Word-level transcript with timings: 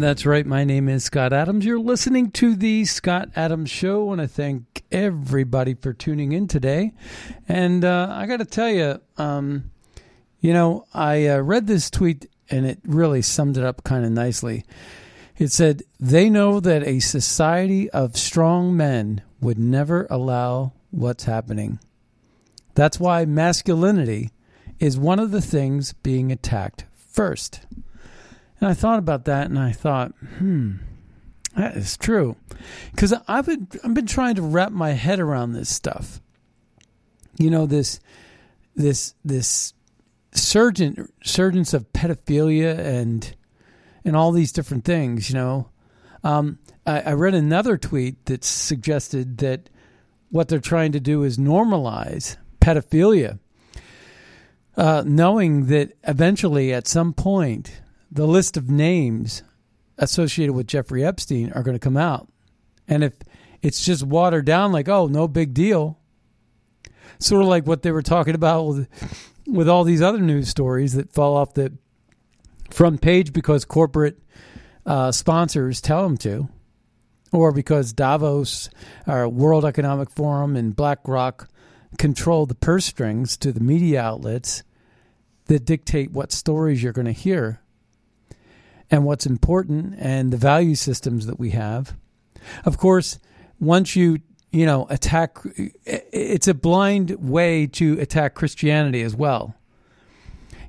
That's 0.00 0.26
right. 0.26 0.44
My 0.44 0.64
name 0.64 0.88
is 0.88 1.04
Scott 1.04 1.32
Adams. 1.32 1.64
You're 1.64 1.78
listening 1.78 2.30
to 2.32 2.54
the 2.54 2.84
Scott 2.84 3.30
Adams 3.34 3.70
Show, 3.70 4.02
I 4.02 4.04
want 4.04 4.20
to 4.20 4.28
thank 4.28 4.84
everybody 4.92 5.74
for 5.74 5.92
tuning 5.92 6.32
in 6.32 6.48
today. 6.48 6.92
And 7.48 7.84
uh, 7.84 8.08
I 8.10 8.26
got 8.26 8.38
to 8.38 8.44
tell 8.44 8.68
you, 8.68 9.00
um, 9.16 9.70
you 10.40 10.52
know, 10.52 10.84
I 10.92 11.28
uh, 11.28 11.38
read 11.38 11.66
this 11.66 11.88
tweet 11.88 12.26
and 12.50 12.66
it 12.66 12.78
really 12.84 13.22
summed 13.22 13.56
it 13.56 13.64
up 13.64 13.84
kind 13.84 14.04
of 14.04 14.12
nicely. 14.12 14.64
It 15.38 15.50
said, 15.50 15.82
They 15.98 16.28
know 16.28 16.60
that 16.60 16.86
a 16.86 17.00
society 17.00 17.88
of 17.90 18.16
strong 18.16 18.76
men 18.76 19.22
would 19.40 19.58
never 19.58 20.06
allow 20.10 20.72
what's 20.90 21.24
happening. 21.24 21.78
That's 22.74 23.00
why 23.00 23.24
masculinity 23.24 24.30
is 24.78 24.98
one 24.98 25.18
of 25.18 25.30
the 25.30 25.42
things 25.42 25.94
being 25.94 26.30
attacked 26.30 26.84
first. 26.94 27.60
And 28.60 28.70
I 28.70 28.74
thought 28.74 28.98
about 28.98 29.24
that 29.26 29.46
and 29.48 29.58
I 29.58 29.72
thought, 29.72 30.12
hmm, 30.38 30.76
that 31.56 31.76
is 31.76 31.96
true. 31.96 32.36
Because 32.92 33.14
I've 33.28 33.46
been, 33.46 33.68
I've 33.84 33.94
been 33.94 34.06
trying 34.06 34.36
to 34.36 34.42
wrap 34.42 34.72
my 34.72 34.92
head 34.92 35.20
around 35.20 35.52
this 35.52 35.74
stuff. 35.74 36.20
You 37.38 37.50
know, 37.50 37.66
this, 37.66 38.00
this, 38.74 39.14
this 39.24 39.74
surgent, 40.32 41.12
surgence 41.22 41.74
of 41.74 41.92
pedophilia 41.92 42.78
and, 42.78 43.34
and 44.04 44.16
all 44.16 44.32
these 44.32 44.52
different 44.52 44.84
things, 44.84 45.28
you 45.28 45.34
know. 45.34 45.70
Um, 46.24 46.58
I, 46.86 47.00
I 47.00 47.12
read 47.12 47.34
another 47.34 47.76
tweet 47.76 48.24
that 48.26 48.44
suggested 48.44 49.38
that 49.38 49.68
what 50.30 50.48
they're 50.48 50.60
trying 50.60 50.92
to 50.92 51.00
do 51.00 51.22
is 51.22 51.38
normalize 51.38 52.36
pedophilia, 52.60 53.38
uh, 54.76 55.02
knowing 55.06 55.66
that 55.66 55.92
eventually, 56.04 56.72
at 56.72 56.86
some 56.86 57.12
point, 57.12 57.80
the 58.10 58.26
list 58.26 58.56
of 58.56 58.70
names 58.70 59.42
associated 59.98 60.52
with 60.52 60.66
Jeffrey 60.66 61.04
Epstein 61.04 61.52
are 61.52 61.62
going 61.62 61.74
to 61.74 61.80
come 61.80 61.96
out. 61.96 62.28
And 62.86 63.02
if 63.02 63.14
it's 63.62 63.84
just 63.84 64.02
watered 64.02 64.44
down, 64.44 64.72
like, 64.72 64.88
oh, 64.88 65.06
no 65.06 65.26
big 65.26 65.54
deal, 65.54 65.98
sort 67.18 67.42
of 67.42 67.48
like 67.48 67.66
what 67.66 67.82
they 67.82 67.90
were 67.90 68.02
talking 68.02 68.34
about 68.34 68.62
with, 68.64 68.88
with 69.46 69.68
all 69.68 69.84
these 69.84 70.02
other 70.02 70.20
news 70.20 70.48
stories 70.48 70.94
that 70.94 71.12
fall 71.12 71.36
off 71.36 71.54
the 71.54 71.72
front 72.70 73.00
page 73.00 73.32
because 73.32 73.64
corporate 73.64 74.18
uh, 74.84 75.10
sponsors 75.10 75.80
tell 75.80 76.02
them 76.02 76.16
to, 76.18 76.48
or 77.32 77.52
because 77.52 77.92
Davos, 77.92 78.70
our 79.06 79.28
World 79.28 79.64
Economic 79.64 80.10
Forum, 80.10 80.56
and 80.56 80.76
BlackRock 80.76 81.48
control 81.98 82.46
the 82.46 82.54
purse 82.54 82.84
strings 82.84 83.36
to 83.38 83.52
the 83.52 83.60
media 83.60 84.00
outlets 84.00 84.62
that 85.46 85.64
dictate 85.64 86.12
what 86.12 86.32
stories 86.32 86.82
you're 86.82 86.92
going 86.92 87.06
to 87.06 87.12
hear 87.12 87.60
and 88.90 89.04
what's 89.04 89.26
important 89.26 89.94
and 89.98 90.32
the 90.32 90.36
value 90.36 90.74
systems 90.74 91.26
that 91.26 91.38
we 91.38 91.50
have. 91.50 91.96
Of 92.64 92.78
course, 92.78 93.18
once 93.60 93.96
you 93.96 94.20
you 94.52 94.66
know 94.66 94.86
attack, 94.88 95.38
it's 95.84 96.48
a 96.48 96.54
blind 96.54 97.10
way 97.18 97.66
to 97.66 97.98
attack 98.00 98.34
Christianity 98.34 99.02
as 99.02 99.14
well. 99.14 99.54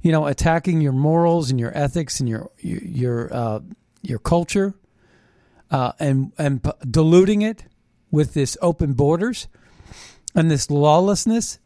You 0.01 0.11
know, 0.11 0.25
attacking 0.25 0.81
your 0.81 0.93
morals 0.93 1.51
and 1.51 1.59
your 1.59 1.75
ethics 1.77 2.19
and 2.19 2.27
your 2.27 2.49
your 2.59 3.33
uh, 3.33 3.59
your 4.01 4.19
culture, 4.19 4.73
uh, 5.69 5.91
and 5.99 6.31
and 6.37 6.61
diluting 6.89 7.41
it 7.41 7.65
with 8.09 8.33
this 8.33 8.57
open 8.61 8.93
borders 8.93 9.47
and 10.33 10.49
this 10.49 10.71
lawlessness. 10.71 11.59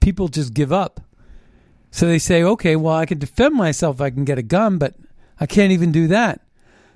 People 0.00 0.28
just 0.28 0.54
give 0.54 0.72
up. 0.72 1.00
So 1.90 2.06
they 2.06 2.18
say, 2.18 2.42
okay, 2.42 2.76
well, 2.76 2.94
I 2.94 3.04
can 3.04 3.18
defend 3.18 3.54
myself. 3.54 4.00
I 4.00 4.10
can 4.10 4.24
get 4.24 4.38
a 4.38 4.42
gun, 4.42 4.78
but 4.78 4.94
I 5.40 5.46
can't 5.46 5.72
even 5.72 5.90
do 5.90 6.06
that. 6.08 6.42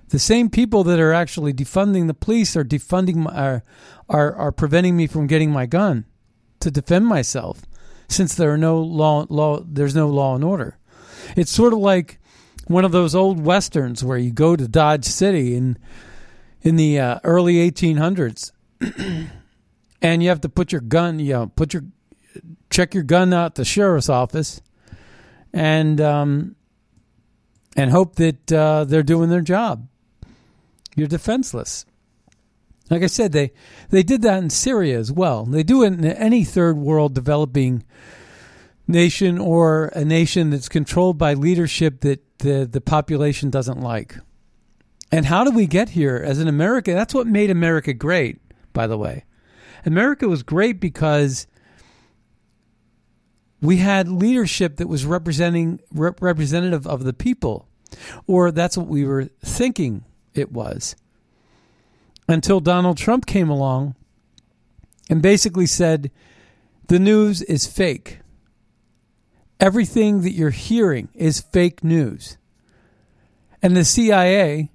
The 0.08 0.18
same 0.18 0.50
people 0.50 0.84
that 0.84 1.00
are 1.00 1.12
actually 1.12 1.54
defunding 1.54 2.06
the 2.06 2.14
police 2.14 2.56
are 2.56 2.64
defunding 2.64 3.16
my, 3.16 3.32
are, 3.32 3.64
are 4.08 4.34
are 4.36 4.52
preventing 4.52 4.96
me 4.96 5.06
from 5.06 5.26
getting 5.26 5.50
my 5.50 5.66
gun 5.66 6.04
to 6.60 6.70
defend 6.70 7.06
myself, 7.06 7.62
since 8.06 8.34
there 8.34 8.52
are 8.52 8.58
no 8.58 8.78
law 8.78 9.26
law 9.30 9.60
there's 9.66 9.94
no 9.94 10.08
law 10.08 10.34
and 10.34 10.44
order. 10.44 10.78
It's 11.36 11.50
sort 11.50 11.72
of 11.72 11.78
like 11.78 12.20
one 12.66 12.84
of 12.84 12.92
those 12.92 13.14
old 13.14 13.40
westerns 13.40 14.04
where 14.04 14.18
you 14.18 14.30
go 14.30 14.56
to 14.56 14.68
Dodge 14.68 15.06
City 15.06 15.54
in 15.54 15.78
in 16.62 16.76
the 16.76 16.98
uh, 16.98 17.18
early 17.24 17.70
1800s, 17.70 18.52
and 20.02 20.22
you 20.22 20.28
have 20.28 20.40
to 20.42 20.48
put 20.48 20.72
your 20.72 20.80
gun, 20.80 21.18
you 21.18 21.32
know, 21.32 21.46
put 21.56 21.74
your 21.74 21.84
check 22.70 22.94
your 22.94 23.04
gun 23.04 23.32
out 23.32 23.54
the 23.54 23.64
sheriff's 23.64 24.08
office, 24.08 24.60
and 25.52 26.00
um, 26.00 26.53
and 27.76 27.90
hope 27.90 28.16
that 28.16 28.52
uh, 28.52 28.84
they're 28.84 29.02
doing 29.02 29.30
their 29.30 29.40
job. 29.40 29.88
You're 30.96 31.08
defenseless. 31.08 31.84
Like 32.90 33.02
I 33.02 33.06
said, 33.06 33.32
they 33.32 33.52
they 33.90 34.02
did 34.02 34.22
that 34.22 34.42
in 34.42 34.50
Syria 34.50 34.98
as 34.98 35.10
well. 35.10 35.44
They 35.44 35.62
do 35.62 35.82
it 35.82 35.94
in 35.94 36.04
any 36.04 36.44
third 36.44 36.76
world 36.76 37.14
developing 37.14 37.84
nation 38.86 39.38
or 39.38 39.86
a 39.94 40.04
nation 40.04 40.50
that's 40.50 40.68
controlled 40.68 41.16
by 41.16 41.34
leadership 41.34 42.00
that 42.00 42.38
the 42.38 42.68
the 42.70 42.80
population 42.80 43.50
doesn't 43.50 43.80
like. 43.80 44.16
And 45.10 45.26
how 45.26 45.44
did 45.44 45.54
we 45.54 45.66
get 45.66 45.90
here 45.90 46.16
as 46.16 46.40
an 46.40 46.48
America? 46.48 46.92
That's 46.92 47.14
what 47.14 47.26
made 47.26 47.50
America 47.50 47.92
great, 47.94 48.40
by 48.72 48.86
the 48.86 48.98
way. 48.98 49.24
America 49.86 50.28
was 50.28 50.42
great 50.42 50.80
because 50.80 51.46
we 53.64 53.78
had 53.78 54.08
leadership 54.08 54.76
that 54.76 54.88
was 54.88 55.06
representing 55.06 55.80
rep- 55.92 56.20
representative 56.20 56.86
of 56.86 57.04
the 57.04 57.12
people, 57.12 57.68
or 58.26 58.50
that's 58.50 58.76
what 58.76 58.86
we 58.86 59.04
were 59.04 59.30
thinking 59.44 60.04
it 60.34 60.52
was. 60.52 60.96
Until 62.28 62.60
Donald 62.60 62.96
Trump 62.96 63.26
came 63.26 63.48
along 63.48 63.94
and 65.10 65.20
basically 65.22 65.66
said 65.66 66.10
the 66.88 66.98
news 66.98 67.42
is 67.42 67.66
fake. 67.66 68.20
Everything 69.60 70.22
that 70.22 70.32
you're 70.32 70.50
hearing 70.50 71.08
is 71.14 71.40
fake 71.40 71.84
news. 71.84 72.36
And 73.62 73.76
the 73.76 73.84
CIA 73.84 74.70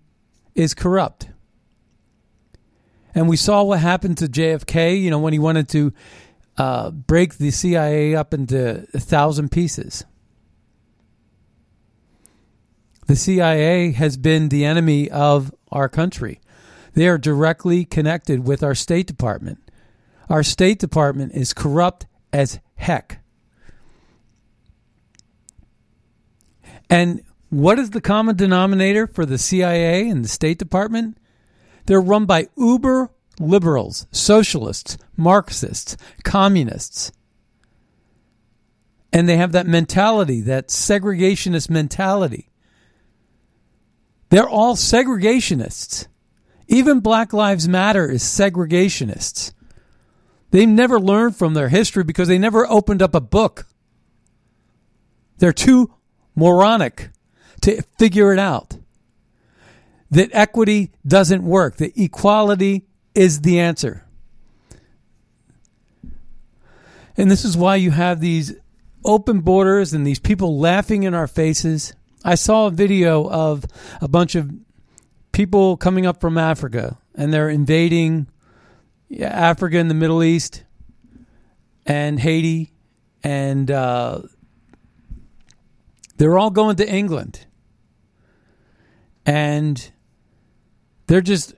is 0.56 0.74
corrupt. 0.74 1.30
And 3.14 3.28
we 3.28 3.38
saw 3.38 3.64
what 3.64 3.80
happened 3.80 4.18
to 4.20 4.28
JFK, 4.28 5.02
you 5.02 5.10
know, 5.10 5.20
when 5.20 5.34
he 5.34 5.40
wanted 5.40 5.68
to 5.70 5.94
uh, 6.60 6.92
break 6.92 7.38
the 7.38 7.52
CIA 7.52 8.14
up 8.14 8.34
into 8.34 8.86
a 8.94 9.00
thousand 9.00 9.50
pieces. 9.50 10.04
The 13.08 13.16
CIA 13.16 13.94
has 13.94 14.18
been 14.18 14.50
the 14.50 14.66
enemy 14.66 15.10
of 15.10 15.56
our 15.72 15.88
country. 15.88 16.42
They 16.94 17.08
are 17.08 17.18
directly 17.18 17.86
connected 17.86 18.46
with 18.46 18.62
our 18.62 18.76
State 18.76 19.08
Department. 19.08 19.72
Our 20.30 20.44
State 20.44 20.80
Department 20.80 21.34
is 21.34 21.54
corrupt 21.54 22.06
as 22.34 22.60
heck. 22.76 23.20
And 26.90 27.24
what 27.50 27.80
is 27.80 27.92
the 27.92 28.02
common 28.02 28.36
denominator 28.36 29.08
for 29.08 29.26
the 29.26 29.38
CIA 29.38 30.10
and 30.10 30.26
the 30.26 30.30
State 30.30 30.60
Department? 30.60 31.18
They're 31.86 32.02
run 32.02 32.26
by 32.26 32.50
uber 32.58 33.12
liberals, 33.40 34.06
socialists, 34.12 34.98
Marxists, 35.16 35.98
communists. 36.24 37.12
And 39.12 39.28
they 39.28 39.38
have 39.38 39.54
that 39.54 39.66
mentality, 39.66 40.42
that 40.42 40.68
segregationist 40.68 41.70
mentality. 41.70 42.50
They're 44.30 44.48
all 44.48 44.76
segregationists. 44.76 46.08
Even 46.68 47.00
Black 47.00 47.34
Lives 47.34 47.68
Matter 47.68 48.10
is 48.10 48.24
segregationists. 48.24 49.54
They've 50.52 50.70
never 50.70 51.00
learned 51.00 51.36
from 51.36 51.54
their 51.54 51.70
history 51.70 52.04
because 52.04 52.28
they 52.28 52.38
never 52.38 52.70
opened 52.70 53.02
up 53.02 53.16
a 53.16 53.22
book. 53.22 53.66
They're 55.38 55.54
too 55.54 55.94
moronic 56.36 57.10
to 57.62 57.82
figure 57.98 58.32
it 58.34 58.40
out. 58.40 58.78
That 60.12 60.30
equity 60.34 60.92
doesn't 61.06 61.44
work, 61.44 61.78
that 61.78 61.98
equality 62.00 62.86
is 63.16 63.42
the 63.42 63.60
answer. 63.60 64.06
And 67.18 67.30
this 67.30 67.44
is 67.44 67.58
why 67.58 67.76
you 67.76 67.92
have 67.92 68.22
these 68.22 68.56
open 69.04 69.42
borders 69.42 69.94
and 69.94 70.06
these 70.06 70.20
people 70.20 70.58
laughing 70.58 71.04
in 71.04 71.14
our 71.14 71.28
faces. 71.28 71.94
I 72.24 72.36
saw 72.36 72.68
a 72.68 72.72
video 72.72 73.30
of 73.30 73.66
a 74.02 74.08
bunch 74.08 74.36
of 74.36 74.52
people 75.32 75.78
coming 75.78 76.06
up 76.06 76.22
from 76.22 76.38
Africa 76.38 76.98
and 77.16 77.34
they're 77.34 77.50
invading 77.50 78.28
Africa 79.22 79.78
and 79.78 79.90
the 79.90 79.96
Middle 79.96 80.24
East 80.24 80.64
and 81.86 82.20
Haiti 82.20 82.72
and 83.24 83.70
uh, 83.70 84.22
they're 86.18 86.38
all 86.38 86.52
going 86.52 86.76
to 86.78 86.90
England. 86.90 87.46
And 89.26 89.92
they're 91.08 91.22
just 91.22 91.54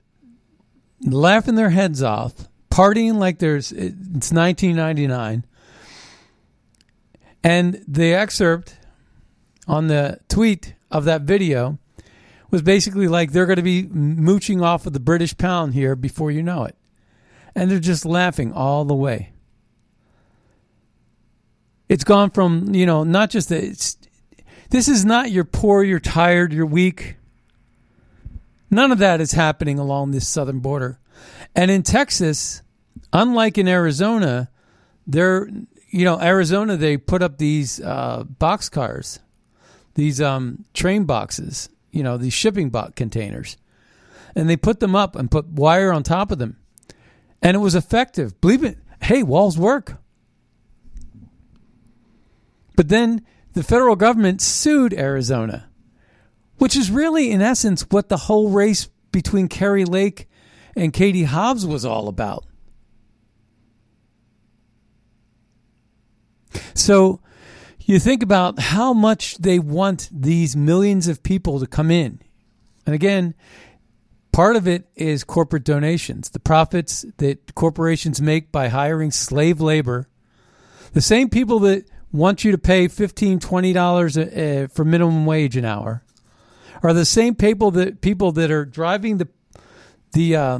laughing 1.04 1.54
their 1.54 1.70
heads 1.70 2.02
off, 2.02 2.48
partying 2.70 3.14
like 3.14 3.38
there's 3.38 3.72
it's 3.72 4.32
1999. 4.32 5.44
And 7.44 7.84
the 7.88 8.14
excerpt 8.14 8.76
on 9.66 9.88
the 9.88 10.20
tweet 10.28 10.74
of 10.90 11.04
that 11.04 11.22
video 11.22 11.78
was 12.50 12.62
basically 12.62 13.08
like 13.08 13.32
they're 13.32 13.46
going 13.46 13.56
to 13.56 13.62
be 13.62 13.84
mooching 13.84 14.62
off 14.62 14.86
of 14.86 14.92
the 14.92 15.00
British 15.00 15.36
pound 15.36 15.74
here 15.74 15.96
before 15.96 16.30
you 16.30 16.42
know 16.42 16.64
it. 16.64 16.76
And 17.54 17.70
they're 17.70 17.80
just 17.80 18.04
laughing 18.04 18.52
all 18.52 18.84
the 18.84 18.94
way. 18.94 19.32
It's 21.88 22.04
gone 22.04 22.30
from, 22.30 22.74
you 22.74 22.86
know, 22.86 23.04
not 23.04 23.30
just 23.30 23.48
that 23.48 23.62
it's 23.64 23.98
this 24.70 24.88
is 24.88 25.04
not 25.04 25.30
you're 25.30 25.44
poor, 25.44 25.82
you're 25.82 26.00
tired, 26.00 26.52
you're 26.52 26.64
weak. 26.64 27.16
None 28.72 28.90
of 28.90 28.98
that 28.98 29.20
is 29.20 29.32
happening 29.32 29.78
along 29.78 30.10
this 30.10 30.26
southern 30.26 30.60
border. 30.60 30.98
And 31.54 31.70
in 31.70 31.82
Texas, 31.82 32.62
unlike 33.12 33.58
in 33.58 33.68
Arizona, 33.68 34.50
they're 35.06 35.46
you 35.90 36.06
know 36.06 36.18
Arizona 36.18 36.78
they 36.78 36.96
put 36.96 37.22
up 37.22 37.36
these 37.36 37.80
uh, 37.82 38.24
box 38.24 38.70
cars, 38.70 39.20
these 39.94 40.22
um, 40.22 40.64
train 40.72 41.04
boxes, 41.04 41.68
you 41.90 42.02
know 42.02 42.16
these 42.16 42.32
shipping 42.32 42.70
box 42.70 42.94
containers, 42.96 43.58
and 44.34 44.48
they 44.48 44.56
put 44.56 44.80
them 44.80 44.96
up 44.96 45.16
and 45.16 45.30
put 45.30 45.48
wire 45.48 45.92
on 45.92 46.02
top 46.02 46.32
of 46.32 46.38
them, 46.38 46.56
and 47.42 47.54
it 47.54 47.60
was 47.60 47.74
effective. 47.74 48.40
Believe 48.40 48.64
it. 48.64 48.78
Hey, 49.02 49.22
walls 49.22 49.58
work. 49.58 49.98
But 52.74 52.88
then 52.88 53.26
the 53.52 53.62
federal 53.62 53.96
government 53.96 54.40
sued 54.40 54.94
Arizona, 54.94 55.68
which 56.62 56.76
is 56.76 56.92
really, 56.92 57.32
in 57.32 57.42
essence, 57.42 57.84
what 57.90 58.08
the 58.08 58.16
whole 58.16 58.48
race 58.48 58.88
between 59.10 59.48
Kari 59.48 59.84
Lake 59.84 60.28
and 60.76 60.92
Katie 60.92 61.24
Hobbs 61.24 61.66
was 61.66 61.84
all 61.84 62.06
about. 62.06 62.44
So 66.72 67.18
you 67.80 67.98
think 67.98 68.22
about 68.22 68.60
how 68.60 68.92
much 68.92 69.38
they 69.38 69.58
want 69.58 70.08
these 70.12 70.54
millions 70.54 71.08
of 71.08 71.24
people 71.24 71.58
to 71.58 71.66
come 71.66 71.90
in. 71.90 72.20
And 72.86 72.94
again, 72.94 73.34
part 74.30 74.54
of 74.54 74.68
it 74.68 74.88
is 74.94 75.24
corporate 75.24 75.64
donations, 75.64 76.30
the 76.30 76.38
profits 76.38 77.04
that 77.16 77.56
corporations 77.56 78.22
make 78.22 78.52
by 78.52 78.68
hiring 78.68 79.10
slave 79.10 79.60
labor. 79.60 80.08
The 80.92 81.02
same 81.02 81.28
people 81.28 81.58
that 81.58 81.90
want 82.12 82.44
you 82.44 82.52
to 82.52 82.58
pay 82.58 82.86
$15, 82.86 83.40
$20 83.40 84.64
uh, 84.64 84.68
for 84.68 84.84
minimum 84.84 85.26
wage 85.26 85.56
an 85.56 85.64
hour 85.64 86.04
are 86.82 86.92
the 86.92 87.04
same 87.04 87.34
people 87.34 87.70
that 87.72 88.00
people 88.00 88.32
that 88.32 88.50
are 88.50 88.64
driving 88.64 89.18
the 89.18 89.28
the 90.12 90.36
uh, 90.36 90.58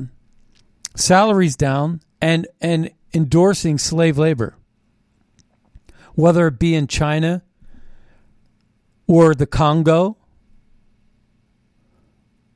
salaries 0.94 1.56
down 1.56 2.00
and 2.20 2.46
and 2.60 2.90
endorsing 3.12 3.78
slave 3.78 4.18
labor, 4.18 4.56
whether 6.14 6.46
it 6.46 6.58
be 6.58 6.74
in 6.74 6.86
China 6.86 7.42
or 9.06 9.34
the 9.34 9.46
Congo 9.46 10.16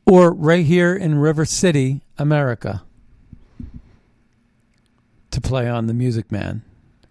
or 0.07 0.33
right 0.33 0.65
here 0.65 0.95
in 0.95 1.19
River 1.19 1.45
City, 1.45 2.03
America, 2.17 2.85
to 5.33 5.41
play 5.41 5.69
on 5.69 5.87
the 5.87 5.95
Music 5.95 6.31
Man, 6.31 6.63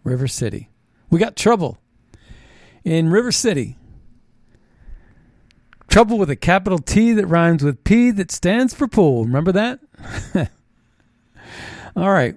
River 0.04 0.28
City. 0.28 0.70
We 1.10 1.20
got 1.20 1.36
trouble 1.36 1.78
in 2.84 3.10
River 3.10 3.32
City. 3.32 3.78
Trouble 5.96 6.18
with 6.18 6.30
a 6.30 6.36
capital 6.36 6.78
T 6.78 7.14
that 7.14 7.26
rhymes 7.26 7.64
with 7.64 7.86
P 7.86 8.12
that 8.12 8.30
stands 8.30 8.74
for 8.74 8.86
pool. 8.86 9.24
Remember 9.24 9.54
that? 9.54 9.80
All 11.96 12.12
right. 12.12 12.36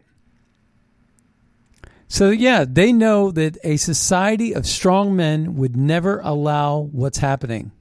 So, 2.07 2.31
yeah, 2.31 2.65
they 2.65 2.93
know 2.93 3.33
that 3.33 3.59
a 3.65 3.77
society 3.77 4.53
of 4.53 4.65
strong 4.65 5.17
men 5.17 5.57
would 5.57 5.77
never 5.77 6.21
allow 6.21 6.79
what's 6.93 7.19
happening. 7.19 7.73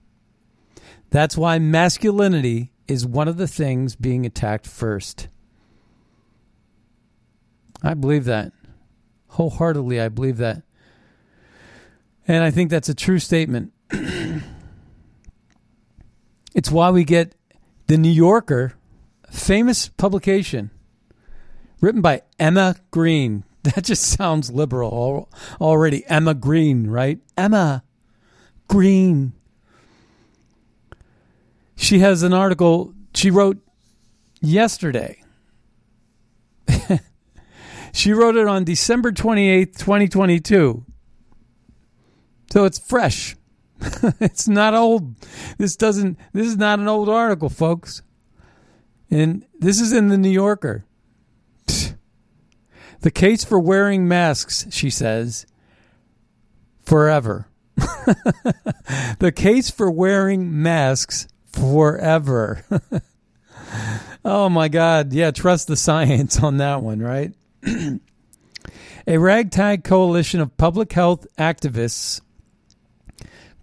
That's 1.12 1.38
why 1.38 1.60
masculinity 1.60 2.72
is 2.88 3.06
one 3.06 3.28
of 3.28 3.38
the 3.38 3.48
things 3.48 3.96
being 3.96 4.26
attacked 4.26 4.66
first. 4.66 5.28
I 7.84 7.94
believe 7.94 8.26
that. 8.26 8.52
Wholeheartedly, 9.28 10.02
I 10.02 10.10
believe 10.10 10.38
that. 10.38 10.64
And 12.28 12.44
I 12.44 12.50
think 12.50 12.72
that's 12.72 12.90
a 12.90 12.96
true 12.96 13.20
statement. 13.20 13.74
It's 16.58 16.72
why 16.72 16.90
we 16.90 17.04
get 17.04 17.36
the 17.86 18.00
New 18.00 18.10
Yorker, 18.10 18.74
famous 19.30 19.90
publication, 19.90 20.72
written 21.80 22.02
by 22.02 22.24
Emma 22.38 22.76
Green. 22.92 23.46
That 23.68 23.84
just 23.84 24.04
sounds 24.04 24.50
liberal 24.50 25.28
already. 25.60 26.06
Emma 26.08 26.34
Green, 26.34 26.88
right? 26.88 27.20
Emma 27.36 27.84
Green. 28.70 29.34
She 31.76 32.00
has 32.00 32.24
an 32.24 32.32
article 32.32 32.94
she 33.14 33.30
wrote 33.30 33.58
yesterday. 34.40 35.22
she 37.94 38.14
wrote 38.14 38.38
it 38.38 38.48
on 38.48 38.64
December 38.64 39.12
28th, 39.12 39.78
2022. 39.78 40.86
So 42.50 42.64
it's 42.64 42.80
fresh. 42.80 43.36
it's 44.20 44.48
not 44.48 44.74
old. 44.74 45.16
This 45.58 45.76
doesn't 45.76 46.18
this 46.34 46.48
is 46.48 46.58
not 46.58 46.80
an 46.80 46.88
old 46.88 47.10
article, 47.10 47.50
folks. 47.50 48.02
And 49.10 49.46
this 49.60 49.80
is 49.80 49.94
in 49.94 50.10
the 50.10 50.18
New 50.18 50.30
Yorker. 50.30 50.86
The 53.02 53.12
case 53.12 53.46
for 53.46 53.60
wearing 53.60 54.08
masks, 54.08 54.66
she 54.72 54.90
says, 54.90 55.46
forever. 56.82 57.48
the 59.20 59.32
case 59.34 59.70
for 59.70 59.92
wearing 59.92 60.64
masks 60.64 61.28
forever. 61.46 62.66
oh 64.26 64.50
my 64.50 64.68
God. 64.68 65.14
Yeah, 65.14 65.30
trust 65.30 65.68
the 65.68 65.76
science 65.76 66.42
on 66.42 66.58
that 66.58 66.82
one, 66.82 67.00
right? 67.00 67.34
A 69.08 69.18
ragtag 69.18 69.84
coalition 69.84 70.42
of 70.42 70.58
public 70.58 70.92
health 70.92 71.28
activists 71.38 72.20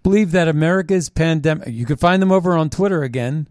believe 0.05 0.33
that 0.33 0.47
America's 0.47 1.09
pandemic, 1.09 1.67
you 1.69 1.83
can 1.83 1.97
find 1.97 2.21
them 2.21 2.31
over 2.31 2.55
on 2.55 2.69
Twitter 2.69 3.01
again. 3.01 3.47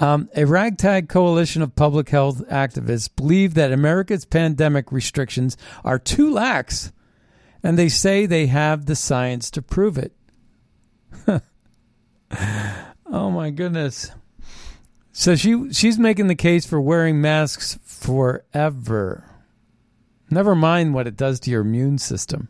Um, 0.00 0.28
a 0.34 0.44
ragtag 0.44 1.08
coalition 1.08 1.62
of 1.62 1.76
public 1.76 2.08
health 2.08 2.42
activists 2.48 3.08
believe 3.14 3.54
that 3.54 3.70
America's 3.70 4.24
pandemic 4.24 4.90
restrictions 4.90 5.56
are 5.84 6.00
too 6.00 6.32
lax, 6.32 6.90
and 7.62 7.78
they 7.78 7.88
say 7.88 8.26
they 8.26 8.48
have 8.48 8.86
the 8.86 8.96
science 8.96 9.52
to 9.52 9.62
prove 9.62 9.96
it. 9.98 10.12
Oh 13.10 13.30
my 13.30 13.48
goodness. 13.48 14.10
So 15.12 15.34
she 15.34 15.72
she's 15.72 15.98
making 15.98 16.26
the 16.26 16.34
case 16.34 16.66
for 16.66 16.78
wearing 16.78 17.22
masks 17.22 17.78
forever. 17.84 19.24
Never 20.28 20.54
mind 20.54 20.92
what 20.92 21.06
it 21.06 21.16
does 21.16 21.40
to 21.40 21.50
your 21.50 21.62
immune 21.62 21.96
system. 21.96 22.48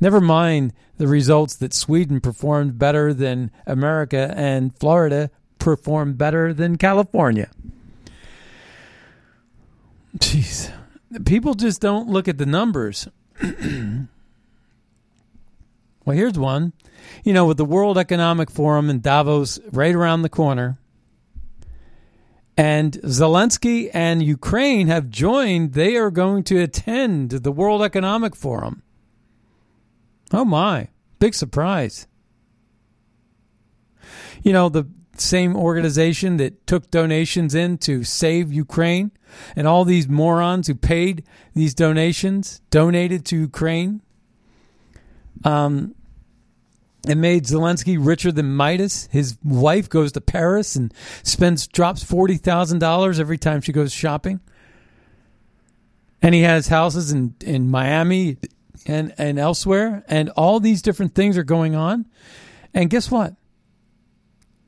Never 0.00 0.20
mind 0.20 0.72
the 0.98 1.06
results 1.06 1.56
that 1.56 1.72
Sweden 1.72 2.20
performed 2.20 2.78
better 2.78 3.14
than 3.14 3.50
America 3.66 4.32
and 4.36 4.76
Florida 4.78 5.30
performed 5.58 6.18
better 6.18 6.52
than 6.52 6.76
California. 6.76 7.50
Jeez. 10.18 10.72
People 11.24 11.54
just 11.54 11.80
don't 11.80 12.08
look 12.08 12.28
at 12.28 12.38
the 12.38 12.46
numbers. 12.46 13.08
well, 13.42 14.08
here's 16.08 16.38
one. 16.38 16.72
You 17.24 17.32
know, 17.32 17.46
with 17.46 17.56
the 17.56 17.64
World 17.64 17.96
Economic 17.96 18.50
Forum 18.50 18.90
in 18.90 19.00
Davos 19.00 19.58
right 19.72 19.94
around 19.94 20.22
the 20.22 20.28
corner, 20.28 20.78
and 22.56 22.92
Zelensky 23.02 23.90
and 23.92 24.22
Ukraine 24.22 24.88
have 24.88 25.10
joined, 25.10 25.74
they 25.74 25.96
are 25.96 26.10
going 26.10 26.42
to 26.44 26.58
attend 26.62 27.30
the 27.30 27.52
World 27.52 27.82
Economic 27.82 28.34
Forum. 28.34 28.82
Oh 30.32 30.44
my, 30.44 30.88
big 31.18 31.34
surprise. 31.34 32.06
You 34.42 34.52
know, 34.52 34.68
the 34.68 34.86
same 35.16 35.56
organization 35.56 36.36
that 36.36 36.66
took 36.66 36.90
donations 36.90 37.54
in 37.54 37.78
to 37.78 38.04
save 38.04 38.52
Ukraine 38.52 39.10
and 39.54 39.66
all 39.66 39.84
these 39.84 40.08
morons 40.08 40.66
who 40.66 40.74
paid 40.74 41.24
these 41.54 41.74
donations 41.74 42.60
donated 42.70 43.24
to 43.26 43.36
Ukraine. 43.36 44.02
Um, 45.44 45.94
it 47.08 47.16
made 47.16 47.44
Zelensky 47.44 47.96
richer 47.98 48.32
than 48.32 48.54
Midas. 48.56 49.08
His 49.12 49.38
wife 49.44 49.88
goes 49.88 50.12
to 50.12 50.20
Paris 50.20 50.76
and 50.76 50.92
spends 51.22 51.66
drops 51.66 52.02
forty 52.02 52.36
thousand 52.36 52.80
dollars 52.80 53.20
every 53.20 53.38
time 53.38 53.60
she 53.60 53.72
goes 53.72 53.92
shopping. 53.92 54.40
And 56.20 56.34
he 56.34 56.42
has 56.42 56.68
houses 56.68 57.12
in, 57.12 57.34
in 57.42 57.70
Miami 57.70 58.38
and, 58.86 59.14
and 59.18 59.38
elsewhere, 59.38 60.04
and 60.08 60.30
all 60.30 60.60
these 60.60 60.82
different 60.82 61.14
things 61.14 61.38
are 61.38 61.44
going 61.44 61.74
on. 61.74 62.06
And 62.74 62.90
guess 62.90 63.10
what? 63.10 63.34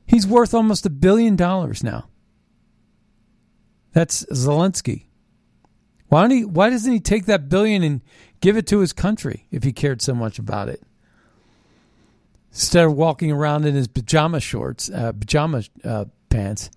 He's 0.06 0.26
worth 0.26 0.54
almost 0.54 0.86
a 0.86 0.90
billion 0.90 1.36
dollars 1.36 1.84
now. 1.84 2.08
That's 3.92 4.24
Zelensky. 4.26 5.04
Why 6.08 6.22
don't 6.22 6.30
he 6.30 6.44
why 6.44 6.70
doesn't 6.70 6.90
he 6.90 7.00
take 7.00 7.26
that 7.26 7.48
billion 7.48 7.82
and 7.82 8.00
give 8.40 8.56
it 8.56 8.66
to 8.68 8.78
his 8.78 8.92
country 8.92 9.46
if 9.50 9.64
he 9.64 9.72
cared 9.72 10.00
so 10.00 10.14
much 10.14 10.38
about 10.38 10.68
it? 10.68 10.82
Instead 12.50 12.86
of 12.86 12.94
walking 12.94 13.30
around 13.30 13.66
in 13.66 13.74
his 13.74 13.88
pajama 13.88 14.40
shorts, 14.40 14.90
uh, 14.90 15.12
pajama 15.12 15.62
uh, 15.84 16.06
pants. 16.30 16.70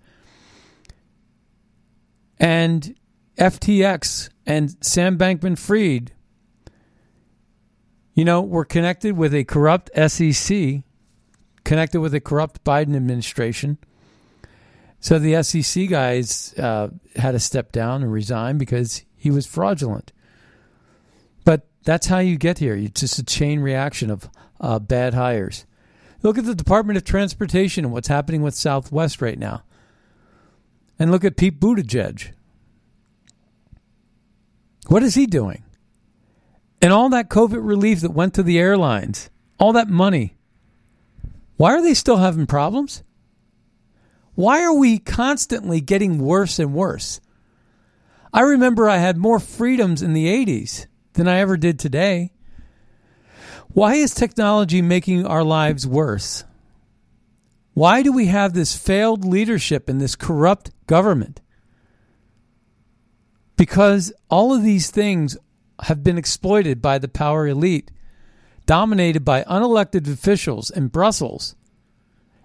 And 2.37 2.95
FTX 3.37 4.29
and 4.45 4.75
Sam 4.81 5.17
Bankman 5.17 5.57
Fried, 5.57 6.11
you 8.13 8.25
know, 8.25 8.41
we're 8.41 8.65
connected 8.65 9.15
with 9.15 9.33
a 9.33 9.43
corrupt 9.43 9.89
SEC 10.07 10.83
connected 11.63 12.01
with 12.01 12.13
a 12.13 12.19
corrupt 12.19 12.63
Biden 12.63 12.95
administration. 12.95 13.77
So 14.99 15.17
the 15.17 15.41
SEC 15.43 15.89
guys 15.89 16.53
uh, 16.57 16.89
had 17.15 17.31
to 17.31 17.39
step 17.39 17.71
down 17.71 18.03
and 18.03 18.11
resign 18.11 18.57
because 18.57 19.03
he 19.15 19.31
was 19.31 19.45
fraudulent. 19.45 20.11
But 21.43 21.67
that's 21.83 22.07
how 22.07 22.19
you 22.19 22.37
get 22.37 22.59
here. 22.59 22.75
It's 22.75 23.01
just 23.01 23.19
a 23.19 23.23
chain 23.23 23.61
reaction 23.61 24.11
of 24.11 24.29
uh, 24.59 24.79
bad 24.79 25.13
hires. 25.13 25.65
Look 26.21 26.37
at 26.37 26.45
the 26.45 26.53
Department 26.53 26.97
of 26.97 27.03
Transportation 27.03 27.83
and 27.83 27.93
what's 27.93 28.07
happening 28.07 28.43
with 28.43 28.53
Southwest 28.53 29.21
right 29.21 29.39
now. 29.39 29.63
And 30.99 31.09
look 31.11 31.25
at 31.25 31.35
Pete 31.35 31.59
Buttigieg. 31.59 32.31
What 34.87 35.01
is 35.01 35.15
he 35.15 35.25
doing? 35.25 35.63
And 36.81 36.91
all 36.91 37.09
that 37.09 37.29
COVID 37.29 37.65
relief 37.65 38.01
that 38.01 38.11
went 38.11 38.33
to 38.35 38.43
the 38.43 38.57
airlines, 38.57 39.29
all 39.59 39.73
that 39.73 39.87
money 39.87 40.35
why 41.61 41.75
are 41.75 41.81
they 41.83 41.93
still 41.93 42.17
having 42.17 42.47
problems? 42.47 43.03
Why 44.33 44.63
are 44.63 44.73
we 44.73 44.97
constantly 44.97 45.79
getting 45.79 46.17
worse 46.17 46.57
and 46.57 46.73
worse? 46.73 47.21
I 48.33 48.41
remember 48.41 48.89
I 48.89 48.97
had 48.97 49.15
more 49.15 49.39
freedoms 49.39 50.01
in 50.01 50.13
the 50.13 50.25
80s 50.25 50.87
than 51.13 51.27
I 51.27 51.37
ever 51.37 51.57
did 51.57 51.77
today. 51.77 52.31
Why 53.67 53.93
is 53.93 54.15
technology 54.15 54.81
making 54.81 55.23
our 55.23 55.43
lives 55.43 55.85
worse? 55.85 56.45
Why 57.75 58.01
do 58.01 58.11
we 58.11 58.25
have 58.25 58.53
this 58.53 58.75
failed 58.75 59.23
leadership 59.23 59.87
and 59.87 60.01
this 60.01 60.15
corrupt 60.15 60.71
government? 60.87 61.41
Because 63.55 64.11
all 64.31 64.51
of 64.51 64.63
these 64.63 64.89
things 64.89 65.37
have 65.83 66.03
been 66.03 66.17
exploited 66.17 66.81
by 66.81 66.97
the 66.97 67.07
power 67.07 67.47
elite 67.47 67.91
dominated 68.65 69.25
by 69.25 69.43
unelected 69.43 70.11
officials 70.11 70.69
in 70.69 70.87
Brussels 70.87 71.55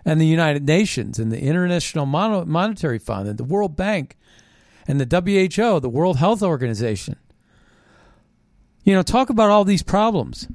and 0.04 0.20
the 0.20 0.26
United 0.26 0.66
Nations 0.66 1.18
and 1.18 1.30
the 1.30 1.40
International 1.40 2.06
Monetary 2.06 2.98
Fund 2.98 3.28
and 3.28 3.38
the 3.38 3.44
World 3.44 3.76
Bank 3.76 4.16
and 4.88 5.00
the 5.00 5.48
WHO, 5.48 5.80
the 5.80 5.88
World 5.88 6.16
Health 6.16 6.42
Organization. 6.42 7.16
You 8.84 8.94
know, 8.94 9.02
talk 9.02 9.30
about 9.30 9.50
all 9.50 9.64
these 9.64 9.82
problems. 9.82 10.48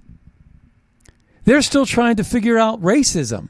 They're 1.43 1.61
still 1.61 1.85
trying 1.85 2.15
to 2.15 2.23
figure 2.23 2.57
out 2.57 2.81
racism, 2.81 3.49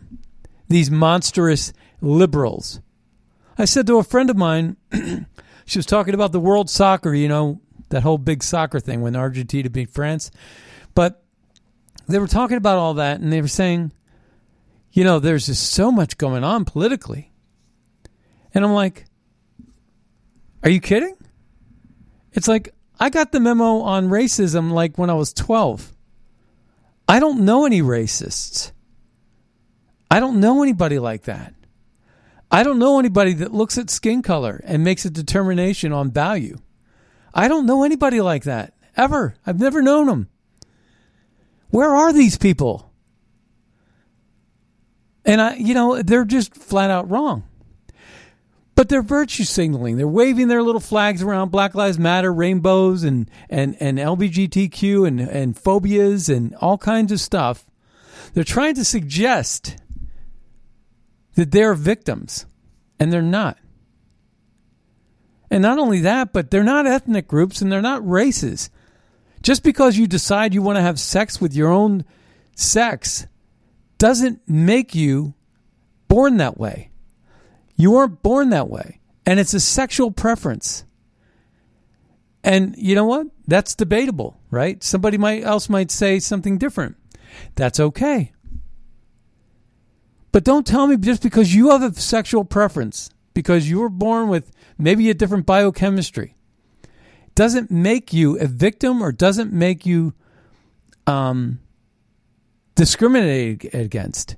these 0.68 0.90
monstrous 0.90 1.72
liberals. 2.02 2.80
I 3.58 3.66
said 3.66 3.86
to 3.88 4.00
a 4.00 4.04
friend 4.04 4.30
of 4.30 4.38
mine, 4.38 4.78
she 5.66 5.78
was 5.78 5.86
talking 5.86 6.16
about 6.16 6.32
the 6.32 6.40
world 6.40 6.70
soccer, 6.70 7.14
you 7.14 7.28
know, 7.28 7.62
that 7.92 8.04
whole 8.04 8.18
big 8.18 8.44
soccer 8.44 8.80
thing 8.80 9.02
when 9.02 9.16
Argentina 9.16 9.70
beat 9.70 9.90
France. 9.90 10.32
But 10.94 11.24
they 12.08 12.20
were 12.20 12.28
talking 12.28 12.58
about 12.58 12.78
all 12.78 12.96
that 12.96 13.22
and 13.22 13.32
they 13.32 13.42
were 13.42 13.48
saying, 13.48 13.94
you 14.92 15.04
know, 15.04 15.20
there's 15.20 15.46
just 15.46 15.72
so 15.72 15.92
much 15.92 16.18
going 16.18 16.44
on 16.44 16.66
politically. 16.66 17.32
And 18.54 18.66
I'm 18.66 18.74
like, 18.74 19.06
are 20.64 20.70
you 20.70 20.82
kidding? 20.82 21.16
It's 22.34 22.48
like, 22.48 22.74
I 23.00 23.10
got 23.10 23.32
the 23.32 23.40
memo 23.40 23.80
on 23.80 24.10
racism 24.10 24.72
like 24.72 24.98
when 24.98 25.10
I 25.10 25.14
was 25.14 25.34
12. 25.34 25.94
I 27.08 27.20
don't 27.20 27.42
know 27.42 27.66
any 27.66 27.82
racists. 27.82 28.72
I 30.10 30.20
don't 30.20 30.40
know 30.40 30.62
anybody 30.62 31.00
like 31.00 31.24
that. 31.24 31.54
I 32.52 32.64
don't 32.64 32.80
know 32.80 33.00
anybody 33.00 33.34
that 33.36 33.54
looks 33.54 33.78
at 33.78 33.90
skin 33.90 34.22
color 34.22 34.62
and 34.66 34.84
makes 34.84 35.06
a 35.06 35.10
determination 35.10 35.94
on 35.94 36.12
value. 36.12 36.58
I 37.34 37.48
don't 37.48 37.66
know 37.66 37.84
anybody 37.84 38.22
like 38.22 38.44
that 38.44 38.74
ever. 38.98 39.36
I've 39.46 39.60
never 39.60 39.82
known 39.82 40.08
them. 40.08 40.30
Where 41.70 41.90
are 41.90 42.12
these 42.12 42.38
people? 42.38 42.92
And 45.26 45.40
I, 45.42 45.56
you 45.56 45.74
know, 45.74 46.02
they're 46.02 46.26
just 46.26 46.56
flat 46.56 46.90
out 46.90 47.10
wrong. 47.10 47.44
But 48.76 48.90
they're 48.90 49.04
virtue 49.04 49.44
signaling. 49.44 49.98
They're 49.98 50.08
waving 50.08 50.48
their 50.48 50.64
little 50.64 50.82
flags 50.82 51.22
around 51.22 51.52
Black 51.52 51.76
Lives 51.76 52.00
Matter, 52.00 52.34
rainbows, 52.34 53.04
and, 53.04 53.30
and, 53.50 53.78
and 53.80 53.98
LGBTQ 53.98 55.08
and, 55.08 55.20
and 55.20 55.58
phobias 55.58 56.30
and 56.30 56.56
all 56.56 56.78
kinds 56.78 57.12
of 57.12 57.20
stuff. 57.20 57.66
They're 58.34 58.44
trying 58.44 58.76
to 58.76 58.86
suggest 58.86 59.76
that 61.36 61.52
they're 61.52 61.74
victims, 61.74 62.46
and 63.00 63.12
they're 63.12 63.22
not. 63.22 63.58
And 65.52 65.62
not 65.62 65.78
only 65.78 66.00
that, 66.00 66.32
but 66.32 66.50
they're 66.50 66.64
not 66.64 66.88
ethnic 66.88 67.28
groups 67.28 67.62
and 67.62 67.70
they're 67.70 67.82
not 67.82 68.08
races. 68.08 68.70
Just 69.44 69.64
because 69.64 69.98
you 69.98 70.08
decide 70.08 70.54
you 70.54 70.62
want 70.62 70.78
to 70.78 70.82
have 70.82 71.00
sex 71.00 71.42
with 71.42 71.54
your 71.54 71.70
own 71.70 72.06
sex 72.56 73.28
doesn't 73.98 74.42
make 74.48 74.96
you 74.96 75.34
born 76.08 76.38
that 76.38 76.58
way. 76.58 76.90
You 77.76 77.92
weren't 77.92 78.24
born 78.24 78.50
that 78.52 78.70
way. 78.70 79.02
And 79.26 79.40
it's 79.40 79.54
a 79.54 79.60
sexual 79.60 80.10
preference. 80.10 80.86
And 82.44 82.76
you 82.78 82.96
know 82.96 83.06
what? 83.06 83.28
That's 83.46 83.76
debatable, 83.76 84.40
right? 84.52 84.82
Somebody 84.82 85.18
might 85.18 85.44
else 85.44 85.70
might 85.70 85.92
say 85.92 86.20
something 86.20 86.58
different. 86.58 86.96
That's 87.56 87.80
okay. 87.80 88.32
But 90.32 90.46
don't 90.46 90.66
tell 90.66 90.88
me 90.88 90.96
just 90.96 91.22
because 91.22 91.54
you 91.54 91.72
have 91.72 91.84
a 91.84 91.94
sexual 92.00 92.46
preference, 92.46 93.10
because 93.34 93.70
you 93.70 93.80
were 93.80 93.90
born 93.90 94.30
with 94.30 94.52
maybe 94.82 95.10
a 95.10 95.14
different 95.14 95.46
biochemistry, 95.46 96.36
doesn't 97.36 97.72
make 97.72 98.12
you 98.12 98.38
a 98.40 98.48
victim 98.48 99.02
or 99.02 99.12
doesn't 99.12 99.54
make 99.54 99.86
you 99.86 100.14
um, 101.08 101.60
discriminated 102.76 103.74
against. 103.74 104.36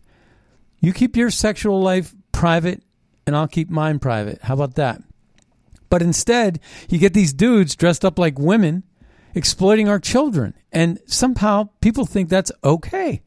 You 0.79 0.93
keep 0.93 1.15
your 1.15 1.29
sexual 1.29 1.81
life 1.81 2.13
private, 2.31 2.83
and 3.25 3.35
I'll 3.35 3.47
keep 3.47 3.69
mine 3.69 3.99
private. 3.99 4.41
How 4.43 4.53
about 4.53 4.75
that? 4.75 5.01
But 5.89 6.01
instead, 6.01 6.59
you 6.89 6.97
get 6.97 7.13
these 7.13 7.33
dudes 7.33 7.75
dressed 7.75 8.03
up 8.03 8.19
like 8.19 8.37
women 8.37 8.83
exploiting 9.35 9.87
our 9.87 9.99
children, 9.99 10.53
and 10.71 10.99
somehow 11.05 11.69
people 11.81 12.05
think 12.05 12.29
that's 12.29 12.51
okay. 12.63 13.21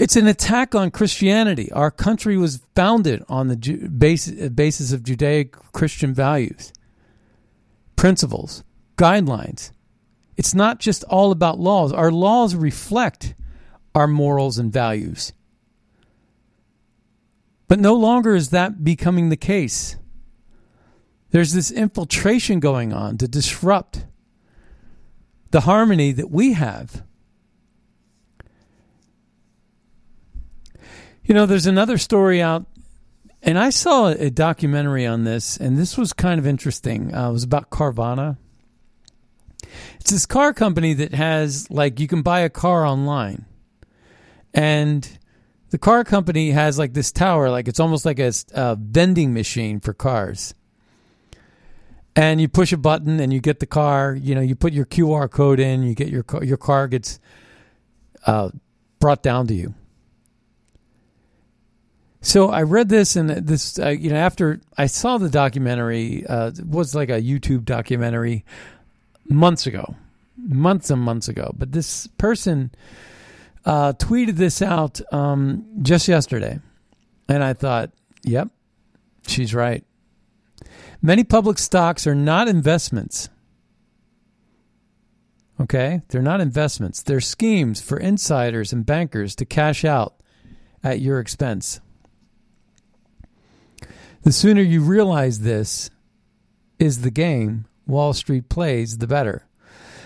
It's 0.00 0.16
an 0.16 0.26
attack 0.26 0.74
on 0.74 0.90
Christianity. 0.90 1.70
Our 1.72 1.90
country 1.90 2.38
was 2.38 2.62
founded 2.74 3.22
on 3.28 3.48
the 3.48 3.88
basis, 3.98 4.48
basis 4.48 4.92
of 4.92 5.02
Judaic 5.02 5.52
Christian 5.72 6.14
values, 6.14 6.72
principles, 7.96 8.64
guidelines. 8.96 9.72
It's 10.38 10.54
not 10.54 10.78
just 10.80 11.04
all 11.04 11.32
about 11.32 11.60
laws. 11.60 11.92
Our 11.92 12.10
laws 12.10 12.54
reflect 12.54 13.34
our 13.94 14.06
morals 14.06 14.56
and 14.56 14.72
values. 14.72 15.34
But 17.68 17.78
no 17.78 17.94
longer 17.94 18.34
is 18.34 18.48
that 18.48 18.82
becoming 18.82 19.28
the 19.28 19.36
case. 19.36 19.96
There's 21.28 21.52
this 21.52 21.70
infiltration 21.70 22.58
going 22.58 22.94
on 22.94 23.18
to 23.18 23.28
disrupt 23.28 24.06
the 25.50 25.60
harmony 25.60 26.12
that 26.12 26.30
we 26.30 26.54
have. 26.54 27.04
You 31.30 31.34
know, 31.34 31.46
there's 31.46 31.68
another 31.68 31.96
story 31.96 32.42
out, 32.42 32.66
and 33.40 33.56
I 33.56 33.70
saw 33.70 34.08
a 34.08 34.30
documentary 34.30 35.06
on 35.06 35.22
this, 35.22 35.56
and 35.56 35.78
this 35.78 35.96
was 35.96 36.12
kind 36.12 36.40
of 36.40 36.46
interesting. 36.46 37.14
Uh, 37.14 37.28
it 37.28 37.32
was 37.32 37.44
about 37.44 37.70
Carvana. 37.70 38.36
It's 40.00 40.10
this 40.10 40.26
car 40.26 40.52
company 40.52 40.92
that 40.94 41.14
has, 41.14 41.70
like, 41.70 42.00
you 42.00 42.08
can 42.08 42.22
buy 42.22 42.40
a 42.40 42.50
car 42.50 42.84
online. 42.84 43.44
And 44.52 45.08
the 45.68 45.78
car 45.78 46.02
company 46.02 46.50
has, 46.50 46.80
like, 46.80 46.94
this 46.94 47.12
tower, 47.12 47.48
like, 47.48 47.68
it's 47.68 47.78
almost 47.78 48.04
like 48.04 48.18
a, 48.18 48.32
a 48.52 48.74
vending 48.74 49.32
machine 49.32 49.78
for 49.78 49.94
cars 49.94 50.52
and 52.16 52.40
you 52.40 52.48
push 52.48 52.72
a 52.72 52.76
button 52.76 53.20
and 53.20 53.32
you 53.32 53.38
get 53.38 53.60
the 53.60 53.66
car. 53.66 54.16
You 54.20 54.34
know, 54.34 54.40
you 54.40 54.56
put 54.56 54.72
your 54.72 54.84
QR 54.84 55.30
code 55.30 55.60
in, 55.60 55.84
you 55.84 55.94
get 55.94 56.08
your 56.08 56.24
car, 56.24 56.42
your 56.42 56.56
car 56.56 56.88
gets 56.88 57.20
uh, 58.26 58.50
brought 58.98 59.22
down 59.22 59.46
to 59.46 59.54
you. 59.54 59.74
So 62.22 62.50
I 62.50 62.62
read 62.62 62.88
this 62.88 63.16
and 63.16 63.30
this, 63.30 63.78
uh, 63.78 63.88
you 63.88 64.10
know, 64.10 64.16
after 64.16 64.60
I 64.76 64.86
saw 64.86 65.16
the 65.18 65.30
documentary, 65.30 66.26
uh, 66.26 66.48
it 66.48 66.66
was 66.66 66.94
like 66.94 67.08
a 67.08 67.20
YouTube 67.20 67.64
documentary 67.64 68.44
months 69.28 69.66
ago, 69.66 69.94
months 70.36 70.90
and 70.90 71.00
months 71.00 71.28
ago. 71.28 71.54
But 71.56 71.72
this 71.72 72.06
person 72.18 72.72
uh, 73.64 73.94
tweeted 73.94 74.36
this 74.36 74.60
out 74.60 75.00
um, 75.12 75.64
just 75.82 76.08
yesterday, 76.08 76.60
and 77.28 77.42
I 77.42 77.54
thought, 77.54 77.90
yep, 78.22 78.48
she's 79.26 79.54
right. 79.54 79.82
Many 81.00 81.24
public 81.24 81.58
stocks 81.58 82.06
are 82.06 82.14
not 82.14 82.48
investments. 82.48 83.30
Okay? 85.58 86.02
They're 86.08 86.20
not 86.20 86.42
investments. 86.42 87.02
They're 87.02 87.20
schemes 87.20 87.80
for 87.80 87.98
insiders 87.98 88.72
and 88.72 88.84
bankers 88.84 89.34
to 89.36 89.46
cash 89.46 89.84
out 89.86 90.14
at 90.82 91.00
your 91.00 91.18
expense. 91.18 91.80
The 94.22 94.32
sooner 94.32 94.60
you 94.60 94.82
realize 94.82 95.40
this 95.40 95.90
is 96.78 97.00
the 97.00 97.10
game 97.10 97.66
Wall 97.86 98.12
Street 98.12 98.48
plays, 98.48 98.98
the 98.98 99.06
better. 99.06 99.46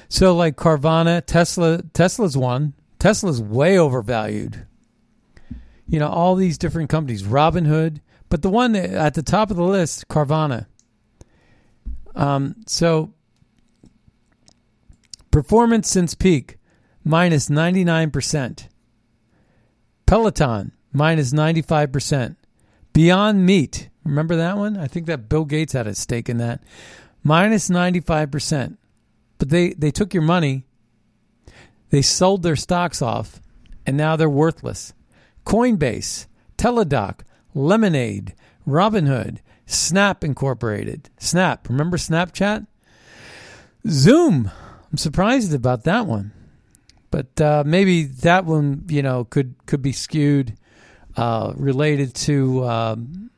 So, 0.08 0.34
like 0.34 0.56
Carvana, 0.56 1.24
Tesla, 1.24 1.82
Tesla's 1.92 2.36
one. 2.36 2.74
Tesla's 2.98 3.42
way 3.42 3.76
overvalued. 3.78 4.66
You 5.86 5.98
know, 5.98 6.08
all 6.08 6.34
these 6.36 6.56
different 6.56 6.88
companies, 6.88 7.22
Robinhood, 7.22 8.00
but 8.28 8.42
the 8.42 8.48
one 8.48 8.74
at 8.74 9.14
the 9.14 9.22
top 9.22 9.50
of 9.50 9.56
the 9.56 9.64
list, 9.64 10.08
Carvana. 10.08 10.66
Um, 12.14 12.56
so 12.66 13.12
performance 15.30 15.88
since 15.88 16.14
peak 16.14 16.58
minus 17.04 17.48
99%. 17.48 18.68
Peloton 20.06 20.72
minus 20.92 21.32
95%. 21.32 22.36
Beyond 22.92 23.44
Meat, 23.44 23.88
remember 24.04 24.36
that 24.36 24.56
one? 24.56 24.76
I 24.76 24.86
think 24.86 25.06
that 25.06 25.28
Bill 25.28 25.44
Gates 25.44 25.72
had 25.72 25.86
a 25.86 25.94
stake 25.94 26.28
in 26.28 26.38
that. 26.38 26.62
Minus 27.22 27.68
95%. 27.68 28.76
But 29.38 29.48
they, 29.50 29.70
they 29.70 29.90
took 29.90 30.14
your 30.14 30.22
money, 30.22 30.64
they 31.90 32.02
sold 32.02 32.42
their 32.42 32.56
stocks 32.56 33.02
off, 33.02 33.40
and 33.86 33.96
now 33.96 34.16
they're 34.16 34.30
worthless. 34.30 34.92
Coinbase, 35.44 36.26
Teladoc, 36.56 37.20
Lemonade, 37.54 38.34
Robinhood, 38.66 39.38
Snap 39.66 40.24
Incorporated. 40.24 41.10
Snap. 41.18 41.68
Remember 41.68 41.96
Snapchat? 41.96 42.66
Zoom. 43.88 44.50
I'm 44.90 44.98
surprised 44.98 45.52
about 45.52 45.84
that 45.84 46.06
one. 46.06 46.32
But 47.10 47.40
uh, 47.40 47.62
maybe 47.64 48.04
that 48.04 48.44
one, 48.44 48.84
you 48.88 49.02
know, 49.02 49.24
could 49.24 49.54
could 49.66 49.82
be 49.82 49.92
skewed 49.92 50.56
uh, 51.16 51.52
related 51.56 52.14
to 52.14 52.64
um, 52.64 53.30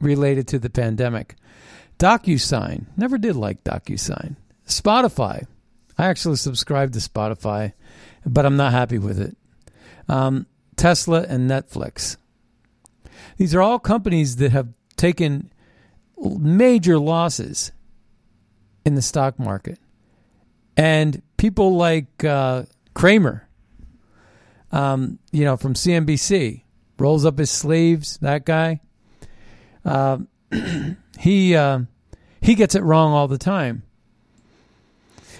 related 0.00 0.48
to 0.48 0.58
the 0.58 0.70
pandemic. 0.70 1.36
DocuSign. 1.98 2.86
Never 2.96 3.18
did 3.18 3.36
like 3.36 3.64
DocuSign. 3.64 4.36
Spotify. 4.66 5.46
I 5.98 6.06
actually 6.06 6.36
subscribe 6.36 6.92
to 6.92 6.98
Spotify, 6.98 7.72
but 8.24 8.44
I'm 8.44 8.56
not 8.56 8.72
happy 8.72 8.98
with 8.98 9.20
it. 9.20 9.36
Um, 10.08 10.46
Tesla 10.76 11.22
and 11.22 11.50
Netflix. 11.50 12.16
These 13.38 13.54
are 13.54 13.62
all 13.62 13.78
companies 13.78 14.36
that 14.36 14.52
have 14.52 14.68
taken 14.96 15.50
major 16.18 16.98
losses 16.98 17.72
in 18.84 18.94
the 18.94 19.02
stock 19.02 19.38
market. 19.38 19.78
And 20.76 21.22
people 21.36 21.76
like 21.76 22.24
uh, 22.24 22.64
Cramer, 22.94 23.48
um, 24.70 25.18
you 25.32 25.44
know, 25.44 25.56
from 25.56 25.74
CNBC, 25.74 26.62
rolls 26.98 27.24
up 27.24 27.38
his 27.38 27.50
sleeves, 27.50 28.18
that 28.18 28.44
guy. 28.44 28.80
Uh, 29.86 30.18
he 31.18 31.54
uh, 31.54 31.80
he 32.42 32.54
gets 32.54 32.74
it 32.74 32.82
wrong 32.82 33.12
all 33.12 33.28
the 33.28 33.38
time. 33.38 33.82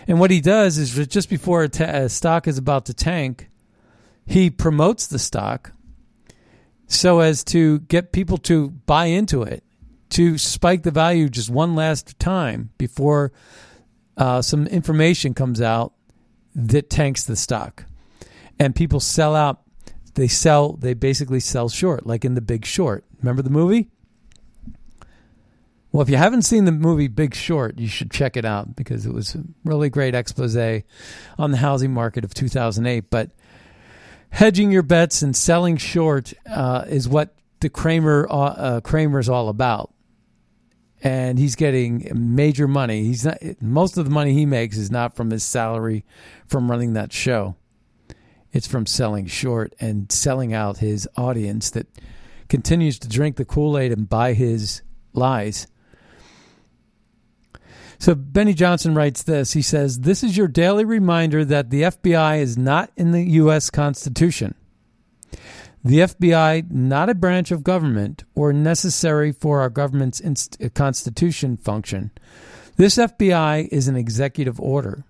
And 0.09 0.21
what 0.21 0.31
he 0.31 0.41
does 0.41 0.79
is 0.79 1.07
just 1.09 1.29
before 1.29 1.65
a, 1.65 1.83
a 1.83 2.09
stock 2.09 2.47
is 2.47 2.59
about 2.59 2.87
to 2.87 2.95
tank, 2.95 3.51
he 4.25 4.51
promotes 4.51 5.09
the 5.09 5.19
stock 5.19 5.73
so 6.87 7.21
as 7.21 7.43
to 7.45 7.81
get 7.81 8.13
people 8.13 8.39
to 8.39 8.71
buy 8.71 9.07
into 9.07 9.43
it, 9.43 9.65
to 10.11 10.39
spike 10.39 10.85
the 10.85 10.93
value 10.93 11.29
just 11.29 11.51
one 11.51 11.75
last 11.75 12.19
time 12.21 12.71
before 12.79 13.33
uh, 14.17 14.41
some 14.41 14.67
information 14.69 15.35
comes 15.35 15.61
out 15.61 15.93
that 16.55 16.89
tanks 16.89 17.25
the 17.25 17.37
stock. 17.37 17.85
And 18.59 18.75
people 18.75 19.01
sell 19.01 19.35
out. 19.35 19.63
They 20.15 20.29
sell, 20.29 20.75
they 20.75 20.95
basically 20.95 21.41
sell 21.41 21.69
short, 21.69 22.07
like 22.07 22.25
in 22.25 22.35
The 22.35 22.41
Big 22.41 22.65
Short. 22.65 23.05
Remember 23.21 23.43
the 23.43 23.51
movie? 23.51 23.91
Well, 25.97 26.03
if 26.03 26.11
you 26.11 26.19
haven't 26.19 26.43
seen 26.43 26.67
the 26.67 26.73
movie 26.73 27.09
Big 27.09 27.35
Short, 27.35 27.79
you 27.79 27.89
should 27.89 28.11
check 28.11 28.37
it 28.37 28.45
out 28.45 28.77
because 28.77 29.07
it 29.07 29.15
was 29.15 29.35
a 29.35 29.43
really 29.65 29.89
great 29.89 30.15
expose 30.15 30.55
on 31.39 31.51
the 31.53 31.57
housing 31.57 31.95
market 31.95 32.23
of 32.23 32.35
2008. 32.35 33.09
But 33.09 33.31
hedging 34.29 34.71
your 34.71 34.83
bets 34.83 35.23
and 35.23 35.35
selling 35.35 35.79
short 35.79 36.35
uh, 36.45 36.85
is 36.87 37.09
what 37.09 37.35
the 37.61 37.71
Cramer 37.71 38.27
uh, 38.29 38.35
uh, 38.35 38.81
Cramer's 38.83 39.31
all 39.31 39.49
about. 39.49 39.91
And 41.03 41.39
he's 41.39 41.57
getting 41.57 42.07
major 42.15 42.69
money. 42.69 43.05
He's 43.05 43.25
not 43.25 43.39
most 43.63 43.97
of 43.97 44.05
the 44.05 44.11
money 44.11 44.35
he 44.35 44.45
makes 44.45 44.77
is 44.77 44.91
not 44.91 45.17
from 45.17 45.31
his 45.31 45.45
salary 45.45 46.05
from 46.47 46.71
running 46.71 46.93
that 46.93 47.11
show. 47.11 47.57
It's 48.53 48.67
from 48.67 48.85
selling 48.85 49.29
short 49.29 49.75
and 49.81 50.13
selling 50.13 50.53
out 50.53 50.77
his 50.77 51.09
audience 51.17 51.71
that 51.71 51.87
continues 52.51 52.99
to 52.99 53.09
drink 53.09 53.37
the 53.37 53.47
Kool-Aid 53.47 53.93
and 53.93 54.07
buy 54.07 54.35
his 54.35 54.83
lies. 55.15 55.67
So 57.99 58.15
Benny 58.15 58.55
Johnson 58.55 58.95
writes 58.95 59.23
this. 59.23 59.53
He 59.53 59.63
says, 59.63 60.01
This 60.01 60.23
is 60.23 60.37
your 60.37 60.49
daily 60.49 60.85
reminder 60.85 61.45
that 61.45 61.71
the 61.71 61.83
FBI 61.83 62.41
is 62.41 62.59
not 62.59 62.91
in 62.97 63.13
the 63.13 63.23
U.S. 63.23 63.71
Constitution. 63.71 64.55
The 65.85 66.01
FBI, 66.01 66.71
not 66.71 67.09
a 67.09 67.15
branch 67.15 67.51
of 67.51 67.63
government 67.63 68.25
or 68.35 68.53
necessary 68.53 69.31
for 69.31 69.61
our 69.61 69.71
government's 69.71 70.19
inst- 70.19 70.59
constitution 70.75 71.57
function. 71.57 72.11
This 72.77 72.97
FBI 72.97 73.69
is 73.71 73.89
an 73.89 73.97
executive 73.97 74.61
order. 74.61 75.05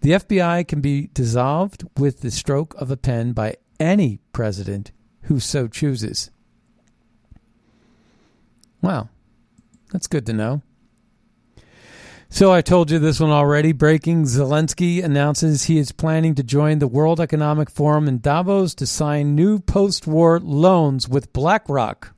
The 0.00 0.12
FBI 0.12 0.66
can 0.66 0.80
be 0.80 1.10
dissolved 1.14 1.84
with 1.96 2.20
the 2.20 2.30
stroke 2.30 2.74
of 2.80 2.90
a 2.90 2.96
pen 2.96 3.32
by 3.32 3.56
any 3.78 4.18
president 4.32 4.90
who 5.22 5.38
so 5.38 5.68
chooses. 5.68 6.30
Wow, 8.80 9.10
that's 9.92 10.08
good 10.08 10.26
to 10.26 10.32
know. 10.32 10.62
So 12.32 12.50
I 12.50 12.62
told 12.62 12.90
you 12.90 12.98
this 12.98 13.20
one 13.20 13.28
already. 13.28 13.72
Breaking 13.72 14.22
Zelensky 14.22 15.04
announces 15.04 15.64
he 15.64 15.76
is 15.76 15.92
planning 15.92 16.34
to 16.36 16.42
join 16.42 16.78
the 16.78 16.88
World 16.88 17.20
Economic 17.20 17.68
Forum 17.68 18.08
in 18.08 18.20
Davos 18.20 18.74
to 18.76 18.86
sign 18.86 19.34
new 19.34 19.58
post 19.58 20.06
war 20.06 20.40
loans 20.40 21.06
with 21.06 21.30
BlackRock. 21.34 22.14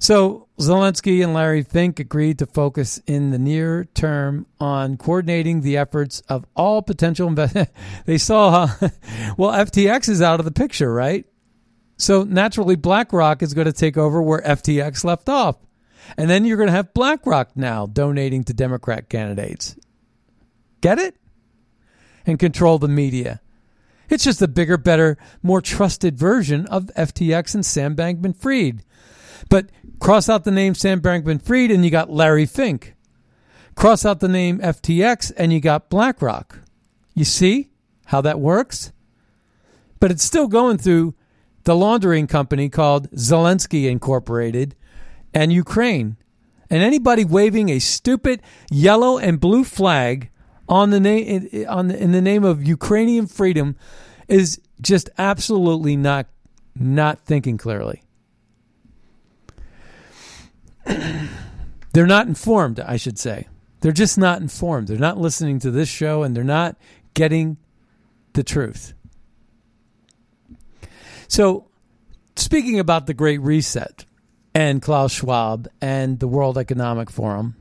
So 0.00 0.48
Zelensky 0.58 1.22
and 1.22 1.32
Larry 1.32 1.62
Fink 1.62 2.00
agreed 2.00 2.40
to 2.40 2.46
focus 2.46 3.00
in 3.06 3.30
the 3.30 3.38
near 3.38 3.84
term 3.94 4.46
on 4.58 4.96
coordinating 4.96 5.60
the 5.60 5.76
efforts 5.76 6.20
of 6.28 6.44
all 6.56 6.82
potential 6.82 7.28
investors. 7.28 7.68
they 8.04 8.18
saw 8.18 8.66
how, 8.66 8.88
well, 9.36 9.52
FTX 9.52 10.08
is 10.08 10.22
out 10.22 10.40
of 10.40 10.44
the 10.44 10.52
picture, 10.52 10.92
right? 10.92 11.24
So 11.98 12.24
naturally, 12.24 12.74
BlackRock 12.74 13.42
is 13.42 13.54
going 13.54 13.66
to 13.66 13.72
take 13.72 13.96
over 13.96 14.20
where 14.22 14.40
FTX 14.40 15.04
left 15.04 15.28
off. 15.28 15.56
And 16.16 16.30
then 16.30 16.44
you're 16.44 16.56
going 16.56 16.68
to 16.68 16.72
have 16.72 16.94
BlackRock 16.94 17.56
now 17.56 17.86
donating 17.86 18.44
to 18.44 18.54
Democrat 18.54 19.08
candidates. 19.08 19.76
Get 20.80 20.98
it? 20.98 21.16
And 22.26 22.38
control 22.38 22.78
the 22.78 22.88
media. 22.88 23.40
It's 24.08 24.24
just 24.24 24.42
a 24.42 24.48
bigger, 24.48 24.78
better, 24.78 25.18
more 25.42 25.60
trusted 25.60 26.16
version 26.16 26.66
of 26.66 26.86
FTX 26.96 27.54
and 27.54 27.64
Sam 27.64 27.94
Bankman 27.94 28.36
Fried. 28.36 28.82
But 29.50 29.70
cross 29.98 30.28
out 30.28 30.44
the 30.44 30.50
name 30.50 30.74
Sam 30.74 31.00
Bankman 31.00 31.42
Fried 31.42 31.70
and 31.70 31.84
you 31.84 31.90
got 31.90 32.10
Larry 32.10 32.46
Fink. 32.46 32.94
Cross 33.74 34.04
out 34.04 34.20
the 34.20 34.28
name 34.28 34.58
FTX 34.60 35.32
and 35.36 35.52
you 35.52 35.60
got 35.60 35.90
BlackRock. 35.90 36.60
You 37.14 37.24
see 37.24 37.70
how 38.06 38.20
that 38.22 38.40
works? 38.40 38.92
But 40.00 40.10
it's 40.10 40.24
still 40.24 40.48
going 40.48 40.78
through 40.78 41.14
the 41.64 41.76
laundering 41.76 42.26
company 42.26 42.68
called 42.68 43.10
Zelensky 43.10 43.90
Incorporated 43.90 44.74
and 45.38 45.52
Ukraine. 45.52 46.16
And 46.68 46.82
anybody 46.82 47.24
waving 47.24 47.68
a 47.68 47.78
stupid 47.78 48.42
yellow 48.70 49.18
and 49.18 49.38
blue 49.38 49.62
flag 49.62 50.30
on 50.68 50.90
the 50.90 51.00
name 51.00 51.48
on 51.68 51.88
the, 51.88 51.96
in 51.96 52.12
the 52.12 52.20
name 52.20 52.44
of 52.44 52.62
Ukrainian 52.62 53.26
freedom 53.26 53.76
is 54.26 54.60
just 54.80 55.08
absolutely 55.16 55.96
not 55.96 56.26
not 56.74 57.20
thinking 57.20 57.56
clearly. 57.56 58.02
they're 61.92 62.06
not 62.06 62.26
informed, 62.26 62.80
I 62.80 62.96
should 62.96 63.18
say. 63.18 63.46
They're 63.80 63.92
just 63.92 64.18
not 64.18 64.42
informed. 64.42 64.88
They're 64.88 64.98
not 64.98 65.18
listening 65.18 65.60
to 65.60 65.70
this 65.70 65.88
show 65.88 66.24
and 66.24 66.36
they're 66.36 66.44
not 66.44 66.76
getting 67.14 67.58
the 68.32 68.42
truth. 68.42 68.92
So, 71.28 71.68
speaking 72.36 72.78
about 72.80 73.06
the 73.06 73.14
Great 73.14 73.40
Reset 73.40 74.04
and 74.54 74.82
Klaus 74.82 75.12
Schwab 75.12 75.68
and 75.80 76.18
the 76.18 76.28
World 76.28 76.58
Economic 76.58 77.10
Forum, 77.10 77.56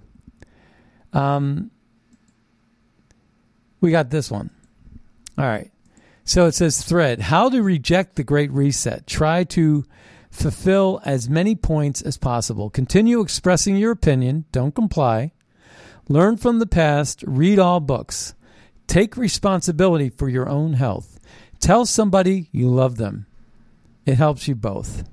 um, 1.13 1.71
we 3.82 3.91
got 3.91 4.10
this 4.10 4.32
one. 4.32 4.50
All 5.38 5.45
right. 5.45 5.71
So 6.23 6.45
it 6.45 6.56
says 6.56 6.84
thread 6.84 7.21
how 7.21 7.50
to 7.50 7.62
reject 7.62 8.15
the 8.15 8.23
Great 8.23 8.52
Reset. 8.52 9.08
Try 9.08 9.43
to 9.45 9.86
fulfill 10.30 11.00
as 11.06 11.30
many 11.30 11.56
points 11.56 12.02
as 12.02 12.17
possible. 12.17 12.69
Continue 12.69 13.21
expressing 13.21 13.78
your 13.78 13.91
opinion. 13.91 14.45
Don't 14.52 14.76
comply. 14.76 15.32
Learn 16.10 16.38
from 16.38 16.60
the 16.60 16.67
past. 16.67 17.23
Read 17.26 17.60
all 17.60 17.80
books. 17.80 18.34
Take 18.88 19.17
responsibility 19.17 20.10
for 20.10 20.30
your 20.30 20.50
own 20.50 20.73
health. 20.73 21.19
Tell 21.60 21.86
somebody 21.86 22.50
you 22.52 22.69
love 22.69 22.97
them. 22.97 23.26
It 24.06 24.15
helps 24.15 24.47
you 24.47 24.56
both. 24.56 25.04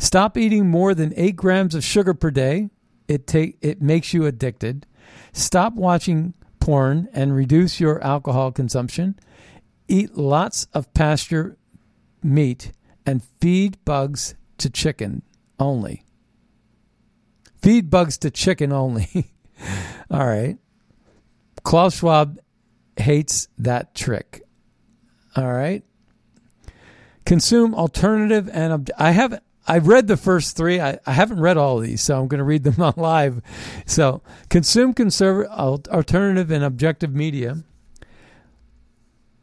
Stop 0.00 0.38
eating 0.38 0.68
more 0.68 0.94
than 0.94 1.12
8 1.14 1.36
grams 1.36 1.74
of 1.74 1.84
sugar 1.84 2.14
per 2.14 2.30
day. 2.30 2.70
It 3.06 3.26
take 3.26 3.58
it 3.60 3.82
makes 3.82 4.14
you 4.14 4.24
addicted. 4.24 4.86
Stop 5.34 5.74
watching 5.74 6.32
porn 6.58 7.08
and 7.12 7.36
reduce 7.36 7.78
your 7.80 8.02
alcohol 8.02 8.50
consumption. 8.50 9.18
Eat 9.88 10.16
lots 10.16 10.66
of 10.72 10.92
pasture 10.94 11.58
meat 12.22 12.72
and 13.04 13.22
feed 13.42 13.76
bugs 13.84 14.34
to 14.56 14.70
chicken 14.70 15.22
only. 15.58 16.06
Feed 17.60 17.90
bugs 17.90 18.16
to 18.18 18.30
chicken 18.30 18.72
only. 18.72 19.32
All 20.10 20.26
right. 20.26 20.56
Klaus 21.62 21.98
Schwab 21.98 22.40
hates 22.96 23.48
that 23.58 23.94
trick. 23.94 24.42
All 25.36 25.52
right. 25.52 25.84
Consume 27.26 27.74
alternative 27.74 28.48
and 28.50 28.72
ob- 28.72 28.90
I 28.96 29.10
haven't 29.10 29.42
I've 29.70 29.86
read 29.86 30.08
the 30.08 30.16
first 30.16 30.56
three. 30.56 30.80
I, 30.80 30.98
I 31.06 31.12
haven't 31.12 31.38
read 31.38 31.56
all 31.56 31.78
of 31.78 31.84
these, 31.84 32.00
so 32.02 32.18
I'm 32.18 32.26
going 32.26 32.38
to 32.38 32.44
read 32.44 32.64
them 32.64 32.82
on 32.82 32.94
live. 32.96 33.40
So, 33.86 34.20
consume 34.48 34.94
conservative, 34.94 35.52
alternative, 35.52 36.50
and 36.50 36.64
objective 36.64 37.14
media. 37.14 37.58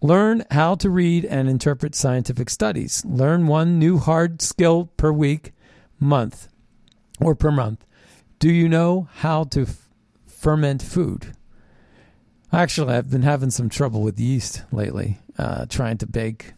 Learn 0.02 0.44
how 0.52 0.76
to 0.76 0.90
read 0.90 1.24
and 1.24 1.48
interpret 1.48 1.96
scientific 1.96 2.50
studies. 2.50 3.06
Learn 3.06 3.48
one 3.48 3.80
new 3.80 4.00
hard 4.00 4.42
skill 4.42 4.90
per 4.98 5.14
week, 5.14 5.54
month, 5.98 6.50
or 7.22 7.34
per 7.34 7.50
month. 7.50 7.86
Do 8.38 8.52
you 8.52 8.68
know 8.68 9.08
how 9.20 9.46
to 9.46 9.62
f- 9.62 9.88
ferment 10.26 10.82
food? 10.82 11.34
Actually, 12.52 12.96
I've 12.96 13.10
been 13.10 13.22
having 13.22 13.50
some 13.50 13.70
trouble 13.70 14.02
with 14.02 14.20
yeast 14.20 14.64
lately, 14.74 15.20
uh, 15.38 15.68
trying 15.68 15.98
to 16.00 16.06
bake. 16.06 16.52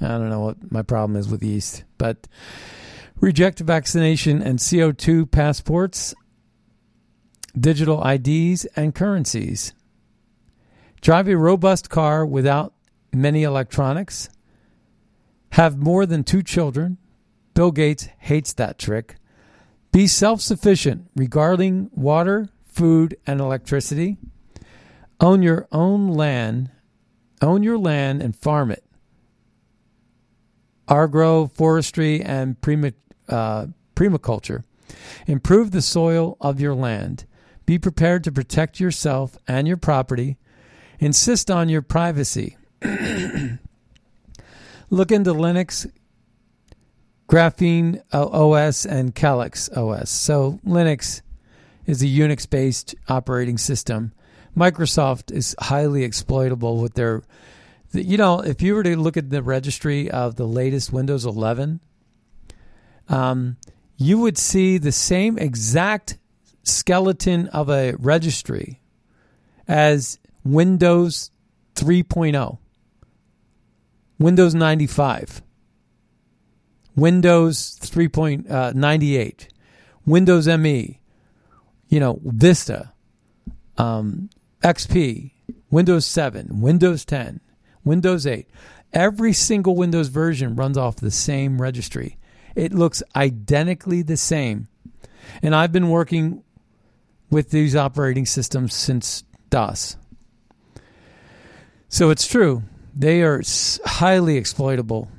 I 0.00 0.08
don't 0.08 0.28
know 0.28 0.40
what 0.40 0.72
my 0.72 0.82
problem 0.82 1.16
is 1.16 1.28
with 1.28 1.44
yeast, 1.44 1.84
but 1.98 2.26
reject 3.20 3.60
vaccination 3.60 4.42
and 4.42 4.58
CO2 4.58 5.30
passports, 5.30 6.14
digital 7.58 8.06
IDs, 8.06 8.64
and 8.76 8.94
currencies. 8.94 9.72
Drive 11.00 11.28
a 11.28 11.36
robust 11.36 11.88
car 11.88 12.26
without 12.26 12.72
many 13.12 13.42
electronics. 13.42 14.28
Have 15.52 15.78
more 15.78 16.04
than 16.06 16.24
two 16.24 16.42
children. 16.42 16.98
Bill 17.54 17.70
Gates 17.70 18.08
hates 18.18 18.52
that 18.54 18.78
trick. 18.78 19.16
Be 19.92 20.06
self 20.06 20.40
sufficient 20.40 21.10
regarding 21.16 21.90
water, 21.94 22.48
food, 22.66 23.16
and 23.26 23.40
electricity. 23.40 24.18
Own 25.20 25.42
your 25.42 25.66
own 25.72 26.08
land. 26.08 26.70
Own 27.40 27.62
your 27.62 27.78
land 27.78 28.20
and 28.20 28.36
farm 28.36 28.70
it. 28.70 28.84
Agro, 30.88 31.46
forestry, 31.46 32.20
and 32.20 32.60
prima, 32.60 32.92
uh, 33.28 33.66
permaculture. 33.94 34.64
Improve 35.26 35.70
the 35.70 35.82
soil 35.82 36.36
of 36.40 36.60
your 36.60 36.74
land. 36.74 37.24
Be 37.64 37.78
prepared 37.78 38.22
to 38.24 38.32
protect 38.32 38.78
yourself 38.78 39.36
and 39.48 39.66
your 39.66 39.76
property 39.76 40.36
Insist 40.98 41.50
on 41.50 41.68
your 41.68 41.82
privacy. 41.82 42.56
Look 44.90 45.10
into 45.12 45.34
Linux, 45.34 45.90
Graphene 47.28 48.00
OS, 48.12 48.86
and 48.86 49.14
Calyx 49.14 49.68
OS. 49.70 50.08
So, 50.10 50.58
Linux 50.66 51.20
is 51.84 52.02
a 52.02 52.06
Unix 52.06 52.48
based 52.48 52.94
operating 53.08 53.58
system. 53.58 54.12
Microsoft 54.56 55.30
is 55.32 55.54
highly 55.58 56.02
exploitable 56.02 56.80
with 56.80 56.94
their. 56.94 57.22
You 57.92 58.16
know, 58.16 58.40
if 58.40 58.62
you 58.62 58.74
were 58.74 58.82
to 58.82 58.96
look 58.96 59.16
at 59.16 59.30
the 59.30 59.42
registry 59.42 60.10
of 60.10 60.36
the 60.36 60.46
latest 60.46 60.92
Windows 60.92 61.24
11, 61.24 61.80
um, 63.08 63.56
you 63.96 64.18
would 64.18 64.38
see 64.38 64.78
the 64.78 64.92
same 64.92 65.38
exact 65.38 66.18
skeleton 66.62 67.48
of 67.48 67.70
a 67.70 67.94
registry 67.98 68.80
as 69.68 70.18
Windows 70.44 71.30
3.0, 71.74 72.58
Windows 74.18 74.54
95, 74.54 75.42
Windows 76.94 77.78
3.98, 77.82 79.42
uh, 79.42 79.46
Windows 80.06 80.48
ME, 80.48 81.00
you 81.88 82.00
know, 82.00 82.20
Vista, 82.24 82.92
um, 83.76 84.30
XP, 84.62 85.32
Windows 85.70 86.06
7, 86.06 86.60
Windows 86.60 87.04
10, 87.04 87.40
Windows 87.84 88.26
8. 88.26 88.48
Every 88.92 89.32
single 89.32 89.74
Windows 89.74 90.08
version 90.08 90.56
runs 90.56 90.78
off 90.78 90.96
the 90.96 91.10
same 91.10 91.60
registry. 91.60 92.18
It 92.56 92.72
looks 92.72 93.02
identically 93.14 94.02
the 94.02 94.16
same. 94.16 94.66
And 95.42 95.54
I've 95.54 95.72
been 95.72 95.90
working 95.90 96.42
with 97.30 97.50
these 97.50 97.76
operating 97.76 98.26
systems 98.26 98.74
since 98.74 99.22
DOS. 99.50 99.96
So 101.88 102.10
it's 102.10 102.26
true. 102.26 102.62
They 102.94 103.22
are 103.22 103.42
highly 103.84 104.38
exploitable. 104.38 105.10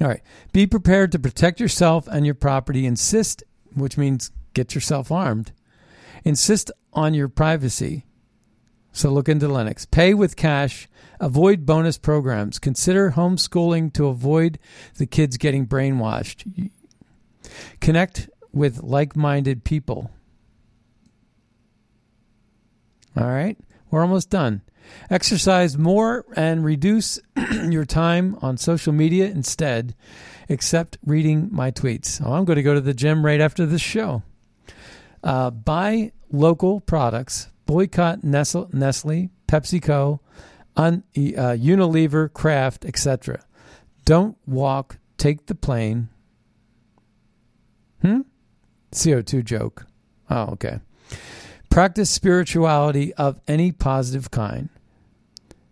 All 0.00 0.08
right. 0.08 0.22
Be 0.52 0.66
prepared 0.66 1.12
to 1.12 1.18
protect 1.18 1.60
yourself 1.60 2.08
and 2.08 2.24
your 2.24 2.34
property. 2.34 2.86
Insist, 2.86 3.42
which 3.74 3.98
means 3.98 4.30
get 4.54 4.74
yourself 4.74 5.12
armed. 5.12 5.52
Insist 6.24 6.70
on 6.92 7.12
your 7.14 7.28
privacy. 7.28 8.06
So 8.96 9.10
look 9.10 9.28
into 9.28 9.46
Linux. 9.46 9.88
Pay 9.88 10.14
with 10.14 10.36
cash. 10.36 10.88
Avoid 11.20 11.66
bonus 11.66 11.98
programs. 11.98 12.58
Consider 12.58 13.10
homeschooling 13.10 13.92
to 13.92 14.06
avoid 14.06 14.58
the 14.96 15.04
kids 15.04 15.36
getting 15.36 15.66
brainwashed. 15.66 16.70
Connect 17.82 18.30
with 18.54 18.82
like 18.82 19.14
minded 19.14 19.64
people. 19.64 20.10
All 23.14 23.26
right. 23.28 23.58
We're 23.90 24.00
almost 24.00 24.30
done. 24.30 24.62
Exercise 25.10 25.76
more 25.76 26.24
and 26.34 26.64
reduce 26.64 27.18
your 27.68 27.84
time 27.84 28.38
on 28.40 28.56
social 28.56 28.94
media 28.94 29.26
instead, 29.26 29.94
except 30.48 30.96
reading 31.04 31.50
my 31.52 31.70
tweets. 31.70 32.22
Oh, 32.24 32.32
I'm 32.32 32.46
going 32.46 32.56
to 32.56 32.62
go 32.62 32.72
to 32.72 32.80
the 32.80 32.94
gym 32.94 33.26
right 33.26 33.42
after 33.42 33.66
this 33.66 33.82
show. 33.82 34.22
Uh, 35.22 35.50
buy 35.50 36.12
local 36.32 36.80
products, 36.80 37.48
boycott 37.66 38.24
Nestle, 38.24 38.68
Nestle 38.72 39.30
PepsiCo, 39.46 40.20
un, 40.76 41.02
uh, 41.16 41.56
Unilever, 41.56 42.32
Kraft, 42.32 42.84
etc. 42.84 43.44
Don't 44.04 44.36
walk, 44.46 44.98
take 45.18 45.46
the 45.46 45.54
plane. 45.54 46.08
Hmm? 48.02 48.20
CO2 48.92 49.44
joke. 49.44 49.86
Oh, 50.30 50.52
okay. 50.52 50.80
Practice 51.70 52.10
spirituality 52.10 53.12
of 53.14 53.40
any 53.46 53.72
positive 53.72 54.30
kind. 54.30 54.68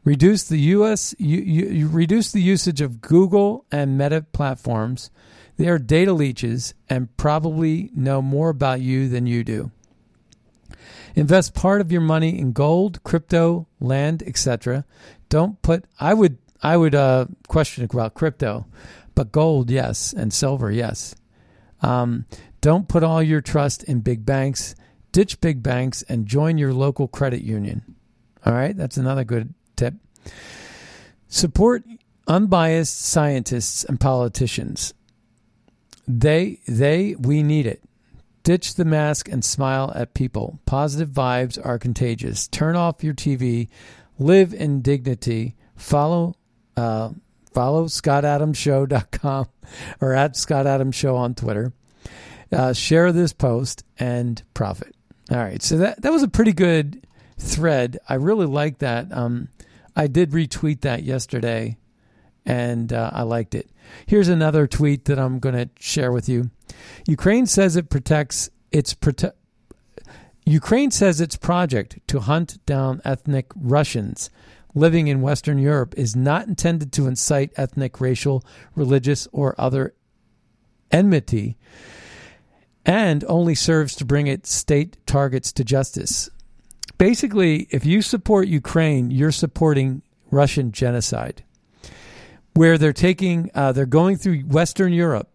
Reduce 0.04 0.44
the 0.44 0.58
US 0.58 1.14
you, 1.18 1.38
you, 1.40 1.66
you 1.66 1.88
reduce 1.88 2.30
the 2.30 2.42
usage 2.42 2.82
of 2.82 3.00
Google 3.00 3.64
and 3.72 3.96
Meta 3.96 4.26
platforms. 4.32 5.10
They 5.56 5.68
are 5.68 5.78
data 5.78 6.12
leeches 6.12 6.74
and 6.90 7.16
probably 7.16 7.90
know 7.94 8.20
more 8.20 8.50
about 8.50 8.80
you 8.80 9.08
than 9.08 9.26
you 9.26 9.44
do. 9.44 9.70
Invest 11.14 11.54
part 11.54 11.80
of 11.80 11.92
your 11.92 12.00
money 12.00 12.38
in 12.38 12.52
gold, 12.52 13.02
crypto, 13.04 13.66
land, 13.80 14.22
etc. 14.26 14.84
Don't 15.28 15.60
put 15.62 15.84
I 16.00 16.14
would 16.14 16.38
I 16.62 16.76
would 16.76 16.94
uh, 16.94 17.26
question 17.46 17.84
about 17.84 18.14
crypto, 18.14 18.66
but 19.14 19.32
gold, 19.32 19.70
yes, 19.70 20.12
and 20.12 20.32
silver, 20.32 20.70
yes. 20.70 21.14
Um, 21.82 22.24
don't 22.60 22.88
put 22.88 23.04
all 23.04 23.22
your 23.22 23.42
trust 23.42 23.84
in 23.84 24.00
big 24.00 24.24
banks. 24.24 24.74
Ditch 25.12 25.40
big 25.40 25.62
banks 25.62 26.02
and 26.08 26.26
join 26.26 26.58
your 26.58 26.72
local 26.72 27.06
credit 27.06 27.42
union. 27.42 27.94
All 28.44 28.54
right, 28.54 28.76
that's 28.76 28.96
another 28.96 29.24
good 29.24 29.54
tip. 29.76 29.94
Support 31.28 31.84
unbiased 32.26 33.00
scientists 33.00 33.84
and 33.84 34.00
politicians. 34.00 34.94
They, 36.08 36.60
they, 36.66 37.14
we 37.18 37.42
need 37.42 37.66
it. 37.66 37.82
Ditch 38.44 38.74
the 38.74 38.84
mask 38.84 39.28
and 39.28 39.42
smile 39.44 39.90
at 39.94 40.14
people. 40.14 40.60
Positive 40.66 41.08
vibes 41.08 41.58
are 41.64 41.78
contagious. 41.78 42.46
Turn 42.46 42.76
off 42.76 43.02
your 43.02 43.14
TV. 43.14 43.68
Live 44.18 44.52
in 44.52 44.82
dignity. 44.82 45.56
Follow, 45.76 46.36
uh, 46.76 47.10
follow 47.52 47.86
scottadamshow.com 47.86 49.46
or 50.00 50.12
at 50.12 50.36
Scott 50.36 50.66
Adams 50.66 50.94
Show 50.94 51.16
on 51.16 51.34
Twitter. 51.34 51.72
Uh, 52.52 52.74
share 52.74 53.12
this 53.12 53.32
post 53.32 53.82
and 53.98 54.42
profit. 54.52 54.94
All 55.30 55.38
right, 55.38 55.62
so 55.62 55.78
that 55.78 56.02
that 56.02 56.12
was 56.12 56.22
a 56.22 56.28
pretty 56.28 56.52
good 56.52 57.06
thread. 57.38 57.98
I 58.08 58.14
really 58.14 58.46
like 58.46 58.78
that. 58.78 59.10
Um, 59.10 59.48
I 59.96 60.06
did 60.06 60.32
retweet 60.32 60.82
that 60.82 61.02
yesterday, 61.02 61.78
and 62.46 62.92
uh, 62.92 63.10
I 63.12 63.22
liked 63.22 63.54
it. 63.54 63.70
Here's 64.06 64.28
another 64.28 64.66
tweet 64.66 65.06
that 65.06 65.18
I'm 65.18 65.38
going 65.38 65.54
to 65.54 65.70
share 65.78 66.12
with 66.12 66.28
you. 66.28 66.50
Ukraine 67.06 67.46
says 67.46 67.76
it 67.76 67.90
protects 67.90 68.50
its 68.72 68.94
prote- 68.94 69.32
Ukraine 70.46 70.90
says 70.90 71.20
its 71.20 71.36
project 71.36 71.98
to 72.08 72.20
hunt 72.20 72.64
down 72.66 73.00
ethnic 73.04 73.46
Russians 73.56 74.30
living 74.74 75.08
in 75.08 75.20
Western 75.20 75.58
Europe 75.58 75.94
is 75.96 76.16
not 76.16 76.48
intended 76.48 76.92
to 76.92 77.06
incite 77.06 77.52
ethnic, 77.56 78.00
racial, 78.00 78.44
religious, 78.74 79.28
or 79.32 79.54
other 79.56 79.94
enmity 80.90 81.56
and 82.86 83.24
only 83.28 83.54
serves 83.54 83.94
to 83.96 84.04
bring 84.04 84.26
its 84.26 84.52
state 84.52 84.96
targets 85.06 85.52
to 85.52 85.64
justice. 85.64 86.28
Basically, 86.98 87.66
if 87.70 87.86
you 87.86 88.02
support 88.02 88.46
Ukraine, 88.46 89.10
you're 89.10 89.32
supporting 89.32 90.02
Russian 90.30 90.70
genocide, 90.70 91.42
where 92.54 92.78
they're 92.78 92.92
taking, 92.92 93.50
uh, 93.54 93.72
they're 93.72 93.86
going 93.86 94.16
through 94.16 94.40
Western 94.40 94.92
Europe 94.92 95.28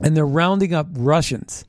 and 0.00 0.16
they're 0.16 0.26
rounding 0.26 0.74
up 0.74 0.88
Russians 0.92 1.64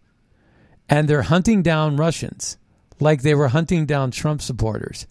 and 0.89 1.07
they're 1.07 1.23
hunting 1.23 1.62
down 1.62 1.95
Russians 1.95 2.57
like 2.99 3.21
they 3.21 3.35
were 3.35 3.49
hunting 3.49 3.85
down 3.85 4.12
Trump 4.12 4.41
supporters. 4.41 5.07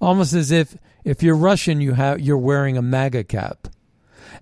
Almost 0.00 0.34
as 0.34 0.50
if 0.50 0.76
if 1.04 1.22
you're 1.22 1.36
Russian, 1.36 1.80
you 1.80 1.92
have 1.94 2.20
you're 2.20 2.36
wearing 2.36 2.76
a 2.76 2.82
MAGA 2.82 3.24
cap, 3.24 3.68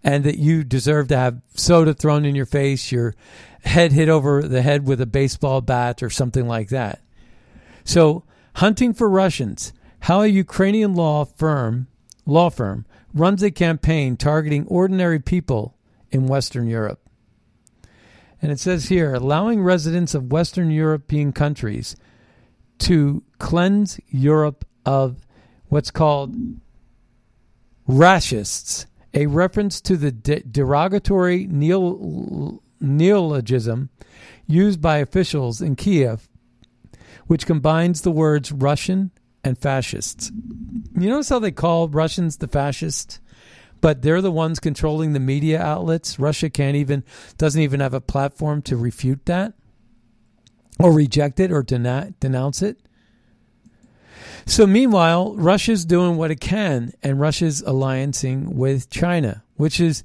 and 0.02 0.24
that 0.24 0.38
you 0.38 0.64
deserve 0.64 1.08
to 1.08 1.16
have 1.16 1.40
soda 1.54 1.94
thrown 1.94 2.24
in 2.24 2.34
your 2.34 2.46
face, 2.46 2.90
your 2.90 3.14
head 3.64 3.92
hit 3.92 4.08
over 4.08 4.42
the 4.42 4.62
head 4.62 4.86
with 4.86 5.00
a 5.00 5.06
baseball 5.06 5.60
bat 5.60 6.02
or 6.02 6.10
something 6.10 6.48
like 6.48 6.70
that. 6.70 7.00
So, 7.84 8.24
hunting 8.56 8.94
for 8.94 9.08
Russians, 9.08 9.72
how 10.00 10.22
a 10.22 10.26
Ukrainian 10.26 10.94
law 10.94 11.24
firm 11.24 11.86
law 12.26 12.50
firm 12.50 12.86
runs 13.14 13.42
a 13.42 13.50
campaign 13.50 14.16
targeting 14.16 14.66
ordinary 14.66 15.20
people 15.20 15.76
in 16.10 16.26
Western 16.26 16.66
Europe. 16.66 17.00
And 18.42 18.52
it 18.52 18.60
says 18.60 18.88
here 18.88 19.14
allowing 19.14 19.62
residents 19.62 20.14
of 20.14 20.32
Western 20.32 20.70
European 20.70 21.32
countries 21.32 21.96
to 22.78 23.22
cleanse 23.38 23.98
Europe 24.08 24.66
of 24.84 25.26
what's 25.68 25.90
called 25.90 26.34
rashists, 27.88 28.86
a 29.14 29.26
reference 29.26 29.80
to 29.82 29.96
the 29.96 30.10
de- 30.10 30.40
derogatory 30.42 31.46
neo- 31.46 32.60
neologism 32.80 33.90
used 34.46 34.80
by 34.80 34.98
officials 34.98 35.62
in 35.62 35.76
Kiev, 35.76 36.28
which 37.26 37.46
combines 37.46 38.02
the 38.02 38.10
words 38.10 38.52
Russian 38.52 39.10
and 39.44 39.58
fascists. 39.58 40.32
You 40.98 41.08
notice 41.08 41.28
how 41.28 41.38
they 41.38 41.52
call 41.52 41.88
Russians 41.88 42.38
the 42.38 42.48
fascists? 42.48 43.20
But 43.80 44.00
they're 44.00 44.22
the 44.22 44.30
ones 44.30 44.60
controlling 44.60 45.12
the 45.12 45.20
media 45.20 45.60
outlets. 45.60 46.18
Russia 46.18 46.48
can't 46.48 46.76
even 46.76 47.04
doesn't 47.36 47.60
even 47.60 47.80
have 47.80 47.92
a 47.92 48.00
platform 48.00 48.62
to 48.62 48.76
refute 48.76 49.26
that 49.26 49.52
or 50.78 50.92
reject 50.92 51.38
it 51.38 51.52
or 51.52 51.62
deny, 51.62 52.14
denounce 52.18 52.62
it. 52.62 52.78
So 54.46 54.66
meanwhile, 54.66 55.34
Russia's 55.36 55.84
doing 55.84 56.16
what 56.16 56.30
it 56.30 56.40
can, 56.40 56.92
and 57.02 57.20
Russia's 57.20 57.62
alliancing 57.62 58.54
with 58.54 58.90
China, 58.90 59.42
which 59.56 59.80
is 59.80 60.04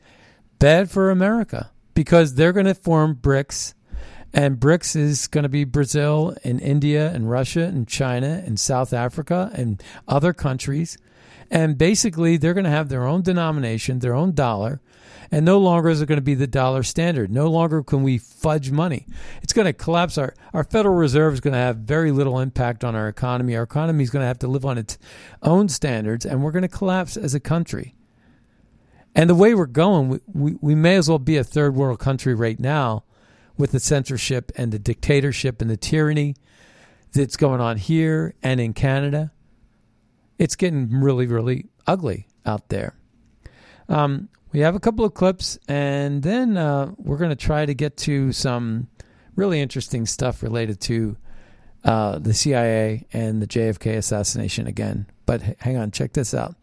bad 0.60 0.89
for 0.89 1.10
America 1.10 1.71
because 1.93 2.36
they're 2.36 2.54
going 2.54 2.65
to 2.65 2.75
form 2.75 3.15
BRICS, 3.15 3.73
and 4.34 4.60
BRICS 4.60 4.96
is 4.96 5.28
going 5.28 5.44
to 5.44 5.50
be 5.50 5.63
Brazil 5.63 6.36
and 6.44 6.62
India 6.62 7.12
and 7.12 7.30
Russia 7.30 7.63
and 7.63 7.88
China 7.88 8.44
and 8.46 8.60
South 8.60 8.94
Africa 8.94 9.52
and 9.54 9.82
other 10.08 10.34
countries. 10.34 10.98
And 11.52 11.78
basically, 11.78 12.38
they're 12.38 12.54
going 12.54 12.65
to 12.65 12.70
have 12.70 12.89
their 12.89 13.08
own 13.08 13.24
denomination, 13.24 14.00
their 14.00 14.13
own 14.13 14.34
dollar, 14.34 14.82
and 15.32 15.46
no 15.46 15.58
longer 15.58 15.89
is 15.89 16.02
it 16.02 16.06
going 16.06 16.18
to 16.18 16.24
be 16.24 16.36
the 16.36 16.48
dollar 16.48 16.84
standard. 16.84 17.32
No 17.32 17.50
longer 17.50 17.82
can 17.82 18.04
we 18.04 18.20
fudge 18.20 18.70
money. 18.70 19.08
It's 19.42 19.54
going 19.54 19.65
to 19.65 19.74
collapse. 19.74 20.18
Our, 20.18 20.36
our 20.54 20.63
Federal 20.63 20.96
Reserve 20.96 21.34
is 21.34 21.39
going 21.39 21.54
to 21.54 21.60
have 21.60 21.78
very 21.78 22.12
little 22.12 22.39
impact 22.39 22.84
on 22.84 22.96
our 22.96 23.08
economy. 23.08 23.56
Our 23.56 23.63
economy 23.63 24.04
is 24.04 24.12
going 24.12 24.22
to 24.22 24.28
have 24.28 24.39
to 24.39 24.48
live 24.48 24.65
on 24.65 24.78
its 24.78 25.00
own 25.42 25.70
standards, 25.70 26.26
and 26.26 26.44
we're 26.44 26.52
going 26.52 26.63
to 26.63 26.68
collapse 26.68 27.18
as 27.18 27.34
a 27.34 27.39
country. 27.39 27.96
And 29.15 29.28
the 29.28 29.36
way 29.36 29.56
we're 29.56 29.65
going, 29.65 30.10
we, 30.10 30.20
we, 30.28 30.56
we 30.62 30.76
may 30.76 30.96
as 30.96 31.10
well 31.10 31.20
be 31.20 31.38
a 31.38 31.44
third 31.44 31.76
world 31.76 32.00
country 32.00 32.36
right 32.36 32.60
now 32.60 33.04
with 33.60 33.74
the 33.74 33.80
censorship 33.80 34.52
and 34.56 34.72
the 34.72 34.80
dictatorship 34.80 35.62
and 35.62 35.69
the 35.69 35.78
tyranny 35.78 36.34
that's 37.12 37.36
going 37.36 37.60
on 37.60 37.78
here 37.78 38.34
and 38.41 38.60
in 38.60 38.74
Canada. 38.74 39.32
It's 40.39 40.56
getting 40.56 41.02
really, 41.02 41.28
really 41.28 41.65
ugly 41.86 42.28
out 42.45 42.69
there. 42.69 42.95
Um, 43.89 44.30
we 44.54 44.62
have 44.62 44.76
a 44.76 44.80
couple 44.80 45.04
of 45.04 45.13
clips, 45.13 45.60
and 45.67 46.24
then 46.24 46.56
uh, 46.56 46.93
we're 46.98 47.17
going 47.17 47.32
to 47.32 47.36
try 47.36 47.65
to 47.65 47.74
get 47.74 47.98
to 47.98 48.32
some 48.32 48.88
really 49.36 49.60
interesting 49.60 50.06
stuff 50.06 50.41
related 50.41 50.80
to 50.82 51.17
uh, 51.84 52.17
the 52.17 52.34
CIA 52.34 53.08
and 53.12 53.41
the 53.41 53.48
JFK 53.48 53.98
assassination 53.98 54.67
again. 54.67 55.06
But 55.26 55.41
hang 55.60 55.78
on, 55.78 55.91
check 55.91 56.13
this 56.13 56.34
out. 56.34 56.56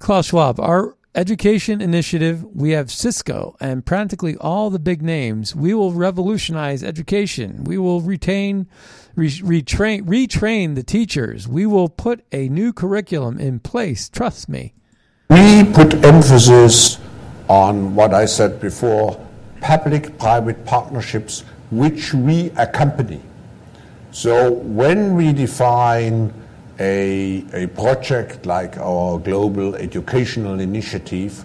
Klaus 0.00 0.26
Schwab, 0.26 0.58
our 0.58 0.97
education 1.18 1.80
initiative, 1.80 2.44
we 2.54 2.70
have 2.70 2.92
Cisco 2.92 3.56
and 3.58 3.84
practically 3.84 4.36
all 4.36 4.70
the 4.70 4.78
big 4.78 5.02
names. 5.02 5.54
We 5.54 5.74
will 5.74 5.92
revolutionize 5.92 6.84
education. 6.84 7.64
We 7.64 7.76
will 7.76 8.00
retain, 8.00 8.68
re- 9.16 9.28
retrain, 9.28 10.02
retrain 10.02 10.76
the 10.76 10.84
teachers. 10.84 11.48
We 11.48 11.66
will 11.66 11.88
put 11.88 12.24
a 12.30 12.48
new 12.48 12.72
curriculum 12.72 13.40
in 13.40 13.58
place. 13.58 14.08
Trust 14.08 14.48
me. 14.48 14.74
We 15.30 15.64
put 15.64 15.92
emphasis 16.04 16.98
on 17.48 17.96
what 17.96 18.14
I 18.14 18.24
said 18.24 18.60
before 18.60 19.20
public 19.60 20.20
private 20.20 20.64
partnerships, 20.64 21.40
which 21.72 22.14
we 22.14 22.50
accompany. 22.56 23.20
So 24.12 24.52
when 24.52 25.16
we 25.16 25.32
define 25.32 26.32
a, 26.78 27.44
a 27.52 27.66
project 27.68 28.46
like 28.46 28.76
our 28.78 29.18
global 29.18 29.74
educational 29.74 30.60
initiative. 30.60 31.44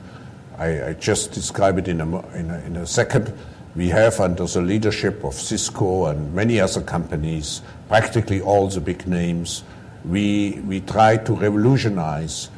I, 0.58 0.90
I 0.90 0.94
just 0.94 1.32
describe 1.34 1.78
it 1.78 1.88
in 1.88 2.02
a, 2.02 2.30
in 2.36 2.52
a, 2.52 2.60
in 2.66 2.76
a 2.78 2.86
second. 2.86 3.34
We 3.76 3.90
have, 3.90 4.20
under 4.20 4.46
the 4.46 4.62
leadership 4.62 5.24
of 5.24 5.34
Cisco 5.34 6.06
and 6.06 6.34
many 6.34 6.60
other 6.60 6.82
companies, 6.82 7.62
practically 7.88 8.42
all 8.42 8.68
the 8.68 8.82
big 8.82 9.08
names, 9.08 9.64
We, 10.04 10.60
we 10.68 10.82
try 10.82 11.16
to 11.16 11.34
revolutionize 11.34 12.50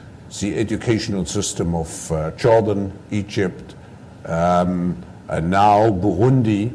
the 0.41 0.57
educational 0.57 1.25
system 1.25 1.75
of 1.75 2.11
uh, 2.11 2.31
Jordan, 2.31 2.91
Egypt, 3.11 3.75
um, 4.25 4.97
and 5.29 5.51
now 5.51 5.91
Burundi 5.91 6.73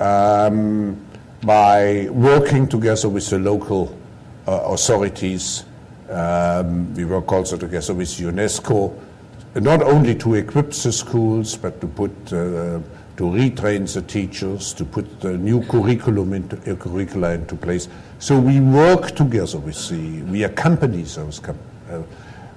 um, 0.00 0.96
by 1.46 2.08
working 2.10 2.66
together 2.68 3.08
with 3.08 3.30
the 3.30 3.38
local 3.38 3.94
authorities. 4.50 5.64
Um, 6.08 6.92
we 6.94 7.04
work 7.04 7.30
also 7.32 7.56
together 7.56 7.94
with 7.94 8.08
UNESCO, 8.08 8.98
not 9.54 9.82
only 9.82 10.14
to 10.16 10.34
equip 10.34 10.70
the 10.70 10.92
schools, 10.92 11.56
but 11.56 11.80
to 11.80 11.86
put 11.86 12.10
uh, 12.32 12.80
to 13.20 13.26
retrain 13.26 13.92
the 13.92 14.00
teachers, 14.00 14.72
to 14.72 14.82
put 14.82 15.20
the 15.20 15.36
new 15.36 15.62
curriculum 15.66 16.32
into 16.32 16.56
uh, 16.72 16.74
curricula 16.74 17.32
into 17.32 17.54
place. 17.54 17.86
So 18.18 18.40
we 18.40 18.60
work 18.60 19.14
together 19.14 19.58
with 19.58 19.90
the, 19.90 20.22
we 20.22 20.44
accompany 20.44 21.02
those. 21.02 21.38
Uh, 21.44 22.02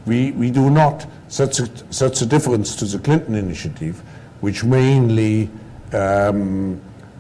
we, 0.06 0.32
we 0.32 0.52
do 0.52 0.70
not. 0.70 1.06
That's 1.36 1.60
a, 1.60 1.66
that's 1.66 2.22
a 2.22 2.26
difference 2.26 2.78
to 2.78 2.86
the 2.86 2.98
Clinton 2.98 3.36
initiative, 3.36 4.02
which 4.40 4.64
mainly, 4.64 5.50
um, 5.92 6.80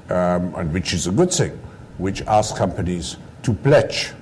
um, 0.09 0.55
and 0.55 0.71
which 0.71 0.93
is 0.93 1.07
a 1.07 1.11
good 1.11 1.33
thing, 1.33 1.51
which 1.97 2.21
asks 2.21 2.57
companies 2.57 3.17
to 3.41 3.53
pledge 3.53 4.13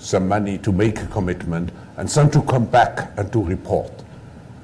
some 0.00 0.26
money 0.26 0.58
to 0.58 0.72
make 0.72 1.00
a 1.00 1.06
commitment 1.06 1.70
and 1.96 2.10
some 2.10 2.30
to 2.30 2.42
come 2.42 2.64
back 2.64 3.12
and 3.16 3.30
to 3.32 3.42
report. 3.44 3.92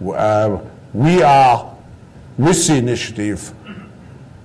Uh, 0.05 0.59
we 0.93 1.23
are 1.23 1.77
with 2.39 2.67
the 2.67 2.77
initiative 2.77 3.53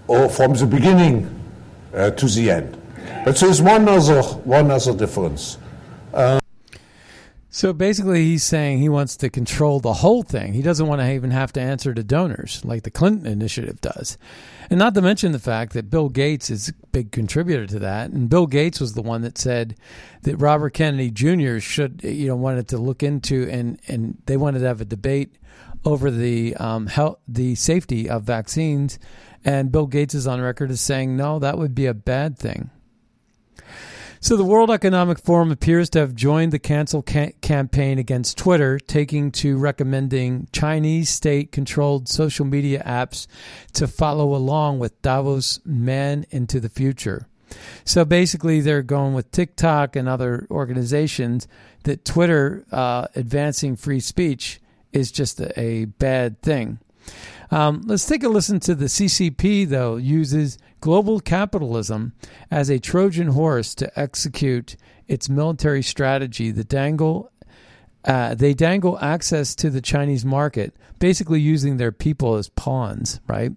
or 0.07 0.29
from 0.29 0.53
the 0.53 0.65
beginning 0.65 1.27
uh, 1.93 2.11
to 2.11 2.25
the 2.27 2.51
end. 2.51 2.77
But 3.25 3.37
there's 3.37 3.61
one 3.61 3.87
other, 3.87 4.21
one 4.21 4.69
other 4.69 4.93
difference. 4.93 5.57
Uh, 6.13 6.39
so 7.53 7.73
basically, 7.73 8.23
he's 8.23 8.45
saying 8.45 8.79
he 8.79 8.87
wants 8.87 9.17
to 9.17 9.29
control 9.29 9.81
the 9.81 9.91
whole 9.91 10.23
thing. 10.23 10.53
He 10.53 10.61
doesn't 10.61 10.87
want 10.87 11.01
to 11.01 11.13
even 11.13 11.31
have 11.31 11.51
to 11.53 11.59
answer 11.59 11.93
to 11.93 12.01
donors 12.01 12.63
like 12.63 12.83
the 12.83 12.89
Clinton 12.89 13.27
initiative 13.27 13.81
does. 13.81 14.17
And 14.69 14.79
not 14.79 14.93
to 14.95 15.01
mention 15.01 15.33
the 15.33 15.39
fact 15.39 15.73
that 15.73 15.89
Bill 15.89 16.07
Gates 16.07 16.49
is 16.49 16.69
a 16.69 16.73
big 16.93 17.11
contributor 17.11 17.67
to 17.67 17.79
that. 17.79 18.11
And 18.11 18.29
Bill 18.29 18.47
Gates 18.47 18.79
was 18.79 18.93
the 18.93 19.01
one 19.01 19.21
that 19.23 19.37
said 19.37 19.75
that 20.21 20.37
Robert 20.37 20.69
Kennedy 20.69 21.11
Jr. 21.11 21.59
should, 21.59 22.01
you 22.05 22.27
know, 22.27 22.37
wanted 22.37 22.69
to 22.69 22.77
look 22.77 23.03
into 23.03 23.49
and, 23.49 23.81
and 23.85 24.21
they 24.27 24.37
wanted 24.37 24.59
to 24.59 24.67
have 24.67 24.79
a 24.79 24.85
debate 24.85 25.35
over 25.83 26.09
the 26.09 26.55
um, 26.55 26.87
health, 26.87 27.19
the 27.27 27.55
safety 27.55 28.09
of 28.09 28.23
vaccines. 28.23 28.97
And 29.43 29.73
Bill 29.73 29.87
Gates 29.87 30.15
is 30.15 30.25
on 30.25 30.39
record 30.39 30.71
as 30.71 30.79
saying, 30.79 31.17
no, 31.17 31.37
that 31.39 31.57
would 31.57 31.75
be 31.75 31.87
a 31.87 31.93
bad 31.93 32.37
thing. 32.37 32.69
So 34.23 34.37
the 34.37 34.45
World 34.45 34.69
Economic 34.69 35.17
Forum 35.17 35.49
appears 35.49 35.89
to 35.89 35.99
have 35.99 36.13
joined 36.13 36.53
the 36.53 36.59
cancel 36.59 37.01
ca- 37.01 37.31
campaign 37.41 37.97
against 37.97 38.37
Twitter, 38.37 38.77
taking 38.77 39.31
to 39.31 39.57
recommending 39.57 40.47
Chinese 40.53 41.09
state-controlled 41.09 42.07
social 42.07 42.45
media 42.45 42.83
apps 42.85 43.25
to 43.73 43.87
follow 43.87 44.35
along 44.35 44.77
with 44.77 45.01
Davos 45.01 45.59
Man 45.65 46.27
into 46.29 46.59
the 46.59 46.69
future. 46.69 47.27
So 47.83 48.05
basically, 48.05 48.61
they're 48.61 48.83
going 48.83 49.15
with 49.15 49.31
TikTok 49.31 49.95
and 49.95 50.07
other 50.07 50.45
organizations 50.51 51.47
that 51.85 52.05
Twitter 52.05 52.63
uh, 52.71 53.07
advancing 53.15 53.75
free 53.75 53.99
speech 53.99 54.61
is 54.93 55.11
just 55.11 55.39
a, 55.39 55.59
a 55.59 55.85
bad 55.85 56.39
thing. 56.43 56.77
Um, 57.49 57.81
let's 57.87 58.05
take 58.05 58.23
a 58.23 58.29
listen 58.29 58.59
to 58.61 58.75
the 58.75 58.85
CCP, 58.85 59.67
though, 59.67 59.95
uses 59.97 60.59
global 60.81 61.19
capitalism 61.19 62.13
as 62.49 62.69
a 62.69 62.79
Trojan 62.79 63.29
horse 63.29 63.73
to 63.75 63.99
execute 63.99 64.75
its 65.07 65.29
military 65.29 65.83
strategy. 65.83 66.51
The 66.51 66.63
dangle, 66.63 67.31
uh, 68.03 68.35
they 68.35 68.53
dangle 68.53 68.99
access 68.99 69.55
to 69.55 69.69
the 69.69 69.81
Chinese 69.81 70.25
market, 70.25 70.75
basically 70.99 71.39
using 71.39 71.77
their 71.77 71.91
people 71.91 72.35
as 72.35 72.49
pawns, 72.49 73.21
right? 73.27 73.51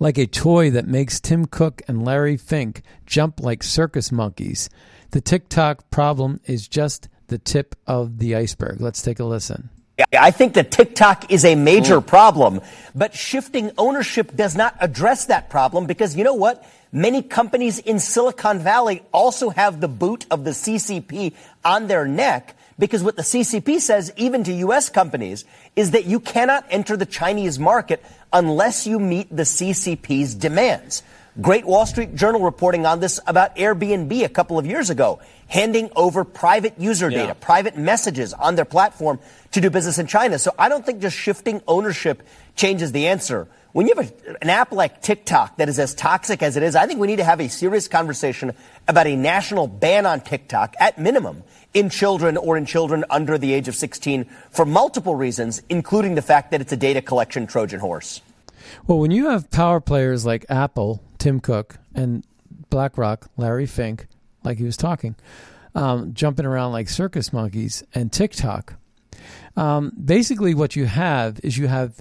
Like 0.00 0.18
a 0.18 0.26
toy 0.26 0.70
that 0.70 0.86
makes 0.86 1.20
Tim 1.20 1.46
Cook 1.46 1.82
and 1.88 2.04
Larry 2.04 2.36
Fink 2.36 2.82
jump 3.06 3.40
like 3.40 3.62
circus 3.62 4.10
monkeys. 4.10 4.70
The 5.10 5.20
TikTok 5.20 5.90
problem 5.90 6.40
is 6.44 6.68
just 6.68 7.08
the 7.28 7.38
tip 7.38 7.74
of 7.86 8.18
the 8.18 8.34
iceberg. 8.34 8.80
Let's 8.80 9.02
take 9.02 9.18
a 9.18 9.24
listen. 9.24 9.70
I 10.16 10.30
think 10.30 10.54
that 10.54 10.70
TikTok 10.70 11.32
is 11.32 11.44
a 11.44 11.54
major 11.54 12.00
mm. 12.00 12.06
problem, 12.06 12.60
but 12.94 13.14
shifting 13.14 13.72
ownership 13.76 14.36
does 14.36 14.54
not 14.54 14.76
address 14.80 15.26
that 15.26 15.50
problem 15.50 15.86
because 15.86 16.16
you 16.16 16.24
know 16.24 16.34
what? 16.34 16.64
Many 16.92 17.22
companies 17.22 17.78
in 17.80 17.98
Silicon 17.98 18.60
Valley 18.60 19.02
also 19.12 19.50
have 19.50 19.80
the 19.80 19.88
boot 19.88 20.24
of 20.30 20.44
the 20.44 20.52
CCP 20.52 21.34
on 21.64 21.86
their 21.86 22.06
neck 22.06 22.56
because 22.78 23.02
what 23.02 23.16
the 23.16 23.22
CCP 23.22 23.80
says, 23.80 24.12
even 24.16 24.44
to 24.44 24.52
U.S. 24.52 24.88
companies, 24.88 25.44
is 25.74 25.90
that 25.90 26.06
you 26.06 26.20
cannot 26.20 26.64
enter 26.70 26.96
the 26.96 27.04
Chinese 27.04 27.58
market 27.58 28.02
unless 28.32 28.86
you 28.86 29.00
meet 29.00 29.28
the 29.34 29.42
CCP's 29.42 30.34
demands. 30.34 31.02
Great 31.40 31.64
Wall 31.64 31.86
Street 31.86 32.16
Journal 32.16 32.40
reporting 32.40 32.84
on 32.84 32.98
this 32.98 33.20
about 33.24 33.54
Airbnb 33.54 34.24
a 34.24 34.28
couple 34.28 34.58
of 34.58 34.66
years 34.66 34.90
ago, 34.90 35.20
handing 35.46 35.88
over 35.94 36.24
private 36.24 36.74
user 36.80 37.10
data, 37.10 37.28
yeah. 37.28 37.32
private 37.34 37.76
messages 37.76 38.32
on 38.32 38.56
their 38.56 38.64
platform 38.64 39.20
to 39.52 39.60
do 39.60 39.70
business 39.70 39.98
in 39.98 40.08
China. 40.08 40.36
So 40.40 40.52
I 40.58 40.68
don't 40.68 40.84
think 40.84 41.00
just 41.00 41.16
shifting 41.16 41.62
ownership 41.68 42.26
changes 42.56 42.90
the 42.90 43.06
answer. 43.06 43.46
When 43.70 43.86
you 43.86 43.94
have 43.94 44.10
a, 44.10 44.36
an 44.42 44.50
app 44.50 44.72
like 44.72 45.00
TikTok 45.00 45.58
that 45.58 45.68
is 45.68 45.78
as 45.78 45.94
toxic 45.94 46.42
as 46.42 46.56
it 46.56 46.64
is, 46.64 46.74
I 46.74 46.88
think 46.88 46.98
we 46.98 47.06
need 47.06 47.16
to 47.16 47.24
have 47.24 47.40
a 47.40 47.48
serious 47.48 47.86
conversation 47.86 48.52
about 48.88 49.06
a 49.06 49.14
national 49.14 49.68
ban 49.68 50.06
on 50.06 50.22
TikTok 50.22 50.74
at 50.80 50.98
minimum 50.98 51.44
in 51.72 51.88
children 51.88 52.36
or 52.36 52.56
in 52.56 52.66
children 52.66 53.04
under 53.10 53.38
the 53.38 53.54
age 53.54 53.68
of 53.68 53.76
16 53.76 54.24
for 54.50 54.64
multiple 54.64 55.14
reasons, 55.14 55.62
including 55.68 56.16
the 56.16 56.22
fact 56.22 56.50
that 56.50 56.60
it's 56.60 56.72
a 56.72 56.76
data 56.76 57.00
collection 57.00 57.46
Trojan 57.46 57.78
horse. 57.78 58.22
Well, 58.88 58.98
when 58.98 59.12
you 59.12 59.28
have 59.28 59.50
power 59.50 59.80
players 59.80 60.26
like 60.26 60.44
Apple, 60.48 61.00
Tim 61.18 61.40
Cook, 61.40 61.78
and 61.94 62.24
BlackRock, 62.70 63.30
Larry 63.36 63.66
Fink, 63.66 64.06
like 64.44 64.58
he 64.58 64.64
was 64.64 64.76
talking, 64.76 65.16
um, 65.74 66.14
jumping 66.14 66.46
around 66.46 66.72
like 66.72 66.88
circus 66.88 67.32
monkeys, 67.32 67.82
and 67.94 68.12
TikTok, 68.12 68.74
um, 69.56 69.92
basically 70.02 70.54
what 70.54 70.76
you 70.76 70.86
have 70.86 71.40
is 71.42 71.58
you 71.58 71.66
have 71.66 72.00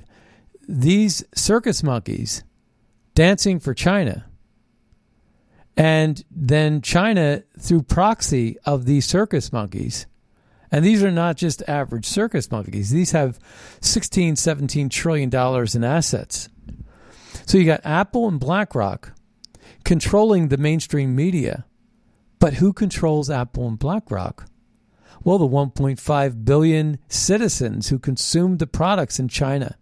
these 0.67 1.23
circus 1.34 1.82
monkeys 1.82 2.43
dancing 3.15 3.60
for 3.60 3.73
China. 3.73 4.25
And 5.75 6.23
then 6.32 6.82
China, 6.82 7.43
through 7.60 7.84
proxy 7.84 8.58
of 8.65 8.86
these 8.86 9.06
circus 9.06 9.53
monkeys, 9.53 10.08
and 10.71 10.84
these 10.84 11.03
are 11.03 11.12
not 11.12 11.38
just 11.38 11.63
average 11.67 12.06
circus 12.06 12.51
monkeys. 12.51 12.89
These 12.89 13.12
have 13.12 13.39
16, 13.82 14.36
17 14.36 14.89
trillion 14.89 15.30
dollars 15.30 15.75
in 15.75 15.84
assets. 15.84 16.49
So 17.47 17.57
you 17.57 17.63
got 17.63 17.86
Apple 17.86 18.27
and 18.27 18.41
BlackRock 18.41 19.13
controlling 19.86 20.49
the 20.49 20.57
mainstream 20.57 21.15
media. 21.15 21.65
But 22.39 22.55
who 22.55 22.73
controls 22.73 23.29
Apple 23.29 23.69
and 23.69 23.79
BlackRock? 23.79 24.49
Well, 25.23 25.38
the 25.38 25.47
1.5 25.47 26.43
billion 26.43 26.99
citizens 27.07 27.88
who 27.88 27.99
consume 27.99 28.57
the 28.57 28.67
products 28.67 29.17
in 29.17 29.29
China 29.29 29.77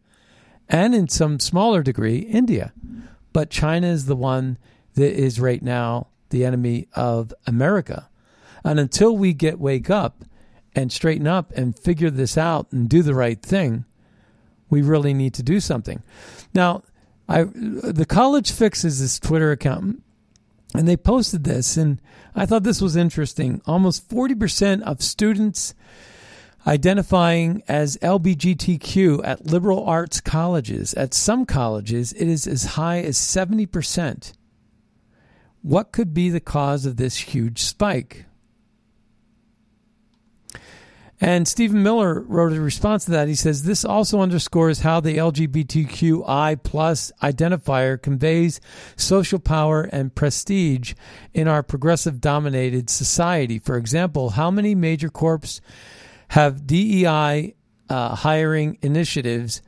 and 0.69 0.93
in 0.93 1.07
some 1.07 1.39
smaller 1.39 1.81
degree, 1.81 2.19
India. 2.19 2.71
But 3.33 3.49
China 3.49 3.87
is 3.87 4.05
the 4.05 4.15
one 4.15 4.59
that 4.93 5.19
is 5.19 5.39
right 5.39 5.63
now 5.63 6.07
the 6.29 6.45
enemy 6.45 6.87
of 6.93 7.33
America. 7.47 8.09
And 8.63 8.79
until 8.79 9.17
we 9.17 9.33
get 9.33 9.59
wake 9.59 9.89
up 9.89 10.23
and 10.75 10.91
straighten 10.91 11.25
up 11.25 11.51
and 11.53 11.77
figure 11.77 12.11
this 12.11 12.37
out 12.37 12.71
and 12.71 12.87
do 12.87 13.01
the 13.01 13.15
right 13.15 13.41
thing, 13.41 13.85
we 14.69 14.83
really 14.83 15.15
need 15.15 15.33
to 15.33 15.43
do 15.43 15.59
something. 15.59 16.03
Now, 16.53 16.83
I 17.27 17.43
the 17.43 18.05
college 18.07 18.51
fixes 18.51 18.99
this 18.99 19.19
Twitter 19.19 19.51
account, 19.51 20.03
and 20.75 20.87
they 20.87 20.97
posted 20.97 21.43
this, 21.43 21.77
and 21.77 21.99
I 22.35 22.45
thought 22.45 22.63
this 22.63 22.81
was 22.81 22.95
interesting. 22.95 23.61
Almost 23.65 24.07
forty 24.09 24.35
percent 24.35 24.83
of 24.83 25.01
students 25.01 25.73
identifying 26.67 27.63
as 27.67 27.97
LBGTQ 27.97 29.21
at 29.23 29.45
liberal 29.45 29.85
arts 29.85 30.19
colleges. 30.19 30.93
At 30.95 31.13
some 31.13 31.45
colleges, 31.45 32.13
it 32.13 32.27
is 32.27 32.47
as 32.47 32.65
high 32.65 33.01
as 33.01 33.17
seventy 33.17 33.65
percent. 33.65 34.33
What 35.61 35.91
could 35.91 36.13
be 36.13 36.29
the 36.29 36.39
cause 36.39 36.85
of 36.85 36.97
this 36.97 37.17
huge 37.17 37.61
spike? 37.61 38.25
And 41.25 41.47
Stephen 41.47 41.81
Miller 41.81 42.21
wrote 42.21 42.53
a 42.53 42.61
response 42.61 43.05
to 43.05 43.11
that. 43.11 43.27
He 43.27 43.33
says 43.33 43.63
this 43.63 43.83
also 43.83 44.21
underscores 44.21 44.81
how 44.81 44.99
the 44.99 45.17
LGBTQI 45.17 46.61
plus 46.61 47.11
identifier 47.23 47.99
conveys 47.99 48.61
social 48.95 49.39
power 49.39 49.89
and 49.91 50.13
prestige 50.13 50.93
in 51.33 51.47
our 51.47 51.63
progressive 51.63 52.21
dominated 52.21 52.91
society. 52.91 53.57
For 53.57 53.75
example, 53.75 54.29
how 54.29 54.51
many 54.51 54.75
major 54.75 55.09
corps 55.09 55.61
have 56.27 56.67
DEI 56.67 57.55
uh, 57.89 58.15
hiring 58.17 58.77
initiatives, 58.83 59.63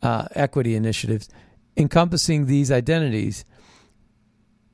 uh, 0.00 0.28
equity 0.34 0.74
initiatives, 0.74 1.28
encompassing 1.76 2.46
these 2.46 2.72
identities? 2.72 3.44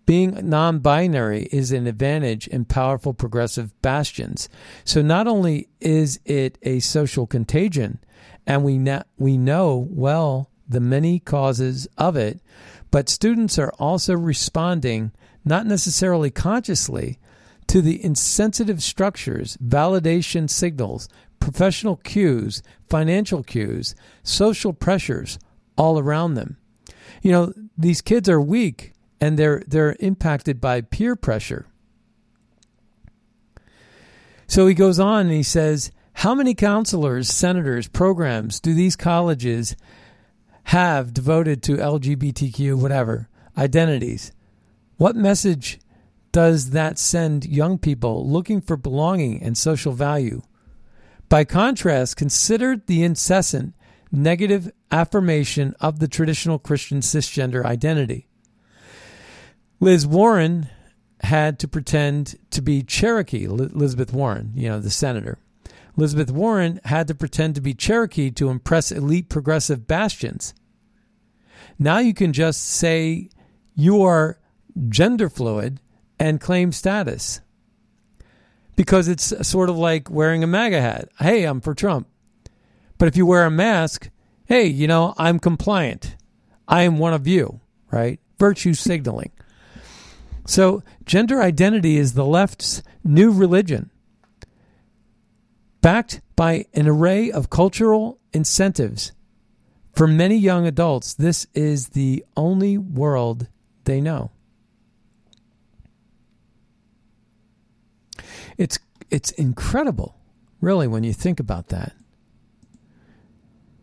Being 0.09 0.49
non 0.49 0.79
binary 0.79 1.51
is 1.53 1.71
an 1.71 1.87
advantage 1.87 2.47
in 2.49 2.65
powerful 2.65 3.13
progressive 3.13 3.79
bastions. 3.83 4.49
So 4.83 5.03
not 5.03 5.27
only 5.27 5.69
is 5.81 6.19
it 6.25 6.57
a 6.63 6.81
social 6.81 7.27
contagion, 7.27 7.99
and 8.47 8.65
we, 8.65 8.79
na- 8.79 9.03
we 9.19 9.37
know 9.37 9.87
well 9.91 10.49
the 10.67 10.81
many 10.81 11.19
causes 11.19 11.87
of 11.99 12.17
it, 12.17 12.41
but 12.91 13.11
students 13.11 13.59
are 13.59 13.75
also 13.79 14.15
responding, 14.15 15.13
not 15.45 15.67
necessarily 15.67 16.31
consciously, 16.31 17.19
to 17.67 17.83
the 17.83 18.03
insensitive 18.03 18.83
structures, 18.83 19.59
validation 19.59 20.49
signals, 20.49 21.11
professional 21.39 21.97
cues, 21.97 22.63
financial 22.89 23.43
cues, 23.43 23.95
social 24.23 24.73
pressures 24.73 25.39
all 25.77 25.99
around 25.99 26.33
them. 26.33 26.57
You 27.21 27.31
know, 27.31 27.53
these 27.77 28.01
kids 28.01 28.27
are 28.31 28.41
weak 28.41 28.95
and 29.21 29.39
they're 29.39 29.63
they're 29.67 29.97
impacted 30.01 30.61
by 30.61 30.81
peer 30.81 31.17
pressure. 31.17 31.67
So 34.47 34.67
he 34.67 34.75
goes 34.75 34.99
on 34.99 35.27
and 35.27 35.33
he 35.33 35.43
says, 35.43 35.91
"How 36.15 36.35
many 36.35 36.55
counselors, 36.55 37.29
senators, 37.29 37.89
programs 37.89 38.61
do 38.61 38.75
these 38.75 38.97
colleges 38.97 39.77
have 40.65 41.15
devoted 41.15 41.63
to 41.65 41.77
LGBTQ 41.77 42.81
whatever 42.81 43.29
identities? 43.57 44.33
What 44.97 45.17
message 45.17 45.79
does 46.33 46.71
that 46.71 46.99
send 46.99 47.47
young 47.47 47.79
people 47.79 48.29
looking 48.29 48.61
for 48.61 48.77
belonging 48.77 49.43
and 49.43 49.57
social 49.57 49.93
value? 49.93 50.43
By 51.29 51.45
contrast, 51.45 52.17
consider 52.17 52.77
the 52.77 53.03
incessant 53.03 53.75
negative 54.11 54.71
affirmation 54.91 55.75
of 55.81 55.99
the 55.99 56.09
traditional 56.09 56.59
Christian 56.59 57.01
cisgender 57.01 57.65
identity. 57.65 58.28
Liz 59.81 60.07
Warren 60.07 60.69
had 61.21 61.59
to 61.61 61.69
pretend 61.69 62.37
to 62.51 62.61
be 62.63 62.83
Cherokee, 62.83 63.45
Elizabeth 63.45 64.13
Warren, 64.13 64.53
you 64.55 64.69
know, 64.69 64.81
the 64.81 64.91
senator. 64.91 65.39
Elizabeth 65.97 66.31
Warren 66.31 66.81
had 66.85 67.09
to 67.09 67.15
pretend 67.15 67.55
to 67.57 67.61
be 67.61 67.75
Cherokee 67.75 68.31
to 68.33 68.51
impress 68.51 68.93
elite 68.93 69.29
progressive 69.29 69.87
bastions. 69.87 70.55
Now 71.79 71.99
you 71.99 72.15
can 72.15 72.33
just 72.33 72.65
say 72.65 73.31
you 73.75 74.03
are 74.03 74.39
gender 74.89 75.29
fluid 75.29 75.81
and 76.19 76.41
claim 76.41 76.73
status 76.73 77.41
because 78.77 79.09
it's 79.09 79.33
sort 79.47 79.71
of 79.71 79.77
like 79.77 80.11
wearing 80.11 80.45
a 80.45 80.47
MAGA 80.47 80.81
hat. 80.81 81.09
Hey, 81.19 81.45
I'm 81.45 81.61
for 81.61 81.75
Trump. 81.75 82.09
But 82.97 83.09
if 83.09 83.17
you 83.17 83.27
wear 83.27 83.45
a 83.45 83.51
mask, 83.51 84.11
hey, 84.47 84.67
you 84.67 84.87
know, 84.87 85.15
I'm 85.19 85.39
compliant. 85.39 86.17
I 86.67 86.83
am 86.83 86.99
one 86.99 87.13
of 87.13 87.27
you, 87.27 87.61
right? 87.91 88.21
Virtue 88.39 88.75
signaling. 88.75 89.31
So, 90.49 90.83
gender 91.05 91.43
identity 91.43 91.99
is 91.99 92.15
the 92.15 92.25
left's 92.25 92.83
new 93.05 93.31
religion, 93.31 93.91
backed 95.83 96.23
by 96.37 96.65
an 96.73 96.89
array 96.89 97.31
of 97.31 97.51
cultural 97.51 98.19
incentives. 98.33 99.13
For 99.93 100.07
many 100.07 100.37
young 100.39 100.67
adults, 100.67 101.13
this 101.13 101.47
is 101.53 101.89
the 101.89 102.25
only 102.35 102.79
world 102.79 103.49
they 103.85 104.01
know. 104.01 104.31
It's 108.57 108.79
it's 109.11 109.33
incredible, 109.33 110.17
really, 110.63 110.87
when 110.87 111.05
you 111.05 111.13
think 111.13 111.41
about 111.41 111.69
that, 111.69 111.93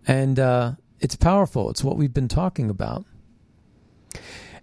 and 0.08 0.40
uh, 0.40 0.72
it's 1.00 1.16
powerful. 1.16 1.70
It's 1.70 1.84
what 1.84 1.96
we've 1.96 2.14
been 2.14 2.28
talking 2.28 2.72
about 2.72 3.06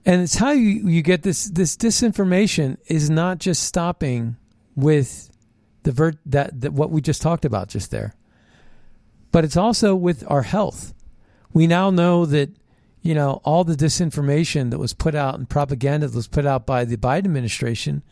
and 0.05 0.20
it's 0.20 0.36
how 0.36 0.50
you, 0.50 0.88
you 0.88 1.03
get 1.03 1.22
this 1.22 1.44
this 1.46 1.76
disinformation 1.76 2.76
is 2.86 3.11
not 3.11 3.38
just 3.38 3.62
stopping 3.62 4.36
with 4.74 5.30
the 5.82 5.92
vert 5.92 6.16
that, 6.26 6.61
that 6.61 6.72
what 6.72 6.90
we 6.90 7.00
just 7.00 7.22
talked 7.22 7.44
about 7.44 7.68
just 7.68 7.90
there 7.90 8.14
but 9.32 9.44
it's 9.44 9.57
also 9.57 9.96
with 9.96 10.22
our 10.30 10.42
health. 10.42 10.94
We 11.53 11.66
now 11.66 11.90
know 11.90 12.26
that 12.26 12.50
you 13.00 13.14
know 13.14 13.40
all 13.44 13.64
the 13.64 13.74
disinformation 13.74 14.70
that 14.70 14.78
was 14.78 14.92
put 14.92 15.14
out 15.16 15.36
and 15.36 15.48
propaganda 15.48 16.07
that 16.07 16.14
was 16.14 16.28
put 16.28 16.46
out 16.46 16.66
by 16.66 16.84
the 16.84 16.96
Biden 16.96 17.24
administration 17.24 18.05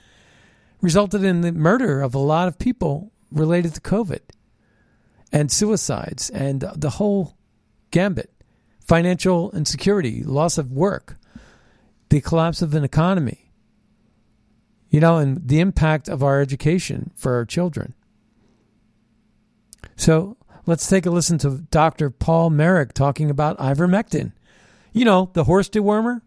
resulted 0.80 1.22
in 1.22 1.42
the 1.42 1.52
murder 1.52 2.00
of 2.00 2.14
a 2.14 2.18
lot 2.18 2.48
of 2.48 2.58
people 2.58 3.12
related 3.30 3.74
to 3.74 3.80
covid 3.80 4.20
and 5.30 5.52
suicides 5.52 6.28
and 6.30 6.64
the 6.74 6.90
whole 6.90 7.36
gambit 7.92 8.32
financial 8.84 9.52
insecurity 9.52 10.24
loss 10.24 10.58
of 10.58 10.72
work 10.72 11.16
the 12.10 12.20
collapse 12.20 12.60
of 12.60 12.74
an 12.74 12.84
economy, 12.84 13.50
you 14.90 15.00
know, 15.00 15.16
and 15.16 15.48
the 15.48 15.60
impact 15.60 16.08
of 16.08 16.22
our 16.22 16.40
education 16.40 17.12
for 17.14 17.34
our 17.34 17.44
children. 17.44 17.94
So 19.96 20.36
let's 20.66 20.86
take 20.86 21.06
a 21.06 21.10
listen 21.10 21.38
to 21.38 21.66
Dr. 21.70 22.10
Paul 22.10 22.50
Marik 22.50 22.92
talking 22.92 23.30
about 23.30 23.58
ivermectin. 23.58 24.32
You 24.92 25.04
know, 25.04 25.30
the 25.32 25.44
horse 25.44 25.68
dewormer. 25.68 26.20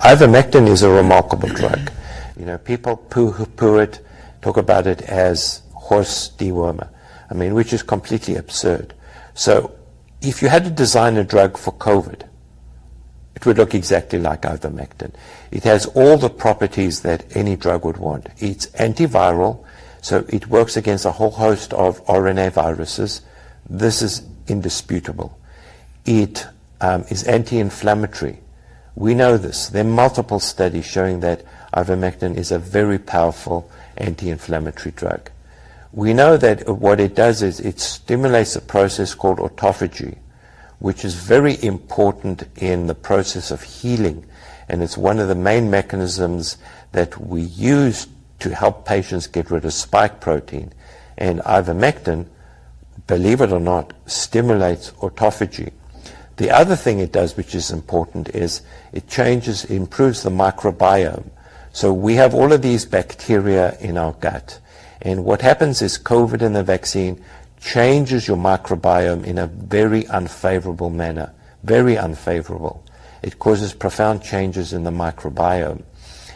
Ivermectin 0.00 0.66
is 0.68 0.82
a 0.82 0.90
remarkable 0.90 1.48
drug. 1.48 1.90
You 2.36 2.46
know, 2.46 2.58
people 2.58 2.96
poo-poo 2.96 3.78
it, 3.78 4.00
talk 4.42 4.56
about 4.56 4.88
it 4.88 5.02
as 5.02 5.62
horse 5.72 6.30
dewormer. 6.36 6.88
I 7.30 7.34
mean, 7.34 7.54
which 7.54 7.72
is 7.72 7.84
completely 7.84 8.34
absurd. 8.34 8.94
So, 9.34 9.72
if 10.20 10.42
you 10.42 10.48
had 10.48 10.64
to 10.64 10.70
design 10.70 11.16
a 11.16 11.24
drug 11.24 11.56
for 11.56 11.72
COVID, 11.72 12.22
it 13.34 13.44
would 13.46 13.58
look 13.58 13.74
exactly 13.74 14.18
like 14.18 14.42
ivermectin. 14.42 15.12
It 15.50 15.64
has 15.64 15.86
all 15.86 16.16
the 16.16 16.30
properties 16.30 17.00
that 17.02 17.24
any 17.36 17.56
drug 17.56 17.84
would 17.84 17.96
want. 17.96 18.28
It's 18.38 18.66
antiviral, 18.66 19.64
so 20.00 20.24
it 20.28 20.48
works 20.48 20.76
against 20.76 21.04
a 21.04 21.12
whole 21.12 21.30
host 21.30 21.72
of 21.72 22.04
RNA 22.06 22.52
viruses. 22.52 23.22
This 23.68 24.02
is 24.02 24.22
indisputable. 24.46 25.38
It 26.04 26.46
um, 26.80 27.04
is 27.08 27.24
anti-inflammatory. 27.24 28.38
We 28.94 29.14
know 29.14 29.36
this. 29.36 29.68
There 29.68 29.84
are 29.84 29.88
multiple 29.88 30.38
studies 30.38 30.84
showing 30.84 31.20
that 31.20 31.44
ivermectin 31.74 32.36
is 32.36 32.52
a 32.52 32.58
very 32.58 32.98
powerful 32.98 33.70
anti-inflammatory 33.96 34.92
drug. 34.92 35.30
We 35.92 36.12
know 36.12 36.36
that 36.36 36.68
what 36.68 37.00
it 37.00 37.14
does 37.14 37.42
is 37.42 37.60
it 37.60 37.80
stimulates 37.80 38.56
a 38.56 38.60
process 38.60 39.14
called 39.14 39.38
autophagy, 39.38 40.18
which 40.84 41.02
is 41.02 41.14
very 41.14 41.56
important 41.64 42.42
in 42.56 42.88
the 42.88 42.94
process 42.94 43.50
of 43.50 43.62
healing. 43.62 44.22
And 44.68 44.82
it's 44.82 44.98
one 44.98 45.18
of 45.18 45.28
the 45.28 45.34
main 45.34 45.70
mechanisms 45.70 46.58
that 46.92 47.18
we 47.18 47.40
use 47.40 48.06
to 48.40 48.54
help 48.54 48.84
patients 48.84 49.26
get 49.26 49.50
rid 49.50 49.64
of 49.64 49.72
spike 49.72 50.20
protein. 50.20 50.74
And 51.16 51.40
ivermectin, 51.40 52.26
believe 53.06 53.40
it 53.40 53.50
or 53.50 53.60
not, 53.60 53.94
stimulates 54.04 54.90
autophagy. 55.00 55.72
The 56.36 56.50
other 56.50 56.76
thing 56.76 56.98
it 56.98 57.12
does, 57.12 57.34
which 57.34 57.54
is 57.54 57.70
important, 57.70 58.28
is 58.34 58.60
it 58.92 59.08
changes, 59.08 59.64
improves 59.64 60.22
the 60.22 60.28
microbiome. 60.28 61.30
So 61.72 61.94
we 61.94 62.16
have 62.16 62.34
all 62.34 62.52
of 62.52 62.60
these 62.60 62.84
bacteria 62.84 63.78
in 63.80 63.96
our 63.96 64.12
gut. 64.12 64.60
And 65.00 65.24
what 65.24 65.40
happens 65.40 65.80
is 65.80 65.96
COVID 65.96 66.42
and 66.42 66.54
the 66.54 66.62
vaccine 66.62 67.24
changes 67.64 68.28
your 68.28 68.36
microbiome 68.36 69.24
in 69.24 69.38
a 69.38 69.46
very 69.46 70.06
unfavorable 70.08 70.90
manner. 70.90 71.32
Very 71.62 71.96
unfavorable. 71.96 72.84
It 73.22 73.38
causes 73.38 73.72
profound 73.72 74.22
changes 74.22 74.74
in 74.74 74.84
the 74.84 74.90
microbiome. 74.90 75.82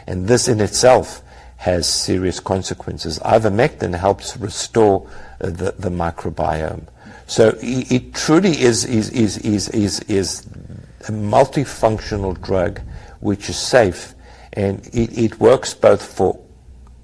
And 0.07 0.27
this 0.27 0.47
in 0.47 0.59
itself 0.59 1.21
has 1.57 1.87
serious 1.87 2.39
consequences. 2.39 3.19
Ivermectin 3.19 3.97
helps 3.97 4.37
restore 4.37 5.07
uh, 5.39 5.51
the, 5.51 5.75
the 5.77 5.89
microbiome. 5.89 6.87
So 7.27 7.49
it, 7.61 7.91
it 7.91 8.13
truly 8.15 8.59
is, 8.59 8.85
is, 8.85 9.11
is, 9.11 9.37
is, 9.39 9.69
is, 9.69 9.99
is 10.01 10.47
a 11.07 11.11
multifunctional 11.11 12.41
drug 12.41 12.81
which 13.19 13.49
is 13.49 13.57
safe 13.57 14.15
and 14.53 14.83
it, 14.87 15.15
it 15.15 15.39
works 15.39 15.75
both 15.75 16.03
for 16.03 16.39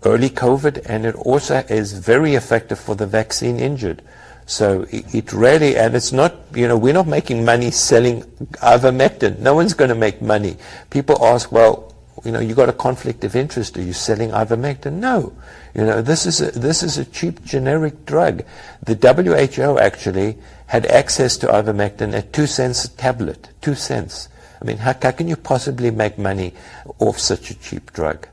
early 0.06 0.30
COVID, 0.30 0.86
and 0.86 1.06
it 1.06 1.16
also 1.16 1.56
is 1.68 1.94
very 1.94 2.36
effective 2.36 2.80
for 2.80 2.96
the 2.96 3.08
vaccine 3.08 3.60
injured. 3.60 4.02
So 4.46 4.86
it, 4.92 5.34
really, 5.34 5.76
and 5.76 5.96
it's 5.96 6.12
not, 6.12 6.36
you 6.54 6.68
know, 6.68 6.78
we're 6.78 6.94
not 6.94 7.08
making 7.08 7.44
money 7.44 7.72
selling 7.72 8.22
ivermectin. 8.62 9.40
No 9.40 9.56
one's 9.56 9.74
going 9.74 9.90
to 9.90 9.96
make 9.96 10.22
money. 10.22 10.58
People 10.92 11.24
ask, 11.26 11.52
well, 11.52 11.96
you 12.24 12.32
know, 12.32 12.40
you 12.40 12.54
got 12.54 12.70
a 12.70 12.74
conflict 12.74 13.24
of 13.24 13.36
interest. 13.36 13.76
Are 13.78 13.82
you 13.82 13.94
selling 13.94 14.30
ivermectin? 14.30 14.94
No. 14.94 15.34
You 15.74 15.86
know, 15.86 16.02
this 16.02 16.28
is 16.28 16.42
a, 16.42 16.52
this 16.52 16.84
is 16.84 16.98
a 16.98 17.06
cheap 17.06 17.44
generic 17.44 18.06
drug. 18.06 18.44
The 18.84 18.96
WHO 18.96 19.80
actually 19.80 20.38
had 20.68 20.86
access 20.86 21.38
to 21.38 21.48
ivermectin 21.48 22.14
at 22.14 22.32
two 22.32 22.48
cents 22.48 22.86
a 22.86 22.90
tablet. 22.90 23.50
Two 23.62 23.76
cents. 23.76 24.30
I 24.62 24.66
mean, 24.66 24.78
how, 24.78 24.96
how 25.02 25.12
can 25.12 25.28
you 25.28 25.36
possibly 25.36 25.90
make 25.90 26.18
money 26.18 26.54
off 27.00 27.20
such 27.20 27.50
a 27.50 27.60
cheap 27.60 27.92
drug? 27.94 28.28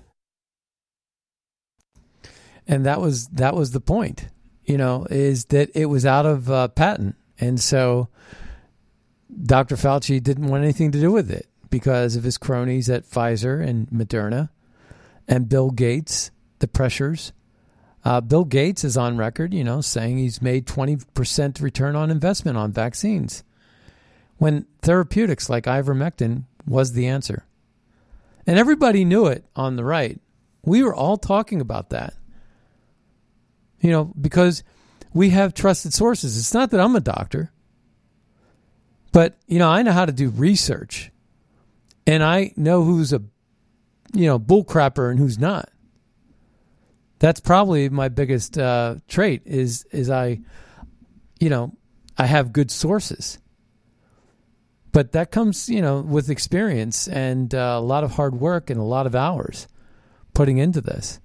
And 2.66 2.86
that 2.86 3.00
was 3.00 3.28
that 3.28 3.54
was 3.54 3.72
the 3.72 3.80
point 3.80 4.28
you 4.64 4.76
know 4.76 5.06
is 5.10 5.46
that 5.46 5.70
it 5.74 5.86
was 5.86 6.06
out 6.06 6.26
of 6.26 6.50
uh, 6.50 6.68
patent 6.68 7.16
and 7.38 7.60
so 7.60 8.08
dr 9.44 9.74
fauci 9.76 10.22
didn't 10.22 10.48
want 10.48 10.62
anything 10.62 10.90
to 10.90 11.00
do 11.00 11.10
with 11.10 11.30
it 11.30 11.46
because 11.70 12.16
of 12.16 12.24
his 12.24 12.38
cronies 12.38 12.88
at 12.88 13.04
pfizer 13.04 13.66
and 13.66 13.88
moderna 13.88 14.50
and 15.28 15.48
Bill 15.48 15.70
Gates, 15.70 16.30
the 16.58 16.68
pressures. 16.68 17.32
Uh, 18.04 18.20
Bill 18.20 18.44
Gates 18.44 18.84
is 18.84 18.96
on 18.96 19.16
record, 19.16 19.54
you 19.54 19.64
know, 19.64 19.80
saying 19.80 20.18
he's 20.18 20.42
made 20.42 20.66
20% 20.66 21.60
return 21.60 21.96
on 21.96 22.10
investment 22.10 22.58
on 22.58 22.72
vaccines 22.72 23.44
when 24.38 24.66
therapeutics 24.82 25.48
like 25.48 25.64
ivermectin 25.64 26.44
was 26.66 26.92
the 26.92 27.06
answer. 27.06 27.46
And 28.46 28.58
everybody 28.58 29.04
knew 29.04 29.26
it 29.26 29.44
on 29.54 29.76
the 29.76 29.84
right. 29.84 30.20
We 30.64 30.82
were 30.82 30.94
all 30.94 31.16
talking 31.16 31.60
about 31.60 31.90
that. 31.90 32.14
You 33.82 33.90
know, 33.90 34.12
because 34.18 34.64
we 35.12 35.30
have 35.30 35.52
trusted 35.52 35.92
sources. 35.92 36.38
It's 36.38 36.54
not 36.54 36.70
that 36.70 36.80
I'm 36.80 36.96
a 36.96 37.00
doctor, 37.00 37.52
but, 39.12 39.36
you 39.46 39.58
know, 39.58 39.68
I 39.68 39.82
know 39.82 39.92
how 39.92 40.06
to 40.06 40.12
do 40.12 40.30
research 40.30 41.10
and 42.06 42.22
I 42.22 42.52
know 42.56 42.82
who's 42.84 43.12
a, 43.12 43.22
you 44.14 44.26
know, 44.26 44.38
bullcrapper 44.38 45.10
and 45.10 45.18
who's 45.18 45.38
not. 45.38 45.68
That's 47.18 47.40
probably 47.40 47.88
my 47.88 48.08
biggest 48.08 48.58
uh, 48.58 48.96
trait 49.06 49.42
is 49.44 49.84
is 49.92 50.10
I, 50.10 50.40
you 51.38 51.50
know, 51.50 51.76
I 52.18 52.26
have 52.26 52.52
good 52.52 52.70
sources. 52.70 53.38
But 54.90 55.12
that 55.12 55.30
comes, 55.30 55.68
you 55.68 55.80
know, 55.80 56.00
with 56.00 56.30
experience 56.30 57.08
and 57.08 57.54
uh, 57.54 57.76
a 57.78 57.80
lot 57.80 58.04
of 58.04 58.12
hard 58.12 58.34
work 58.34 58.70
and 58.70 58.78
a 58.78 58.84
lot 58.84 59.06
of 59.06 59.14
hours 59.14 59.68
putting 60.34 60.58
into 60.58 60.80
this. 60.80 61.20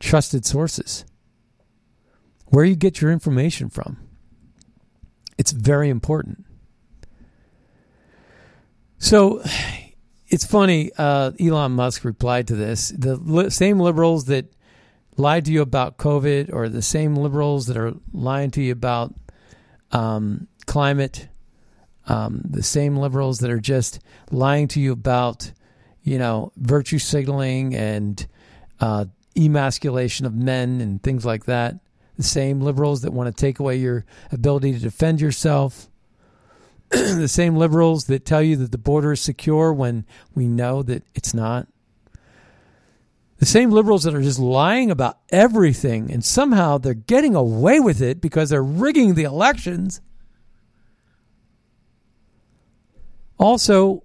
Trusted 0.00 0.44
sources. 0.44 1.04
Where 2.50 2.64
you 2.64 2.76
get 2.76 3.00
your 3.00 3.10
information 3.10 3.68
from. 3.68 3.98
It's 5.36 5.52
very 5.52 5.88
important. 5.88 6.44
So 8.98 9.42
it's 10.28 10.44
funny. 10.44 10.90
Uh, 10.98 11.32
Elon 11.40 11.72
Musk 11.72 12.04
replied 12.04 12.48
to 12.48 12.56
this. 12.56 12.88
The 12.88 13.16
li- 13.16 13.50
same 13.50 13.78
liberals 13.78 14.26
that 14.26 14.52
lied 15.16 15.44
to 15.46 15.52
you 15.52 15.62
about 15.62 15.96
COVID, 15.98 16.52
or 16.52 16.68
the 16.68 16.82
same 16.82 17.16
liberals 17.16 17.66
that 17.66 17.76
are 17.76 17.94
lying 18.12 18.50
to 18.52 18.62
you 18.62 18.72
about 18.72 19.14
um, 19.90 20.48
climate, 20.66 21.28
um, 22.06 22.42
the 22.44 22.62
same 22.62 22.96
liberals 22.96 23.38
that 23.40 23.50
are 23.50 23.60
just 23.60 24.00
lying 24.30 24.68
to 24.68 24.80
you 24.80 24.92
about, 24.92 25.52
you 26.02 26.18
know, 26.18 26.52
virtue 26.56 26.98
signaling 26.98 27.74
and 27.74 28.26
uh, 28.80 29.06
emasculation 29.36 30.24
of 30.24 30.34
men 30.34 30.80
and 30.80 31.02
things 31.02 31.24
like 31.24 31.44
that. 31.46 31.76
The 32.18 32.24
same 32.24 32.60
liberals 32.60 33.02
that 33.02 33.12
want 33.12 33.34
to 33.34 33.40
take 33.40 33.60
away 33.60 33.76
your 33.76 34.04
ability 34.30 34.72
to 34.72 34.78
defend 34.80 35.20
yourself. 35.20 35.88
the 36.90 37.28
same 37.28 37.56
liberals 37.56 38.04
that 38.06 38.26
tell 38.26 38.42
you 38.42 38.56
that 38.56 38.72
the 38.72 38.78
border 38.78 39.12
is 39.12 39.20
secure 39.20 39.72
when 39.72 40.04
we 40.34 40.46
know 40.46 40.82
that 40.82 41.04
it's 41.14 41.32
not. 41.32 41.68
The 43.38 43.46
same 43.46 43.70
liberals 43.70 44.02
that 44.02 44.14
are 44.14 44.22
just 44.22 44.40
lying 44.40 44.90
about 44.90 45.18
everything 45.30 46.10
and 46.10 46.24
somehow 46.24 46.78
they're 46.78 46.94
getting 46.94 47.36
away 47.36 47.78
with 47.78 48.02
it 48.02 48.20
because 48.20 48.50
they're 48.50 48.62
rigging 48.62 49.14
the 49.14 49.22
elections. 49.22 50.00
Also, 53.38 54.02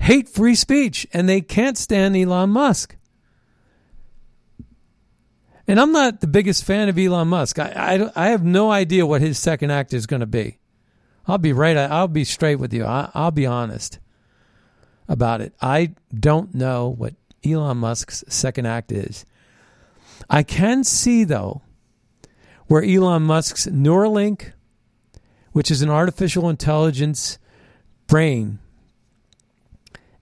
hate 0.00 0.28
free 0.28 0.54
speech 0.54 1.06
and 1.14 1.26
they 1.26 1.40
can't 1.40 1.78
stand 1.78 2.14
Elon 2.14 2.50
Musk. 2.50 2.96
And 5.66 5.80
I'm 5.80 5.92
not 5.92 6.20
the 6.20 6.26
biggest 6.26 6.64
fan 6.64 6.88
of 6.88 6.98
Elon 6.98 7.28
Musk. 7.28 7.58
I, 7.58 7.70
I, 8.16 8.26
I 8.26 8.28
have 8.28 8.44
no 8.44 8.70
idea 8.70 9.06
what 9.06 9.22
his 9.22 9.38
second 9.38 9.70
act 9.70 9.94
is 9.94 10.06
going 10.06 10.20
to 10.20 10.26
be. 10.26 10.58
I'll 11.26 11.38
be 11.38 11.52
right. 11.52 11.76
I'll 11.76 12.08
be 12.08 12.24
straight 12.24 12.56
with 12.56 12.74
you. 12.74 12.84
I, 12.84 13.10
I'll 13.14 13.30
be 13.30 13.46
honest 13.46 13.98
about 15.08 15.40
it. 15.40 15.54
I 15.60 15.94
don't 16.12 16.54
know 16.54 16.88
what 16.88 17.14
Elon 17.44 17.78
Musk's 17.78 18.24
second 18.28 18.66
act 18.66 18.92
is. 18.92 19.24
I 20.28 20.42
can 20.42 20.84
see, 20.84 21.24
though, 21.24 21.62
where 22.66 22.82
Elon 22.82 23.22
Musk's 23.22 23.66
Neuralink, 23.66 24.52
which 25.52 25.70
is 25.70 25.82
an 25.82 25.90
artificial 25.90 26.48
intelligence 26.48 27.38
brain, 28.06 28.58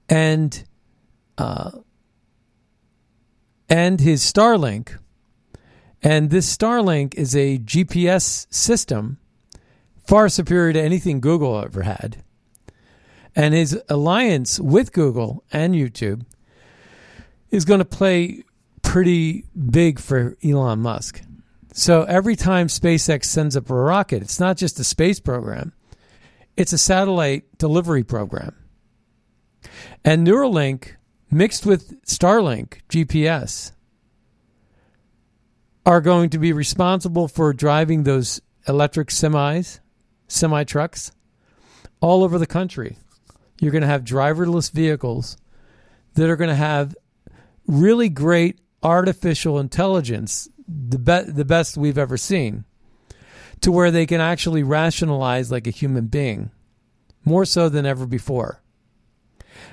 and 0.09 0.65
uh, 1.39 1.71
and 3.69 4.01
his 4.01 4.23
Starlink, 4.23 4.99
and 6.03 6.31
this 6.31 6.55
Starlink 6.55 7.15
is 7.15 7.37
a 7.37 7.59
GPS 7.59 8.53
system 8.53 9.19
far 10.05 10.29
superior 10.29 10.73
to 10.73 10.83
anything 10.83 11.21
Google 11.21 11.61
ever 11.61 11.83
had. 11.83 12.23
And 13.35 13.55
his 13.55 13.81
alliance 13.89 14.59
with 14.59 14.93
Google 14.93 15.45
and 15.53 15.75
YouTube 15.75 16.25
is 17.51 17.65
going 17.65 17.79
to 17.79 17.85
play 17.85 18.43
pretty 18.83 19.45
big 19.71 19.99
for 19.99 20.37
Elon 20.45 20.81
Musk. 20.81 21.23
So 21.73 22.03
every 22.03 22.37
time 22.37 22.67
SpaceX 22.67 23.25
sends 23.25 23.57
up 23.57 23.71
a 23.71 23.75
rocket, 23.75 24.23
it's 24.23 24.41
not 24.41 24.57
just 24.57 24.81
a 24.81 24.85
space 24.85 25.21
program, 25.21 25.73
it's 26.57 26.73
a 26.73 26.79
satellite 26.79 27.45
delivery 27.57 28.05
program. 28.05 28.55
And 30.05 30.27
Neuralink 30.27 30.97
mixed 31.31 31.65
with 31.65 32.03
Starlink 32.03 32.81
GPS 32.91 33.73
are 35.85 36.01
going 36.01 36.31
to 36.31 36.39
be 36.39 36.53
responsible 36.53 37.29
for 37.29 37.53
driving 37.53 38.03
those 38.03 38.41
electric 38.69 39.09
semis 39.09 39.81
semi 40.29 40.65
trucks 40.65 41.13
all 42.01 42.23
over 42.25 42.39
the 42.39 42.47
country. 42.47 42.99
You're 43.61 43.73
going 43.73 43.83
to 43.83 43.89
have 43.89 44.05
driverless 44.05 44.71
vehicles 44.71 45.37
that 46.15 46.29
are 46.29 46.37
going 46.37 46.51
to 46.51 46.55
have 46.55 46.95
really 47.67 48.09
great 48.09 48.61
artificial 48.83 49.59
intelligence, 49.59 50.49
the 50.67 50.99
be- 50.99 51.31
the 51.31 51.45
best 51.45 51.77
we've 51.77 51.99
ever 51.99 52.17
seen, 52.17 52.65
to 53.61 53.71
where 53.71 53.91
they 53.91 54.07
can 54.07 54.21
actually 54.21 54.63
rationalize 54.63 55.51
like 55.51 55.67
a 55.67 55.71
human 55.71 56.07
being, 56.07 56.51
more 57.25 57.45
so 57.45 57.69
than 57.69 57.87
ever 57.87 58.07
before. 58.07 58.61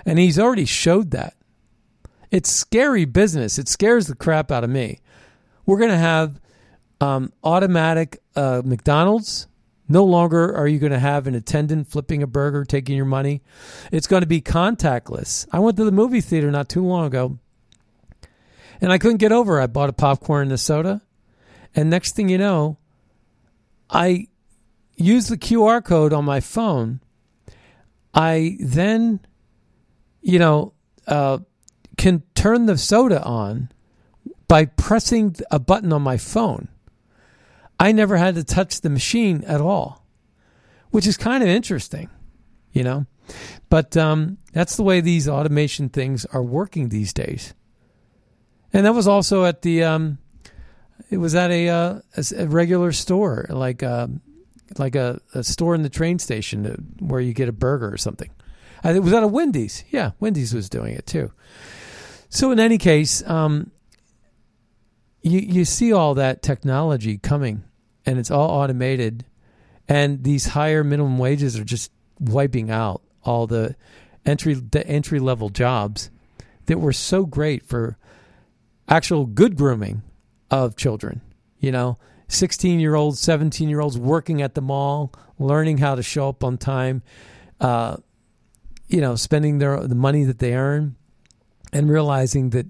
And 0.06 0.20
he's 0.20 0.40
already 0.40 0.66
showed 0.66 1.12
that. 1.12 1.36
It's 2.32 2.50
scary 2.50 3.06
business. 3.06 3.58
It 3.58 3.68
scares 3.68 4.08
the 4.08 4.16
crap 4.16 4.52
out 4.52 4.64
of 4.64 4.70
me. 4.70 5.00
We're 5.70 5.78
going 5.78 5.92
to 5.92 5.98
have 5.98 6.42
um, 7.00 7.32
automatic 7.44 8.24
uh, 8.36 8.64
McDonald's 8.66 9.48
no 9.88 10.04
longer 10.04 10.58
are 10.58 10.68
you 10.68 10.80
going 10.80 10.94
to 10.94 10.98
have 10.98 11.28
an 11.28 11.36
attendant 11.36 11.90
flipping 11.90 12.24
a 12.24 12.28
burger, 12.28 12.66
taking 12.66 12.96
your 12.96 13.06
money. 13.06 13.44
It's 13.92 14.08
going 14.08 14.22
to 14.22 14.28
be 14.28 14.42
contactless. 14.42 15.48
I 15.52 15.60
went 15.60 15.78
to 15.78 15.84
the 15.84 15.92
movie 15.92 16.22
theater 16.22 16.50
not 16.50 16.70
too 16.70 16.84
long 16.84 17.06
ago 17.06 17.38
and 18.82 18.92
I 18.92 18.98
couldn't 18.98 19.18
get 19.18 19.32
over. 19.32 19.62
I 19.62 19.68
bought 19.68 19.90
a 19.90 19.94
popcorn 19.94 20.48
and 20.48 20.54
a 20.54 20.58
soda. 20.58 21.04
And 21.76 21.92
next 21.92 22.16
thing 22.16 22.30
you 22.30 22.40
know, 22.40 22.80
I 23.92 24.26
use 24.96 25.28
the 25.28 25.38
QR 25.38 25.86
code 25.86 26.14
on 26.14 26.26
my 26.26 26.40
phone. 26.40 27.00
I 28.12 28.58
then, 28.60 29.20
you 30.24 30.40
know, 30.40 30.74
uh, 31.06 31.38
can 31.96 32.24
turn 32.34 32.66
the 32.66 32.76
soda 32.76 33.22
on 33.24 33.70
by 34.50 34.66
pressing 34.66 35.38
a 35.50 35.60
button 35.60 35.94
on 35.94 36.02
my 36.02 36.18
phone. 36.18 36.68
I 37.80 37.94
never 37.94 38.18
had 38.18 38.36
to 38.36 38.44
touch 38.44 38.82
the 38.82 38.90
machine 38.90 39.46
at 39.46 39.62
all, 39.62 40.06
which 40.90 41.08
is 41.08 41.16
kind 41.16 41.42
of 41.42 41.48
interesting, 41.48 42.10
you 42.74 42.84
know. 42.84 43.06
But 43.70 43.96
um, 43.96 44.40
that's 44.52 44.76
the 44.76 44.84
way 44.84 45.00
these 45.00 45.30
automation 45.30 45.88
things 45.88 46.26
are 46.26 46.44
working 46.44 46.90
these 46.90 47.14
days. 47.14 47.54
And 48.74 48.86
that 48.86 48.94
was 48.94 49.08
also 49.08 49.46
at 49.46 49.62
the, 49.62 49.84
um, 49.84 50.18
it 51.10 51.18
was 51.18 51.36
at 51.36 51.52
a, 51.52 51.70
uh, 51.70 52.00
a 52.36 52.48
regular 52.48 52.92
store, 52.92 53.46
like 53.50 53.82
uh, 53.84 54.08
like 54.78 54.96
a, 54.96 55.22
a, 55.34 55.44
store 55.44 55.74
in 55.74 55.84
the 55.84 55.90
train 55.90 56.20
station 56.20 56.96
where 57.00 57.22
you 57.22 57.34
get 57.34 57.50
a 57.50 57.54
burger 57.54 57.92
or 57.92 57.98
something. 57.98 58.30
it 58.84 59.02
was 59.02 59.14
at 59.14 59.24
a 59.24 59.28
Wendy's. 59.28 59.84
Yeah, 59.90 60.12
Wendy's 60.20 60.54
was 60.54 60.70
doing 60.70 60.94
it 60.94 61.08
too. 61.08 61.32
So 62.30 62.52
in 62.52 62.60
any 62.60 62.78
case, 62.78 63.28
um, 63.28 63.72
you 65.22 65.40
you 65.40 65.66
see 65.66 65.92
all 65.92 66.14
that 66.14 66.42
technology 66.42 67.18
coming 67.18 67.64
and 68.06 68.18
it's 68.20 68.32
all 68.32 68.50
automated 68.50 69.26
and 69.88 70.24
these 70.24 70.48
higher 70.48 70.84
minimum 70.84 71.18
wages 71.18 71.58
are 71.58 71.64
just 71.64 71.92
wiping 72.20 72.70
out 72.70 73.02
all 73.24 73.48
the 73.48 73.76
entry 74.26 74.54
the 74.54 74.86
entry 74.88 75.20
level 75.20 75.50
jobs 75.50 76.10
that 76.66 76.80
were 76.80 76.94
so 76.94 77.26
great 77.26 77.66
for 77.66 77.98
actual 78.88 79.26
good 79.26 79.56
grooming 79.56 80.02
of 80.50 80.76
children 80.76 81.22
you 81.60 81.72
know? 81.72 81.98
16 82.30 82.80
year 82.80 82.96
olds 82.96 83.20
17 83.20 83.70
year 83.70 83.80
olds 83.80 83.98
working 83.98 84.42
at 84.42 84.54
the 84.54 84.62
mall 84.62 85.12
learning 85.40 85.80
how 85.80 85.96
to 85.96 86.04
show 86.04 86.30
up 86.30 86.44
on 86.44 86.58
time 86.58 87.02
uh, 87.60 87.98
you 88.88 89.02
know 89.02 89.16
spending 89.16 89.58
their 89.58 89.80
the 89.88 89.96
money 89.96 90.24
that 90.24 90.40
they 90.40 90.54
earn 90.54 90.96
and 91.74 91.90
realizing 91.90 92.52
that 92.52 92.68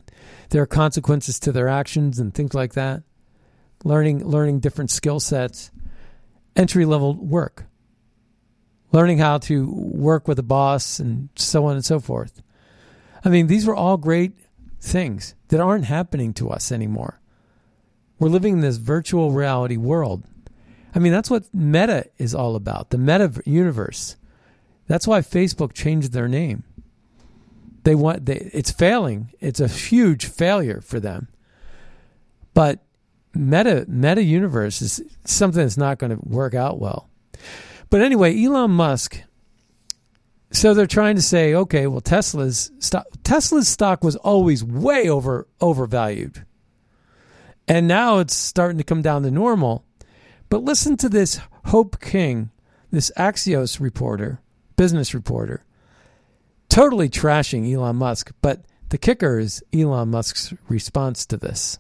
there 0.50 0.62
are 0.62 0.68
consequences 0.68 1.40
to 1.40 1.52
their 1.52 1.68
actions 1.68 2.20
and 2.20 2.34
things 2.34 2.54
like 2.54 2.74
that 2.74 3.04
learning 3.84 4.26
learning 4.26 4.60
different 4.60 4.92
skill 4.92 5.20
sets, 5.20 5.72
entry 6.56 6.86
level 6.86 7.14
work, 7.14 7.66
learning 8.92 9.20
how 9.20 9.38
to 9.38 9.70
work 9.72 10.28
with 10.28 10.40
a 10.40 10.44
boss, 10.44 11.00
and 11.00 11.30
so 11.36 11.66
on 11.66 11.76
and 11.76 11.86
so 11.86 12.00
forth. 12.00 12.42
I 13.24 13.30
mean, 13.30 13.48
these 13.48 13.66
were 13.66 13.76
all 13.76 13.98
great 13.98 14.34
things 14.82 15.36
that 15.50 15.60
aren't 15.60 15.86
happening 15.86 16.34
to 16.36 16.50
us 16.50 16.72
anymore. 16.72 17.20
We're 18.18 18.30
living 18.30 18.56
in 18.56 18.62
this 18.62 18.78
virtual 18.78 19.32
reality 19.32 19.78
world. 19.78 20.24
I 20.94 21.00
mean, 21.00 21.12
that's 21.12 21.30
what 21.30 21.54
Meta 21.54 22.10
is 22.18 22.34
all 22.34 22.56
about 22.56 22.90
the 22.90 22.98
meta 22.98 23.42
universe. 23.46 24.18
That's 24.88 25.08
why 25.08 25.22
Facebook 25.22 25.74
changed 25.74 26.14
their 26.14 26.28
name. 26.28 26.64
They 27.84 27.96
want 27.96 28.26
they, 28.26 28.50
it's 28.54 28.72
failing. 28.72 29.32
It's 29.40 29.60
a 29.60 29.68
huge 29.68 30.26
failure 30.26 30.82
for 30.82 31.00
them. 31.00 31.28
But 32.54 32.80
meta 33.34 33.86
meta 33.88 34.24
universe 34.24 34.82
is 34.82 35.02
something 35.26 35.62
that's 35.62 35.78
not 35.78 36.00
going 36.00 36.12
to 36.12 36.20
work 36.28 36.54
out 36.54 36.80
well. 36.80 37.10
But 37.90 38.02
anyway, 38.02 38.42
Elon 38.42 38.72
Musk. 38.72 39.22
So 40.52 40.74
they're 40.74 40.88
trying 40.88 41.16
to 41.16 41.22
say, 41.22 41.54
okay, 41.54 41.86
well, 41.86 42.02
Tesla's 42.02 42.72
stock, 42.80 43.06
Tesla's 43.24 43.68
stock 43.68 44.04
was 44.04 44.16
always 44.16 44.64
way 44.64 45.08
over 45.08 45.48
overvalued, 45.62 46.44
and 47.68 47.88
now 47.88 48.18
it's 48.18 48.34
starting 48.34 48.80
to 48.80 48.84
come 48.84 49.04
down 49.04 49.22
to 49.24 49.32
normal. 49.32 49.86
But 50.50 50.64
listen 50.64 50.98
to 50.98 51.10
this 51.10 51.40
Hope 51.66 52.02
King, 52.02 52.50
this 52.90 53.12
Axios 53.16 53.80
reporter, 53.80 54.42
business 54.76 55.14
reporter, 55.14 55.64
totally 56.70 57.10
trashing 57.10 57.72
Elon 57.72 57.98
Musk. 57.98 58.32
But 58.42 58.62
the 58.90 58.98
kicker 58.98 59.40
is 59.40 59.64
Elon 59.74 60.10
Musk's 60.10 60.54
response 60.68 61.26
to 61.28 61.38
this. 61.38 61.78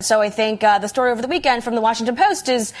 So 0.00 0.20
I 0.20 0.30
think 0.30 0.64
uh, 0.64 0.78
the 0.78 0.88
story 0.88 1.12
over 1.12 1.20
the 1.20 1.28
weekend 1.28 1.62
from 1.62 1.74
the 1.74 1.80
Washington 1.80 2.16
Post 2.16 2.48
is 2.48 2.72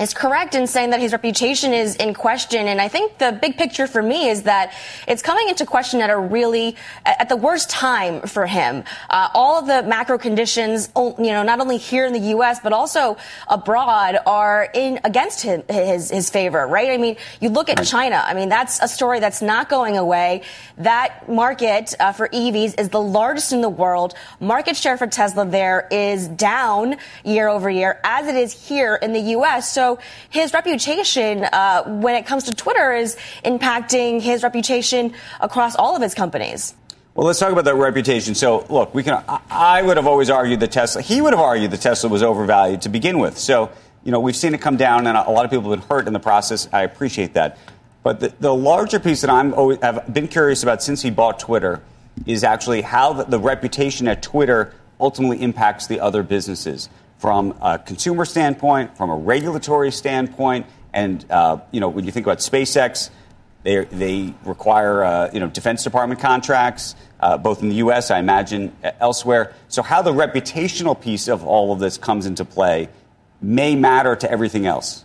is 0.00 0.14
correct 0.14 0.54
in 0.54 0.66
saying 0.66 0.90
that 0.90 1.00
his 1.00 1.12
reputation 1.12 1.72
is 1.72 1.96
in 1.96 2.14
question. 2.14 2.66
And 2.66 2.80
I 2.80 2.88
think 2.88 3.18
the 3.18 3.38
big 3.40 3.56
picture 3.56 3.86
for 3.86 4.02
me 4.02 4.28
is 4.28 4.44
that 4.44 4.72
it's 5.06 5.22
coming 5.22 5.48
into 5.48 5.66
question 5.66 6.00
at 6.00 6.10
a 6.10 6.18
really, 6.18 6.76
at 7.04 7.28
the 7.28 7.36
worst 7.36 7.68
time 7.70 8.22
for 8.22 8.46
him. 8.46 8.84
Uh, 9.10 9.28
all 9.34 9.58
of 9.58 9.66
the 9.66 9.82
macro 9.82 10.18
conditions, 10.18 10.90
you 10.96 11.14
know, 11.18 11.42
not 11.42 11.60
only 11.60 11.76
here 11.76 12.06
in 12.06 12.12
the 12.12 12.28
U.S., 12.30 12.58
but 12.62 12.72
also 12.72 13.16
abroad 13.48 14.18
are 14.26 14.68
in 14.74 14.98
against 15.04 15.42
him, 15.42 15.62
his, 15.68 16.10
his 16.10 16.30
favor, 16.30 16.66
right? 16.66 16.90
I 16.90 16.96
mean, 16.96 17.16
you 17.40 17.50
look 17.50 17.68
at 17.68 17.84
China. 17.84 18.22
I 18.24 18.34
mean, 18.34 18.48
that's 18.48 18.80
a 18.80 18.88
story 18.88 19.20
that's 19.20 19.42
not 19.42 19.68
going 19.68 19.98
away. 19.98 20.42
That 20.78 21.28
market 21.28 21.94
uh, 22.00 22.12
for 22.12 22.28
EVs 22.28 22.80
is 22.80 22.88
the 22.88 23.00
largest 23.00 23.52
in 23.52 23.60
the 23.60 23.68
world. 23.68 24.14
Market 24.40 24.76
share 24.76 24.96
for 24.96 25.06
Tesla 25.06 25.44
there 25.44 25.86
is 25.90 26.28
down 26.28 26.96
year 27.24 27.48
over 27.48 27.68
year, 27.68 28.00
as 28.04 28.26
it 28.26 28.34
is 28.34 28.68
here 28.68 28.94
in 28.96 29.12
the 29.12 29.20
U.S. 29.20 29.70
So 29.70 29.91
so 29.92 29.98
his 30.30 30.52
reputation, 30.52 31.44
uh, 31.44 31.84
when 31.84 32.14
it 32.14 32.26
comes 32.26 32.44
to 32.44 32.54
Twitter, 32.54 32.92
is 32.92 33.16
impacting 33.44 34.20
his 34.20 34.42
reputation 34.42 35.14
across 35.40 35.76
all 35.76 35.96
of 35.96 36.02
his 36.02 36.14
companies. 36.14 36.74
Well, 37.14 37.26
let's 37.26 37.38
talk 37.38 37.52
about 37.52 37.66
that 37.66 37.74
reputation. 37.74 38.34
So, 38.34 38.64
look, 38.70 38.94
we 38.94 39.02
can. 39.02 39.22
I 39.50 39.82
would 39.82 39.98
have 39.98 40.06
always 40.06 40.30
argued 40.30 40.60
that 40.60 40.72
Tesla. 40.72 41.02
He 41.02 41.20
would 41.20 41.34
have 41.34 41.40
argued 41.40 41.70
that 41.72 41.80
Tesla 41.82 42.08
was 42.08 42.22
overvalued 42.22 42.82
to 42.82 42.88
begin 42.88 43.18
with. 43.18 43.36
So, 43.36 43.70
you 44.02 44.12
know, 44.12 44.20
we've 44.20 44.36
seen 44.36 44.54
it 44.54 44.60
come 44.60 44.76
down, 44.76 45.06
and 45.06 45.16
a 45.16 45.30
lot 45.30 45.44
of 45.44 45.50
people 45.50 45.70
have 45.70 45.80
been 45.80 45.88
hurt 45.88 46.06
in 46.06 46.14
the 46.14 46.20
process. 46.20 46.68
I 46.72 46.82
appreciate 46.82 47.34
that. 47.34 47.58
But 48.02 48.20
the, 48.20 48.32
the 48.40 48.54
larger 48.54 48.98
piece 48.98 49.20
that 49.20 49.30
I'm 49.30 49.52
always, 49.54 49.78
have 49.82 50.12
been 50.12 50.26
curious 50.26 50.62
about 50.62 50.82
since 50.82 51.02
he 51.02 51.10
bought 51.10 51.38
Twitter 51.38 51.82
is 52.26 52.44
actually 52.44 52.80
how 52.80 53.12
the, 53.12 53.24
the 53.24 53.38
reputation 53.38 54.08
at 54.08 54.22
Twitter 54.22 54.74
ultimately 54.98 55.42
impacts 55.42 55.86
the 55.86 56.00
other 56.00 56.22
businesses 56.22 56.88
from 57.22 57.56
a 57.62 57.78
consumer 57.78 58.24
standpoint, 58.24 58.96
from 58.96 59.08
a 59.08 59.14
regulatory 59.14 59.92
standpoint, 59.92 60.66
and 60.92 61.24
uh, 61.30 61.56
you 61.70 61.78
know 61.78 61.88
when 61.88 62.04
you 62.04 62.10
think 62.10 62.26
about 62.26 62.38
SpaceX, 62.38 63.10
they 63.62 63.84
they 63.84 64.34
require 64.44 65.04
uh, 65.04 65.30
you 65.32 65.38
know 65.38 65.46
Defense 65.46 65.84
Department 65.84 66.20
contracts, 66.20 66.96
uh, 67.20 67.38
both 67.38 67.62
in 67.62 67.68
the 67.68 67.76
U.S. 67.76 68.10
I 68.10 68.18
imagine 68.18 68.76
elsewhere. 68.98 69.54
So 69.68 69.82
how 69.82 70.02
the 70.02 70.12
reputational 70.12 71.00
piece 71.00 71.28
of 71.28 71.46
all 71.46 71.72
of 71.72 71.78
this 71.78 71.96
comes 71.96 72.26
into 72.26 72.44
play 72.44 72.88
may 73.40 73.76
matter 73.76 74.16
to 74.16 74.28
everything 74.28 74.66
else. 74.66 75.04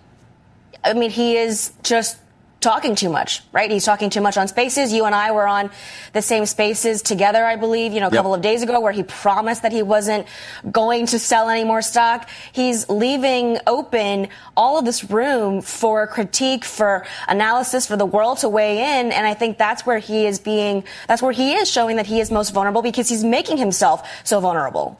I 0.83 0.93
mean, 0.93 1.11
he 1.11 1.37
is 1.37 1.71
just 1.83 2.17
talking 2.59 2.95
too 2.95 3.09
much, 3.09 3.43
right? 3.51 3.69
He's 3.69 3.85
talking 3.85 4.09
too 4.09 4.21
much 4.21 4.37
on 4.37 4.47
spaces. 4.47 4.91
You 4.91 5.05
and 5.05 5.13
I 5.13 5.31
were 5.31 5.47
on 5.47 5.69
the 6.13 6.21
same 6.21 6.45
spaces 6.45 7.01
together, 7.01 7.45
I 7.45 7.55
believe, 7.55 7.93
you 7.93 7.99
know, 7.99 8.07
a 8.07 8.11
couple 8.11 8.33
of 8.33 8.41
days 8.41 8.63
ago 8.63 8.79
where 8.79 8.91
he 8.91 9.03
promised 9.03 9.61
that 9.61 9.71
he 9.71 9.83
wasn't 9.83 10.27
going 10.71 11.05
to 11.07 11.19
sell 11.19 11.49
any 11.49 11.63
more 11.63 11.81
stock. 11.81 12.27
He's 12.51 12.89
leaving 12.89 13.59
open 13.67 14.29
all 14.55 14.79
of 14.79 14.85
this 14.85 15.09
room 15.09 15.61
for 15.61 16.07
critique, 16.07 16.65
for 16.65 17.05
analysis, 17.27 17.85
for 17.85 17.95
the 17.95 18.05
world 18.05 18.39
to 18.39 18.49
weigh 18.49 18.99
in. 18.99 19.11
And 19.11 19.27
I 19.27 19.33
think 19.33 19.57
that's 19.57 19.85
where 19.85 19.99
he 19.99 20.25
is 20.25 20.39
being, 20.39 20.83
that's 21.07 21.21
where 21.21 21.31
he 21.31 21.53
is 21.53 21.69
showing 21.69 21.97
that 21.97 22.07
he 22.07 22.19
is 22.19 22.31
most 22.31 22.51
vulnerable 22.51 22.81
because 22.81 23.07
he's 23.07 23.23
making 23.23 23.57
himself 23.57 24.07
so 24.23 24.39
vulnerable. 24.39 24.99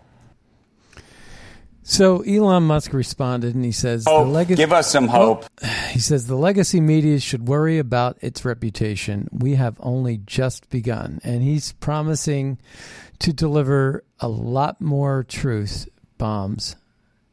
So 1.89 2.19
Elon 2.23 2.63
Musk 2.63 2.91
responded 2.91 3.55
and 3.55 3.63
he 3.63 3.71
says, 3.71 4.03
"Oh, 4.07 4.23
legacy- 4.23 4.57
give 4.57 4.73
us 4.73 4.91
some 4.91 5.07
hope." 5.07 5.45
He 5.91 5.99
says 5.99 6.27
the 6.27 6.35
legacy 6.35 6.81
media 6.81 7.17
should 7.19 7.47
worry 7.47 7.79
about 7.79 8.17
its 8.19 8.43
reputation. 8.43 9.29
We 9.31 9.55
have 9.55 9.77
only 9.79 10.17
just 10.17 10.69
begun, 10.69 11.19
and 11.23 11.41
he's 11.41 11.71
promising 11.71 12.59
to 13.19 13.31
deliver 13.31 14.03
a 14.19 14.27
lot 14.27 14.81
more 14.81 15.23
truth 15.23 15.87
bombs, 16.17 16.75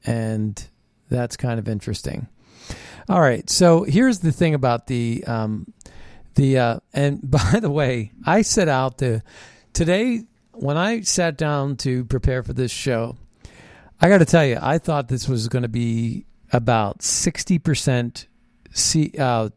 and 0.06 0.66
that's 1.10 1.36
kind 1.36 1.58
of 1.58 1.68
interesting. 1.68 2.28
All 3.08 3.20
right, 3.20 3.50
so 3.50 3.82
here's 3.82 4.20
the 4.20 4.32
thing 4.32 4.54
about 4.54 4.86
the 4.86 5.24
um, 5.26 5.66
the 6.36 6.58
uh, 6.58 6.78
and 6.94 7.20
by 7.30 7.58
the 7.60 7.70
way, 7.70 8.12
I 8.24 8.42
set 8.42 8.68
out 8.68 8.98
to 8.98 9.20
today 9.72 10.22
when 10.52 10.76
I 10.76 11.00
sat 11.00 11.36
down 11.36 11.76
to 11.78 12.04
prepare 12.04 12.44
for 12.44 12.52
this 12.52 12.70
show. 12.70 13.16
I 14.00 14.08
got 14.08 14.18
to 14.18 14.24
tell 14.24 14.44
you, 14.44 14.58
I 14.60 14.78
thought 14.78 15.08
this 15.08 15.28
was 15.28 15.48
going 15.48 15.62
to 15.62 15.68
be 15.68 16.26
about 16.52 16.98
60% 16.98 18.26
C, 18.72 19.12
uh, 19.18 19.50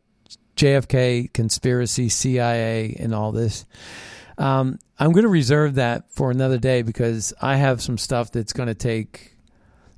JFK 0.56 1.32
conspiracy, 1.34 2.10
CIA, 2.10 2.96
and 3.00 3.14
all 3.14 3.32
this. 3.32 3.66
Um, 4.38 4.80
I'm 5.00 5.12
going 5.12 5.24
to 5.24 5.30
reserve 5.30 5.76
that 5.76 6.12
for 6.12 6.32
another 6.32 6.58
day 6.58 6.82
because 6.82 7.34
I 7.42 7.56
have 7.58 7.82
some 7.82 7.98
stuff 7.98 8.32
that's 8.32 8.54
going 8.54 8.68
to 8.68 8.76
take, 8.76 9.36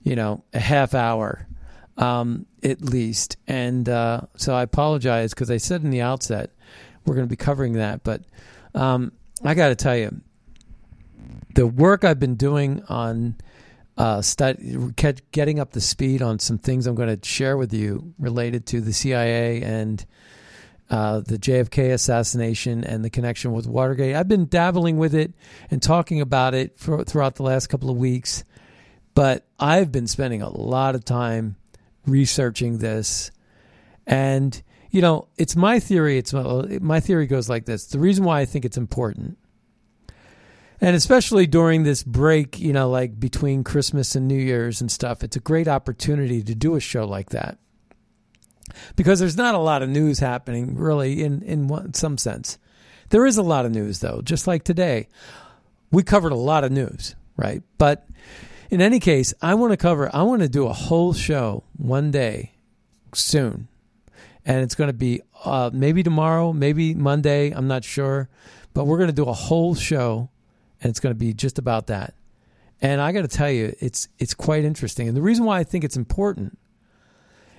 you 0.04 0.16
know, 0.16 0.44
a 0.54 0.60
half 0.60 0.94
hour 0.94 1.48
um, 2.00 2.46
at 2.64 2.82
least. 2.82 3.38
And 3.48 3.88
uh, 3.88 4.22
so 4.36 4.56
I 4.56 4.64
apologize 4.64 5.34
because 5.34 5.52
I 5.52 5.58
said 5.58 5.84
in 5.84 5.92
the 5.92 6.02
outset 6.02 6.52
we're 7.06 7.16
going 7.16 7.28
to 7.28 7.30
be 7.30 7.36
covering 7.36 7.74
that. 7.74 8.04
But 8.04 8.22
um, 8.74 9.12
I 9.44 9.54
got 9.54 9.70
to 9.70 9.76
tell 9.76 9.98
you, 9.98 10.22
the 11.56 11.68
work 11.68 12.04
I've 12.04 12.20
been 12.20 12.36
doing 12.36 12.84
on 12.88 13.36
uh, 14.00 14.24
getting 15.32 15.60
up 15.60 15.72
the 15.72 15.82
speed 15.82 16.22
on 16.22 16.40
some 16.40 16.58
things 16.58 16.88
I'm 16.88 16.96
going 16.96 17.20
to 17.20 17.28
share 17.28 17.58
with 17.58 17.74
you 17.74 18.14
related 18.18 18.66
to 18.68 18.80
the 18.80 18.94
CIA 18.94 19.62
and 19.62 20.04
uh, 20.90 21.20
the 21.20 21.38
JFK 21.38 21.92
assassination 21.92 22.86
and 22.86 23.04
the 23.04 23.10
connection 23.10 23.52
with 23.52 23.68
Watergate. 23.68 24.16
I've 24.16 24.30
been 24.30 24.48
dabbling 24.48 24.98
with 24.98 25.14
it 25.14 25.34
and 25.70 25.84
talking 25.84 26.22
about 26.22 26.54
it 26.54 26.80
for, 26.80 27.04
throughout 27.04 27.36
the 27.36 27.44
last 27.44 27.68
couple 27.68 27.90
of 27.90 27.98
weeks, 27.98 28.46
but 29.16 29.46
I've 29.60 29.92
been 29.92 30.08
spending 30.08 30.42
a 30.42 30.50
lot 30.50 30.96
of 30.96 31.04
time 31.04 31.58
researching 32.08 32.78
this. 32.78 33.32
And, 34.08 34.64
you 34.92 35.02
know, 35.02 35.28
it's 35.38 35.58
my 35.58 35.82
theory. 35.82 36.18
It's 36.18 36.32
my, 36.32 36.80
my 36.80 37.02
theory 37.02 37.28
goes 37.28 37.50
like 37.50 37.66
this. 37.66 37.88
The 37.88 38.00
reason 38.00 38.24
why 38.24 38.40
I 38.40 38.46
think 38.46 38.64
it's 38.64 38.78
important 38.78 39.38
and 40.82 40.96
especially 40.96 41.46
during 41.46 41.84
this 41.84 42.04
break, 42.04 42.60
you 42.60 42.74
know, 42.74 42.90
like 42.90 43.20
between 43.20 43.64
Christmas 43.64 44.16
and 44.16 44.28
New 44.28 44.40
Year's 44.40 44.82
and 44.82 44.92
stuff, 44.92 45.24
it's 45.24 45.36
a 45.36 45.42
great 45.42 45.68
opportunity 45.68 46.42
to 46.44 46.56
do 46.56 46.76
a 46.76 46.80
show 46.80 47.06
like 47.06 47.30
that. 47.30 47.58
Because 48.96 49.20
there's 49.20 49.38
not 49.38 49.56
a 49.56 49.60
lot 49.60 49.82
of 49.82 49.90
news 49.90 50.20
happening, 50.20 50.76
really, 50.76 51.24
in, 51.24 51.42
in 51.42 51.68
one, 51.68 51.94
some 51.94 52.18
sense. 52.18 52.58
There 53.10 53.26
is 53.26 53.38
a 53.38 53.44
lot 53.44 53.66
of 53.66 53.72
news, 53.72 54.00
though, 54.00 54.22
just 54.22 54.48
like 54.48 54.64
today. 54.64 55.10
We 55.92 56.04
covered 56.04 56.32
a 56.32 56.36
lot 56.36 56.64
of 56.64 56.72
news, 56.72 57.16
right? 57.36 57.64
But 57.78 58.08
in 58.70 58.82
any 58.82 59.00
case, 59.00 59.34
I 59.42 59.56
want 59.56 59.72
to 59.72 59.78
cover, 59.78 60.10
I 60.14 60.22
want 60.22 60.44
to 60.44 60.50
do 60.50 60.68
a 60.68 60.74
whole 60.74 61.14
show 61.14 61.64
one 61.76 62.12
day 62.12 62.54
soon. 63.14 63.68
And 64.46 64.62
it's 64.62 64.76
going 64.76 64.90
to 64.90 64.94
be 64.94 65.22
uh, 65.44 65.72
maybe 65.74 66.04
tomorrow, 66.04 66.54
maybe 66.54 66.94
Monday, 66.94 67.52
I'm 67.52 67.68
not 67.68 67.84
sure. 67.84 68.30
But 68.74 68.86
we're 68.86 68.98
going 68.98 69.10
to 69.10 69.14
do 69.14 69.26
a 69.26 69.34
whole 69.34 69.74
show 69.74 70.30
and 70.82 70.90
it's 70.90 71.00
going 71.00 71.14
to 71.14 71.20
be 71.20 71.34
just 71.34 71.58
about 71.58 71.88
that. 71.88 72.14
And 72.82 73.02
I 73.02 73.12
got 73.12 73.22
to 73.22 73.28
tell 73.28 73.52
you, 73.52 73.76
it's 73.80 74.08
it's 74.18 74.34
quite 74.34 74.64
interesting. 74.64 75.08
And 75.08 75.18
the 75.18 75.22
reason 75.22 75.46
why 75.46 75.60
I 75.60 75.64
think 75.64 75.84
it's 75.84 75.98
important 75.98 76.58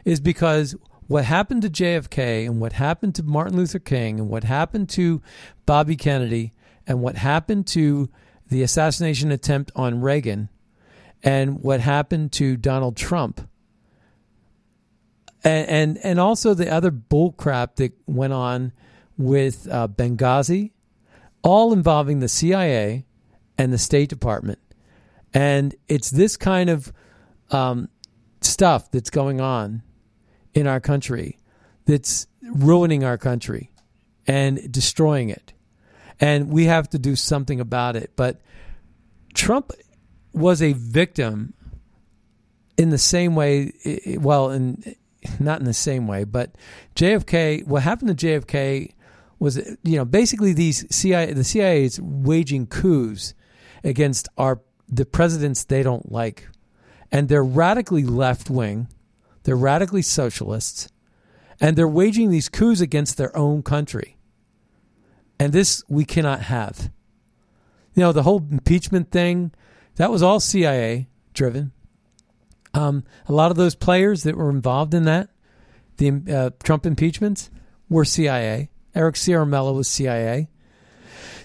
is 0.05 0.21
because 0.21 0.75
what 1.07 1.25
happened 1.25 1.63
to 1.63 1.71
JFK 1.71 2.47
and 2.47 2.61
what 2.61 2.73
happened 2.73 3.15
to 3.17 3.23
Martin 3.23 3.57
Luther 3.57 3.79
King 3.79 4.19
and 4.19 4.29
what 4.29 4.45
happened 4.45 4.89
to 4.91 5.21
Bobby 5.67 5.97
Kennedy 5.97 6.55
and 6.87 7.03
what 7.03 7.17
happened 7.17 7.67
to 7.69 8.09
the 8.49 8.63
assassination 8.63 9.31
attempt 9.31 9.71
on 9.77 10.01
Reagan 10.01 10.49
and 11.23 11.61
what 11.61 11.81
happened 11.81 12.33
to 12.33 12.57
Donald 12.57 12.97
Trump 12.97 13.47
and 15.45 15.69
and, 15.69 15.99
and 15.99 16.21
also 16.21 16.55
the 16.55 16.71
other 16.71 16.91
bullcrap 16.91 17.77
that 17.77 17.93
went 18.07 18.33
on 18.33 18.73
with 19.17 19.69
uh, 19.71 19.89
Benghazi, 19.89 20.73
all 21.43 21.73
involving 21.73 22.21
the 22.21 22.29
CIA 22.29 23.05
and 23.61 23.75
the 23.75 23.79
State 23.79 24.09
Department. 24.09 24.59
And 25.35 25.75
it's 25.87 26.11
this 26.11 26.39
kind 26.39 26.71
of 26.71 26.91
um, 27.51 27.91
stuff 28.41 28.91
that's 28.91 29.11
going 29.11 29.39
on 29.39 29.83
in 30.55 30.67
our 30.67 30.81
country 30.81 31.39
that's 31.85 32.27
ruining 32.43 33.05
our 33.05 33.19
country 33.19 33.71
and 34.27 34.73
destroying 34.73 35.29
it. 35.29 35.53
And 36.19 36.49
we 36.49 36.65
have 36.65 36.89
to 36.91 36.99
do 36.99 37.17
something 37.17 37.61
about 37.61 37.97
it. 37.97 38.13
But 38.17 38.41
Trump 39.35 39.73
was 40.33 40.63
a 40.63 40.73
victim 40.73 41.53
in 42.79 42.89
the 42.89 42.99
same 42.99 43.35
way, 43.35 43.73
well, 44.19 44.51
in 44.51 44.97
not 45.39 45.61
in 45.61 45.67
the 45.67 45.75
same 45.75 46.07
way, 46.07 46.25
but 46.25 46.57
JFK, 46.97 47.67
what 47.67 47.83
happened 47.83 48.19
to 48.19 48.27
JFK 48.27 48.95
was, 49.39 49.59
you 49.83 49.97
know, 49.97 50.07
basically 50.07 50.55
these 50.55 50.87
CIA, 50.95 51.35
the 51.35 51.45
CIA 51.45 51.85
is 51.85 52.01
waging 52.01 52.67
coups 52.67 53.35
against 53.85 54.29
our 54.37 54.61
the 54.89 55.05
presidents 55.05 55.65
they 55.65 55.83
don't 55.83 56.11
like, 56.11 56.49
and 57.13 57.29
they're 57.29 57.45
radically 57.45 58.05
left 58.05 58.51
wing, 58.51 58.89
they're 59.45 59.57
radically 59.57 60.03
socialists, 60.03 60.89
and 61.61 61.77
they're 61.77 61.89
waging 61.89 62.31
these 62.31 62.49
coups 62.49 62.81
against 62.81 63.17
their 63.17 63.37
own 63.37 63.63
country. 63.63 64.17
And 65.39 65.53
this 65.53 65.83
we 65.89 66.05
cannot 66.05 66.43
have. 66.43 66.91
You 67.95 68.03
know, 68.03 68.13
the 68.13 68.23
whole 68.23 68.45
impeachment 68.51 69.11
thing, 69.11 69.53
that 69.97 70.11
was 70.11 70.23
all 70.23 70.41
CIA 70.41 71.09
driven. 71.35 71.73
Um, 72.73 73.05
a 73.29 73.33
lot 73.33 73.51
of 73.51 73.57
those 73.57 73.75
players 73.75 74.23
that 74.23 74.37
were 74.37 74.51
involved 74.51 74.95
in 74.95 75.05
that, 75.05 75.29
the 75.97 76.23
uh, 76.33 76.51
Trump 76.63 76.87
impeachments, 76.87 77.51
were 77.89 78.05
CIA. 78.05 78.71
Eric 78.95 79.17
Ciaramella 79.17 79.75
was 79.75 79.89
CIA. 79.89 80.49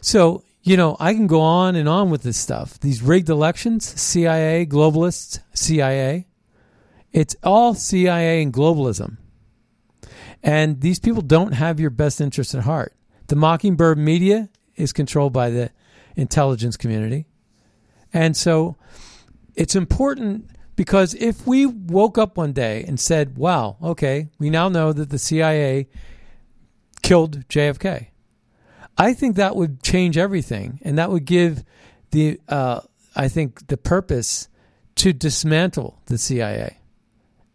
So, 0.02 0.45
you 0.66 0.76
know, 0.78 0.98
I 1.00 1.14
can 1.14 1.28
go 1.28 1.42
on 1.42 1.76
and 1.76 1.88
on 1.88 2.10
with 2.10 2.24
this 2.24 2.38
stuff. 2.38 2.80
These 2.80 3.04
rigged 3.04 3.30
elections, 3.30 3.86
CIA, 4.02 4.66
globalists, 4.66 5.40
CIA. 5.54 6.26
It's 7.14 7.36
all 7.44 7.76
CIA 7.76 8.42
and 8.42 8.52
globalism. 8.52 9.18
And 10.42 10.82
these 10.82 11.00
people 11.00 11.22
don't 11.22 11.54
have 11.54 11.80
your 11.80 11.92
best 11.92 12.20
interest 12.20 12.56
at 12.56 12.64
heart. 12.64 12.96
The 13.28 13.36
Mockingbird 13.36 14.00
media 14.00 14.50
is 14.76 14.92
controlled 14.92 15.34
by 15.34 15.52
the 15.52 15.70
intelligence 16.16 16.78
community. 16.78 17.28
And 18.12 18.36
so 18.36 18.76
it's 19.54 19.76
important 19.76 20.50
because 20.76 21.14
if 21.14 21.46
we 21.46 21.68
woke 21.68 22.18
up 22.18 22.38
one 22.38 22.54
day 22.54 22.84
and 22.88 23.00
said, 23.00 23.38
wow, 23.38 23.78
okay, 23.84 24.30
we 24.40 24.50
now 24.50 24.70
know 24.70 24.92
that 24.94 25.12
the 25.12 25.20
CIA 25.20 25.88
killed 27.04 27.48
JFK, 27.50 28.08
I 28.98 29.14
think 29.14 29.36
that 29.36 29.56
would 29.56 29.84
change 29.84 30.18
everything. 30.18 30.80
And 30.84 30.98
that 30.98 31.10
would 31.10 31.26
give 31.26 31.64
the, 32.12 32.40
uh, 32.48 32.82
I 33.16 33.28
think, 33.28 33.68
the 33.68 33.78
purpose 33.78 34.48
to 34.96 35.12
dismantle 35.12 36.00
the 36.06 36.18
CIA 36.18 36.78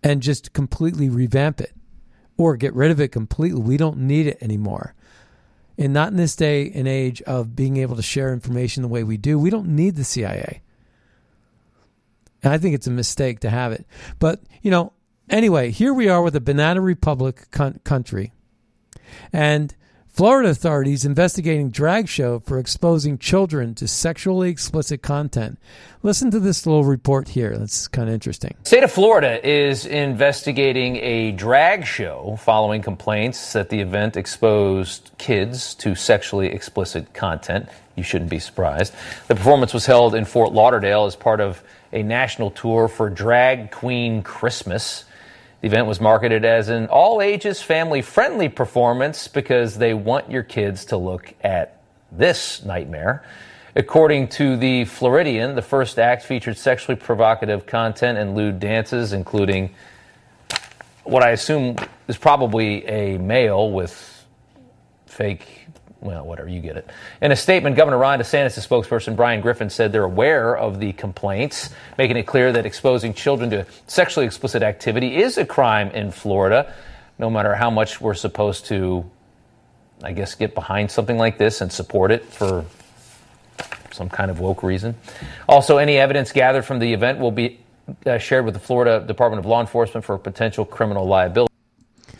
and 0.02 0.22
just 0.22 0.52
completely 0.52 1.08
revamp 1.08 1.60
it 1.60 1.72
or 2.36 2.56
get 2.56 2.74
rid 2.74 2.90
of 2.90 3.00
it 3.00 3.08
completely. 3.08 3.60
We 3.60 3.76
don't 3.76 3.98
need 3.98 4.26
it 4.26 4.38
anymore. 4.40 4.94
And 5.78 5.92
not 5.94 6.10
in 6.10 6.16
this 6.16 6.36
day 6.36 6.70
and 6.74 6.86
age 6.86 7.22
of 7.22 7.56
being 7.56 7.78
able 7.78 7.96
to 7.96 8.02
share 8.02 8.32
information 8.32 8.82
the 8.82 8.88
way 8.88 9.02
we 9.02 9.16
do. 9.16 9.38
We 9.38 9.50
don't 9.50 9.68
need 9.68 9.96
the 9.96 10.04
CIA. 10.04 10.62
And 12.42 12.52
I 12.52 12.58
think 12.58 12.74
it's 12.74 12.86
a 12.86 12.90
mistake 12.90 13.40
to 13.40 13.50
have 13.50 13.72
it. 13.72 13.86
But, 14.18 14.40
you 14.62 14.70
know, 14.70 14.92
anyway, 15.28 15.70
here 15.70 15.94
we 15.94 16.08
are 16.08 16.22
with 16.22 16.36
a 16.36 16.40
banana 16.40 16.80
republic 16.80 17.50
con- 17.50 17.80
country. 17.84 18.32
And 19.32 19.74
Florida 20.20 20.50
authorities 20.50 21.06
investigating 21.06 21.70
drag 21.70 22.06
show 22.06 22.40
for 22.40 22.58
exposing 22.58 23.16
children 23.16 23.74
to 23.74 23.88
sexually 23.88 24.50
explicit 24.50 25.00
content. 25.00 25.58
Listen 26.02 26.30
to 26.30 26.38
this 26.38 26.66
little 26.66 26.84
report 26.84 27.26
here. 27.28 27.56
That's 27.56 27.88
kind 27.88 28.06
of 28.06 28.12
interesting. 28.12 28.54
State 28.64 28.84
of 28.84 28.92
Florida 28.92 29.40
is 29.42 29.86
investigating 29.86 30.96
a 30.96 31.32
drag 31.32 31.86
show 31.86 32.36
following 32.38 32.82
complaints 32.82 33.54
that 33.54 33.70
the 33.70 33.80
event 33.80 34.18
exposed 34.18 35.10
kids 35.16 35.74
to 35.76 35.94
sexually 35.94 36.48
explicit 36.48 37.14
content. 37.14 37.70
You 37.96 38.02
shouldn't 38.02 38.28
be 38.28 38.40
surprised. 38.40 38.92
The 39.28 39.34
performance 39.34 39.72
was 39.72 39.86
held 39.86 40.14
in 40.14 40.26
Fort 40.26 40.52
Lauderdale 40.52 41.06
as 41.06 41.16
part 41.16 41.40
of 41.40 41.62
a 41.94 42.02
national 42.02 42.50
tour 42.50 42.88
for 42.88 43.08
Drag 43.08 43.70
Queen 43.70 44.22
Christmas. 44.22 45.06
The 45.60 45.66
event 45.66 45.86
was 45.86 46.00
marketed 46.00 46.44
as 46.44 46.70
an 46.70 46.86
all 46.86 47.20
ages, 47.20 47.60
family 47.60 48.00
friendly 48.00 48.48
performance 48.48 49.28
because 49.28 49.76
they 49.76 49.92
want 49.92 50.30
your 50.30 50.42
kids 50.42 50.86
to 50.86 50.96
look 50.96 51.34
at 51.42 51.82
this 52.10 52.64
nightmare. 52.64 53.22
According 53.76 54.28
to 54.28 54.56
the 54.56 54.86
Floridian, 54.86 55.54
the 55.54 55.62
first 55.62 55.98
act 55.98 56.24
featured 56.24 56.56
sexually 56.56 56.96
provocative 56.96 57.66
content 57.66 58.18
and 58.18 58.34
lewd 58.34 58.58
dances, 58.58 59.12
including 59.12 59.74
what 61.04 61.22
I 61.22 61.30
assume 61.30 61.76
is 62.08 62.16
probably 62.16 62.86
a 62.86 63.18
male 63.18 63.70
with 63.70 64.26
fake 65.06 65.66
well, 66.00 66.24
whatever, 66.24 66.48
you 66.48 66.60
get 66.60 66.76
it. 66.76 66.88
In 67.20 67.30
a 67.30 67.36
statement, 67.36 67.76
Governor 67.76 67.98
Ron 67.98 68.18
DeSantis' 68.18 68.66
spokesperson 68.66 69.16
Brian 69.16 69.40
Griffin 69.40 69.68
said 69.68 69.92
they're 69.92 70.04
aware 70.04 70.56
of 70.56 70.80
the 70.80 70.92
complaints, 70.94 71.70
making 71.98 72.16
it 72.16 72.22
clear 72.22 72.52
that 72.52 72.64
exposing 72.64 73.12
children 73.12 73.50
to 73.50 73.66
sexually 73.86 74.24
explicit 74.24 74.62
activity 74.62 75.16
is 75.16 75.36
a 75.36 75.44
crime 75.44 75.90
in 75.90 76.10
Florida, 76.10 76.72
no 77.18 77.28
matter 77.28 77.54
how 77.54 77.70
much 77.70 78.00
we're 78.00 78.14
supposed 78.14 78.66
to, 78.66 79.04
I 80.02 80.12
guess, 80.12 80.34
get 80.34 80.54
behind 80.54 80.90
something 80.90 81.18
like 81.18 81.36
this 81.36 81.60
and 81.60 81.70
support 81.70 82.10
it 82.10 82.24
for 82.24 82.64
some 83.92 84.08
kind 84.08 84.30
of 84.30 84.40
woke 84.40 84.62
reason. 84.62 84.94
Also, 85.46 85.76
any 85.76 85.98
evidence 85.98 86.32
gathered 86.32 86.64
from 86.64 86.78
the 86.78 86.94
event 86.94 87.18
will 87.18 87.32
be 87.32 87.58
uh, 88.06 88.16
shared 88.16 88.46
with 88.46 88.54
the 88.54 88.60
Florida 88.60 89.04
Department 89.06 89.40
of 89.40 89.46
Law 89.46 89.60
Enforcement 89.60 90.04
for 90.06 90.16
potential 90.16 90.64
criminal 90.64 91.06
liability. 91.06 91.49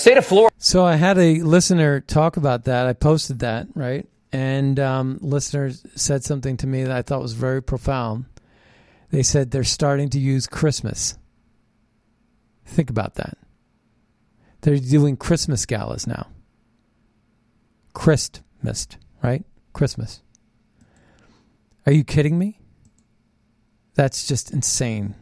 State 0.01 0.17
of 0.17 0.25
Florida. 0.25 0.55
So 0.57 0.83
I 0.83 0.97
had 0.97 1.19
a 1.19 1.43
listener 1.43 2.01
talk 2.01 2.39
about 2.39 2.65
that. 2.65 2.87
I 2.87 2.95
posted 2.95 3.41
that, 3.41 3.67
right? 3.75 4.09
And 4.33 4.81
um, 4.81 5.19
listeners 5.21 5.85
said 5.95 6.25
something 6.25 6.57
to 6.57 6.67
me 6.67 6.85
that 6.85 6.91
I 6.91 7.03
thought 7.03 7.21
was 7.21 7.35
very 7.35 7.63
profound. 7.63 8.25
They 9.11 9.23
said 9.23 9.51
they're 9.51 9.63
starting 9.63 10.09
to 10.09 10.19
use 10.19 10.47
Christmas. 10.47 11.19
Think 12.65 12.89
about 12.89 13.17
that. 13.17 13.37
They're 14.63 14.79
doing 14.79 15.19
Christmas 15.19 15.67
galas 15.67 16.07
now. 16.07 16.29
Christmas, 17.93 18.89
right? 19.23 19.45
Christmas. 19.75 20.23
Are 21.85 21.93
you 21.93 22.05
kidding 22.05 22.39
me? 22.39 22.59
That's 23.97 24.27
just 24.27 24.51
insane. 24.51 25.15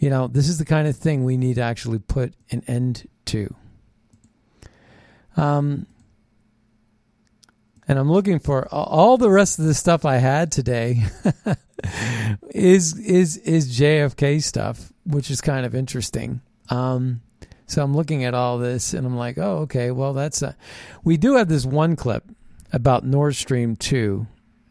You 0.00 0.10
know, 0.10 0.26
this 0.26 0.48
is 0.48 0.58
the 0.58 0.64
kind 0.64 0.88
of 0.88 0.96
thing 0.96 1.22
we 1.22 1.36
need 1.36 1.54
to 1.54 1.62
actually 1.62 2.00
put 2.00 2.34
an 2.50 2.64
end 2.66 3.06
to. 3.26 3.54
Um, 5.38 5.86
and 7.86 7.98
I'm 7.98 8.10
looking 8.10 8.38
for 8.38 8.68
all 8.68 9.16
the 9.16 9.30
rest 9.30 9.58
of 9.58 9.64
the 9.64 9.72
stuff 9.72 10.04
I 10.04 10.16
had 10.16 10.52
today 10.52 11.04
is 12.50 12.98
is 12.98 13.38
is 13.38 13.78
JFK 13.78 14.42
stuff, 14.42 14.92
which 15.06 15.30
is 15.30 15.40
kind 15.40 15.64
of 15.64 15.74
interesting. 15.74 16.42
Um, 16.68 17.22
so 17.66 17.82
I'm 17.82 17.94
looking 17.94 18.24
at 18.24 18.34
all 18.34 18.58
this 18.58 18.94
and 18.94 19.06
I'm 19.06 19.16
like, 19.16 19.38
oh, 19.38 19.58
okay, 19.58 19.90
well 19.90 20.12
that's 20.12 20.42
a, 20.42 20.56
we 21.04 21.16
do 21.16 21.36
have 21.36 21.48
this 21.48 21.64
one 21.64 21.96
clip 21.96 22.24
about 22.72 23.06
Nord 23.06 23.36
Stream 23.36 23.76
two, 23.76 24.26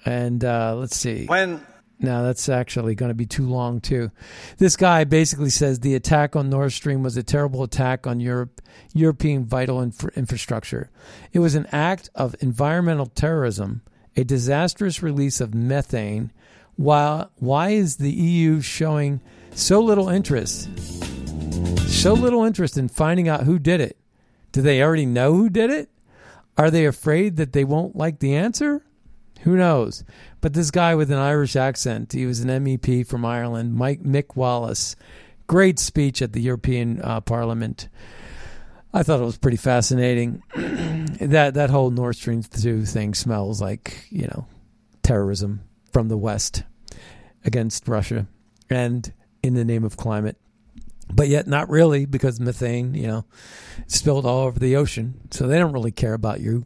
and 0.05 0.43
uh, 0.43 0.75
let's 0.75 0.97
see 0.97 1.25
when 1.25 1.65
no, 1.99 2.23
that's 2.23 2.47
actually 2.47 2.93
going 2.93 3.09
to 3.09 3.15
be 3.15 3.25
too 3.25 3.47
long, 3.47 3.81
too. 3.81 4.11
This 4.57 4.75
guy 4.75 5.03
basically 5.03 5.49
says 5.49 5.79
the 5.79 5.95
attack 5.95 6.35
on 6.35 6.49
Nord 6.49 6.71
Stream 6.71 7.01
was 7.01 7.17
a 7.17 7.23
terrible 7.23 7.63
attack 7.63 8.05
on 8.05 8.19
Europe, 8.19 8.61
European 8.93 9.45
vital 9.45 9.81
infra- 9.81 10.11
infrastructure. 10.15 10.91
It 11.33 11.39
was 11.39 11.55
an 11.55 11.67
act 11.71 12.09
of 12.13 12.35
environmental 12.39 13.07
terrorism, 13.07 13.81
a 14.15 14.23
disastrous 14.23 15.01
release 15.01 15.41
of 15.41 15.55
methane. 15.55 16.31
While, 16.75 17.31
why 17.37 17.69
is 17.69 17.95
the 17.95 18.11
EU 18.11 18.61
showing 18.61 19.19
so 19.51 19.81
little 19.81 20.09
interest? 20.09 20.69
So 21.87 22.13
little 22.13 22.43
interest 22.43 22.77
in 22.77 22.89
finding 22.89 23.27
out 23.27 23.43
who 23.43 23.57
did 23.57 23.81
it? 23.81 23.97
Do 24.51 24.61
they 24.61 24.83
already 24.83 25.07
know 25.07 25.33
who 25.33 25.49
did 25.49 25.71
it? 25.71 25.89
Are 26.57 26.69
they 26.69 26.85
afraid 26.85 27.37
that 27.37 27.53
they 27.53 27.63
won't 27.63 27.95
like 27.95 28.19
the 28.19 28.35
answer? 28.35 28.83
Who 29.41 29.55
knows? 29.55 30.03
But 30.41 30.53
this 30.53 30.71
guy 30.71 30.95
with 30.95 31.11
an 31.11 31.17
Irish 31.17 31.55
accent, 31.55 32.13
he 32.13 32.25
was 32.25 32.39
an 32.41 32.49
MEP 32.49 33.05
from 33.07 33.25
Ireland, 33.25 33.75
Mike 33.75 34.03
Mick 34.03 34.35
Wallace. 34.35 34.95
Great 35.47 35.79
speech 35.79 36.21
at 36.21 36.33
the 36.33 36.41
European 36.41 37.01
uh, 37.01 37.21
Parliament. 37.21 37.89
I 38.93 39.03
thought 39.03 39.21
it 39.21 39.25
was 39.25 39.37
pretty 39.37 39.57
fascinating. 39.57 40.43
that 40.55 41.53
that 41.53 41.69
whole 41.69 41.91
Nord 41.91 42.15
Stream 42.15 42.43
two 42.43 42.85
thing 42.85 43.13
smells 43.13 43.61
like 43.61 44.07
you 44.09 44.27
know 44.27 44.47
terrorism 45.03 45.61
from 45.91 46.07
the 46.07 46.17
West 46.17 46.63
against 47.45 47.87
Russia, 47.87 48.27
and 48.69 49.13
in 49.43 49.53
the 49.53 49.65
name 49.65 49.83
of 49.83 49.97
climate. 49.97 50.37
But 51.13 51.29
yet, 51.29 51.47
not 51.47 51.69
really, 51.69 52.05
because 52.05 52.39
methane, 52.39 52.93
you 52.93 53.07
know, 53.07 53.25
spilled 53.87 54.25
all 54.25 54.45
over 54.45 54.59
the 54.59 54.75
ocean. 54.75 55.21
So 55.31 55.47
they 55.47 55.57
don't 55.57 55.71
really 55.71 55.91
care 55.91 56.13
about 56.13 56.41
you. 56.41 56.65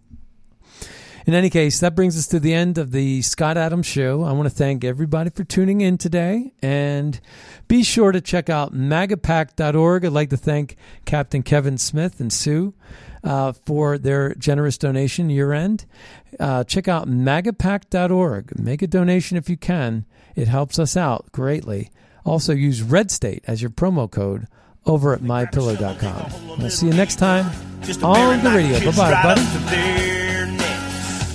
In 1.27 1.33
any 1.33 1.49
case, 1.49 1.79
that 1.79 1.95
brings 1.95 2.17
us 2.17 2.27
to 2.27 2.39
the 2.39 2.53
end 2.53 2.77
of 2.77 2.91
the 2.91 3.21
Scott 3.21 3.57
Adams 3.57 3.85
Show. 3.85 4.23
I 4.23 4.31
want 4.31 4.49
to 4.49 4.55
thank 4.55 4.83
everybody 4.83 5.29
for 5.29 5.43
tuning 5.43 5.81
in 5.81 5.97
today. 5.97 6.53
And 6.61 7.19
be 7.67 7.83
sure 7.83 8.11
to 8.11 8.21
check 8.21 8.49
out 8.49 8.73
magapack.org. 8.73 10.05
I'd 10.05 10.11
like 10.11 10.29
to 10.31 10.37
thank 10.37 10.77
Captain 11.05 11.43
Kevin 11.43 11.77
Smith 11.77 12.19
and 12.19 12.33
Sue 12.33 12.73
uh, 13.23 13.53
for 13.53 13.97
their 13.97 14.33
generous 14.35 14.77
donation 14.77 15.29
year 15.29 15.53
end. 15.53 15.85
Uh, 16.39 16.63
check 16.63 16.87
out 16.87 17.07
magapack.org. 17.07 18.59
Make 18.59 18.81
a 18.81 18.87
donation 18.87 19.37
if 19.37 19.49
you 19.49 19.57
can, 19.57 20.05
it 20.35 20.47
helps 20.47 20.79
us 20.79 20.97
out 20.97 21.31
greatly. 21.31 21.91
Also, 22.25 22.53
use 22.53 22.81
Red 22.81 23.11
State 23.11 23.43
as 23.47 23.61
your 23.61 23.71
promo 23.71 24.09
code 24.09 24.47
over 24.85 25.13
at 25.13 25.21
mypillow.com. 25.21 26.59
We'll 26.59 26.69
see 26.69 26.87
you 26.87 26.93
next 26.93 27.17
time 27.17 27.45
on 28.03 28.43
the 28.43 28.49
radio. 28.49 28.91
Bye 28.91 28.97
bye, 28.97 29.35
buddy. 29.35 30.20